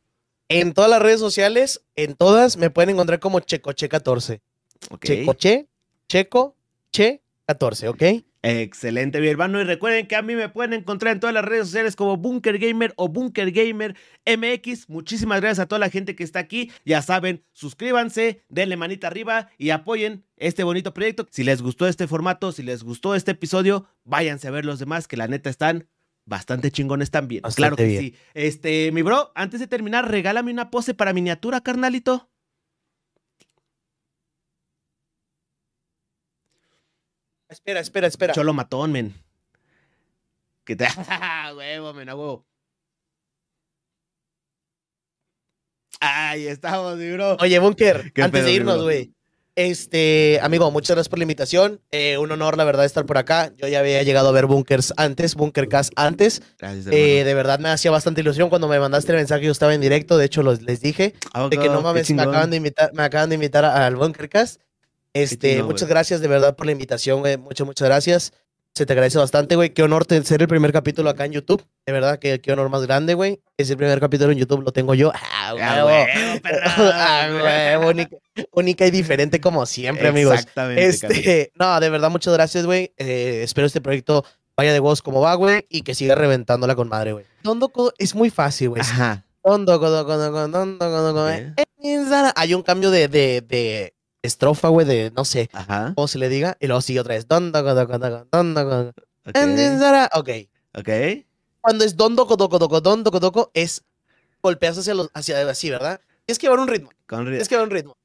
En 0.47 0.73
todas 0.73 0.91
las 0.91 1.01
redes 1.01 1.19
sociales, 1.19 1.83
en 1.95 2.13
todas, 2.13 2.57
me 2.57 2.69
pueden 2.69 2.91
encontrar 2.91 3.19
como 3.19 3.39
Checoche14. 3.39 4.41
Ok. 4.91 5.05
Checoche, 5.05 5.67
Checo, 6.07 6.55
Che 6.91 7.21
14, 7.47 7.89
¿ok? 7.89 8.03
Excelente, 8.47 9.19
mi 9.21 9.27
hermano. 9.27 9.59
Y 9.59 9.63
recuerden 9.63 10.05
que 10.05 10.15
a 10.15 10.21
mí 10.21 10.35
me 10.35 10.49
pueden 10.49 10.73
encontrar 10.73 11.13
en 11.13 11.19
todas 11.19 11.33
las 11.33 11.43
redes 11.43 11.65
sociales 11.65 11.95
como 11.95 12.15
Bunker 12.15 12.59
Gamer 12.59 12.93
o 12.95 13.07
Bunker 13.07 13.51
Gamer 13.51 13.95
MX. 14.23 14.87
Muchísimas 14.87 15.41
gracias 15.41 15.63
a 15.63 15.67
toda 15.67 15.79
la 15.79 15.89
gente 15.89 16.15
que 16.15 16.23
está 16.23 16.39
aquí. 16.39 16.71
Ya 16.85 17.01
saben, 17.01 17.43
suscríbanse, 17.53 18.43
denle 18.49 18.77
manita 18.77 19.07
arriba 19.07 19.49
y 19.57 19.71
apoyen 19.71 20.25
este 20.37 20.63
bonito 20.63 20.93
proyecto. 20.93 21.25
Si 21.31 21.43
les 21.43 21.63
gustó 21.63 21.87
este 21.87 22.07
formato, 22.07 22.51
si 22.51 22.61
les 22.61 22.83
gustó 22.83 23.15
este 23.15 23.31
episodio, 23.31 23.87
váyanse 24.03 24.47
a 24.47 24.51
ver 24.51 24.63
los 24.63 24.77
demás 24.77 25.07
que 25.07 25.17
la 25.17 25.27
neta 25.27 25.49
están 25.49 25.87
bastante 26.25 26.69
chingones 26.69 27.09
también. 27.09 27.41
Bastante 27.41 27.61
claro 27.61 27.75
que 27.77 27.85
bien. 27.87 28.01
sí. 28.01 28.15
Este, 28.35 28.91
mi 28.91 29.01
bro, 29.01 29.31
antes 29.33 29.59
de 29.59 29.65
terminar, 29.65 30.11
regálame 30.11 30.51
una 30.51 30.69
pose 30.69 30.93
para 30.93 31.13
miniatura, 31.13 31.61
carnalito. 31.61 32.29
Espera, 37.55 37.79
espera, 37.79 38.07
espera. 38.07 38.33
Cholo 38.33 38.53
matón, 38.53 38.91
men. 38.91 39.13
Que 40.65 40.75
te. 40.75 40.87
huevo, 41.55 41.93
men, 41.93 42.09
a 42.09 42.15
huevo. 42.15 42.45
Ahí 46.01 46.47
estamos, 46.47 46.97
mi 46.97 47.11
bro. 47.13 47.37
Oye, 47.39 47.57
Bunker, 47.59 48.11
¿Qué 48.13 48.21
antes 48.23 48.39
pedo, 48.41 48.47
de 48.49 48.53
irnos, 48.53 48.83
güey. 48.83 49.13
Este, 49.55 50.37
amigo, 50.43 50.69
muchas 50.69 50.95
gracias 50.97 51.07
por 51.07 51.17
la 51.17 51.23
invitación. 51.23 51.79
Eh, 51.91 52.17
un 52.17 52.29
honor, 52.29 52.57
la 52.57 52.65
verdad, 52.65 52.83
estar 52.83 53.05
por 53.05 53.17
acá. 53.17 53.53
Yo 53.55 53.69
ya 53.69 53.79
había 53.79 54.03
llegado 54.03 54.27
a 54.27 54.31
ver 54.33 54.47
Bunkers 54.47 54.93
antes, 54.97 55.35
Bunkercast 55.35 55.93
antes. 55.95 56.41
Gracias, 56.59 56.87
Eh, 56.91 57.23
de 57.23 57.33
verdad 57.33 57.59
me 57.59 57.69
hacía 57.69 57.89
bastante 57.89 58.19
ilusión 58.19 58.49
cuando 58.49 58.67
me 58.67 58.77
mandaste 58.81 59.13
el 59.13 59.17
mensaje. 59.19 59.45
Yo 59.45 59.53
estaba 59.53 59.73
en 59.73 59.79
directo, 59.79 60.17
de 60.17 60.25
hecho, 60.25 60.43
los, 60.43 60.61
les 60.61 60.81
dije 60.81 61.13
hermano. 61.33 61.47
de 61.49 61.57
que 61.57 61.69
no 61.69 61.79
Oh, 61.79 61.81
mames, 61.81 62.11
me 62.11 62.21
acaban 62.21 62.49
de 62.51 62.57
invitar, 62.57 62.91
me 62.93 63.03
acaban 63.03 63.29
de 63.29 63.35
invitar 63.35 63.63
al 63.63 63.95
Bunkercast. 63.95 64.59
Este, 65.15 65.63
muchas 65.63 65.83
güey. 65.83 65.89
gracias 65.91 66.21
de 66.21 66.27
verdad 66.27 66.55
por 66.55 66.65
la 66.65 66.73
invitación, 66.73 67.21
güey. 67.21 67.37
Muchas, 67.37 67.65
muchas 67.65 67.87
gracias. 67.87 68.33
Se 68.73 68.85
te 68.85 68.91
agradece 68.91 69.17
bastante, 69.17 69.55
güey. 69.55 69.69
Qué 69.69 69.83
honor 69.83 70.05
ser 70.23 70.41
el 70.41 70.49
primer 70.49 70.73
capítulo 70.73 71.09
acá 71.09 71.23
en 71.23 71.31
YouTube. 71.31 71.65
De 71.85 71.93
verdad, 71.93 72.19
qué, 72.19 72.41
qué 72.41 72.51
honor 72.51 72.67
más 72.69 72.81
grande, 72.81 73.13
güey. 73.13 73.41
Es 73.57 73.69
el 73.69 73.77
primer 73.77 73.97
capítulo 74.01 74.33
en 74.33 74.37
YouTube, 74.37 74.63
lo 74.63 74.73
tengo 74.73 74.93
yo. 74.93 75.13
Ah, 75.15 75.53
Ah, 75.57 76.39
perro. 76.43 76.67
Ah, 76.93 77.79
única, 77.87 78.17
única 78.51 78.85
y 78.85 78.91
diferente 78.91 79.39
como 79.39 79.65
siempre, 79.65 80.09
amigos. 80.09 80.33
Exactamente. 80.33 80.85
Este, 80.85 81.51
no, 81.59 81.79
de 81.79 81.89
verdad, 81.89 82.09
muchas 82.09 82.33
gracias, 82.33 82.65
güey. 82.65 82.93
Eh, 82.97 83.41
espero 83.43 83.65
este 83.67 83.79
proyecto 83.79 84.25
vaya 84.57 84.73
de 84.73 84.79
voz 84.79 85.01
como 85.01 85.21
va, 85.21 85.35
güey, 85.35 85.65
y 85.69 85.83
que 85.83 85.95
siga 85.95 86.15
reventándola 86.15 86.75
con 86.75 86.89
madre, 86.89 87.13
güey. 87.13 87.25
Dondoco 87.43 87.93
es 87.97 88.13
muy 88.13 88.29
fácil, 88.29 88.69
güey. 88.69 88.81
Ajá. 88.81 89.23
Dondoco, 89.41 89.89
dondoco, 89.89 90.17
dondoco, 90.17 90.57
dondoco, 90.57 91.01
dondoco. 91.01 92.33
Hay 92.35 92.53
un 92.53 92.63
cambio 92.63 92.91
de, 92.91 93.07
de, 93.07 93.41
de 93.41 93.94
estrofa, 94.25 94.67
güey, 94.69 94.85
de 94.85 95.11
no 95.15 95.25
sé 95.25 95.49
Ajá. 95.53 95.93
cómo 95.95 96.07
se 96.07 96.17
le 96.19 96.29
diga, 96.29 96.57
y 96.59 96.67
luego 96.67 96.81
sigue 96.81 96.99
otra 96.99 97.15
vez. 97.15 97.25
Ok. 99.33 99.85
Ok. 100.13 100.29
Ok. 100.77 100.89
Cuando 101.61 101.83
es 101.83 101.95
dondoco, 101.95 102.35
doco, 102.37 102.59
doco, 102.59 102.81
dondoco, 102.81 103.19
doco, 103.19 103.51
es 103.53 103.83
golpeas 104.43 104.77
hacia 104.77 104.93
los, 104.93 105.09
hacia 105.13 105.49
así, 105.49 105.69
¿verdad? 105.69 105.99
Tienes 106.25 106.37
que 106.39 106.45
llevar 106.47 106.59
un 106.59 106.67
ritmo. 106.67 106.89
Con 107.07 107.25
ri- 107.25 107.29
Tienes 107.31 107.47
que 107.49 107.55
llevar 107.55 107.67
un 107.67 107.73
ritmo. 107.73 107.97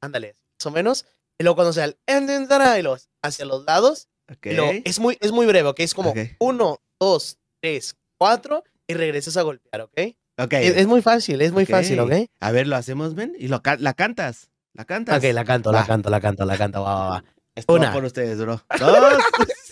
Ándale, 0.00 0.36
más 0.60 0.66
o 0.66 0.70
menos. 0.70 1.06
Y 1.38 1.42
luego 1.44 1.56
cuando 1.56 1.72
sea 1.72 1.84
el 1.86 1.96
y 2.06 2.82
luego 2.82 2.96
hacia 3.22 3.44
los 3.44 3.64
lados. 3.64 4.08
Ok. 4.30 4.46
y 4.46 4.54
luego 4.54 4.72
es 4.84 4.98
muy, 5.00 5.18
es 5.20 5.32
muy 5.32 5.46
breve, 5.46 5.68
¿ok? 5.68 5.80
Es 5.80 5.94
como 5.94 6.10
Ok. 6.10 6.18
uno, 6.38 6.80
dos, 7.00 7.38
tres, 7.60 7.96
cuatro 8.18 8.62
y 8.86 8.94
regresas 8.94 9.36
a 9.36 9.42
golpear, 9.42 9.82
¿ok? 9.82 10.00
Ok. 10.38 10.52
Es, 10.54 10.76
es 10.76 10.86
muy 10.86 11.02
fácil, 11.02 11.42
es 11.42 11.52
muy 11.52 11.64
Ok. 11.64 11.70
fácil, 11.70 11.98
¿ok? 12.00 12.12
A 12.40 12.52
ver, 12.52 12.66
lo 12.68 12.76
hacemos, 12.76 13.14
ven. 13.16 13.34
Y 13.38 13.48
lo 13.48 13.60
la 13.78 13.94
cantas. 13.94 14.48
La 14.74 14.84
cantas. 14.84 15.18
Ok, 15.18 15.24
la 15.32 15.44
canto, 15.44 15.70
Va. 15.72 15.80
la 15.80 15.86
canto, 15.86 16.10
la 16.10 16.20
canto, 16.20 16.44
la 16.44 16.56
canto, 16.56 16.82
va, 16.82 16.94
va, 16.94 17.08
va. 17.10 17.24
Esto 17.54 17.72
va 17.74 17.78
Una. 17.78 17.92
por 17.92 18.04
ustedes, 18.04 18.38
bro. 18.38 18.62
Dos. 18.78 19.18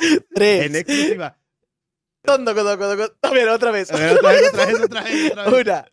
en 0.01 0.24
Tres. 0.34 0.74
exclusiva. 0.74 1.36
Tondo, 2.22 2.55
tondo, 2.55 2.76
tondo. 2.78 3.14
A 3.22 3.30
ver, 3.30 3.48
otra 3.48 3.70
vez. 3.70 3.90
A 3.90 3.96
ver, 3.96 4.18
otra 4.18 4.30
vez, 4.32 4.48
otra 4.53 4.64
vez, 4.66 4.80
otra 4.84 5.03
vez, 5.05 5.14
otra 5.22 5.53
vez. 5.55 5.88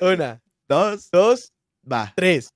Una, 0.00 0.12
una, 0.12 0.42
Dos. 0.68 1.10
dos, 1.10 1.52
Va. 1.90 2.12
tres. 2.14 2.50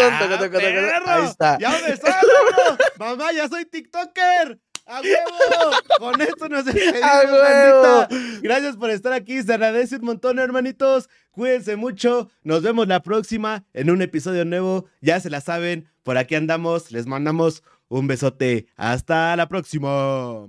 ¡Ah! 0.00 0.18
Ahí 1.06 1.24
está. 1.24 1.58
¡Ya 1.58 1.70
me 1.70 1.96
sale, 1.96 2.32
bro! 2.50 2.76
¡Mamá, 2.98 3.32
ya 3.32 3.48
soy 3.48 3.64
TikToker! 3.64 4.58
¡A 4.88 5.00
huevo! 5.00 5.76
Con 5.98 6.20
esto 6.20 6.48
nos 6.48 6.64
despedimos, 6.66 7.02
¡A 7.02 7.20
huevo! 7.24 7.82
bandita. 7.82 8.40
Gracias 8.42 8.76
por 8.76 8.90
estar 8.90 9.12
aquí. 9.12 9.42
Se 9.42 9.52
agradece 9.52 9.96
un 9.96 10.04
montón, 10.04 10.38
hermanitos. 10.38 11.08
Cuídense 11.30 11.76
mucho. 11.76 12.30
Nos 12.42 12.62
vemos 12.62 12.88
la 12.88 13.02
próxima 13.02 13.64
en 13.74 13.90
un 13.90 14.00
episodio 14.02 14.44
nuevo. 14.44 14.86
Ya 15.00 15.20
se 15.20 15.30
la 15.30 15.40
saben. 15.40 15.88
Por 16.02 16.16
aquí 16.18 16.34
andamos. 16.36 16.90
Les 16.90 17.06
mandamos 17.06 17.62
un 17.88 18.06
besote. 18.06 18.66
Hasta 18.76 19.36
la 19.36 19.48
próxima. 19.48 20.46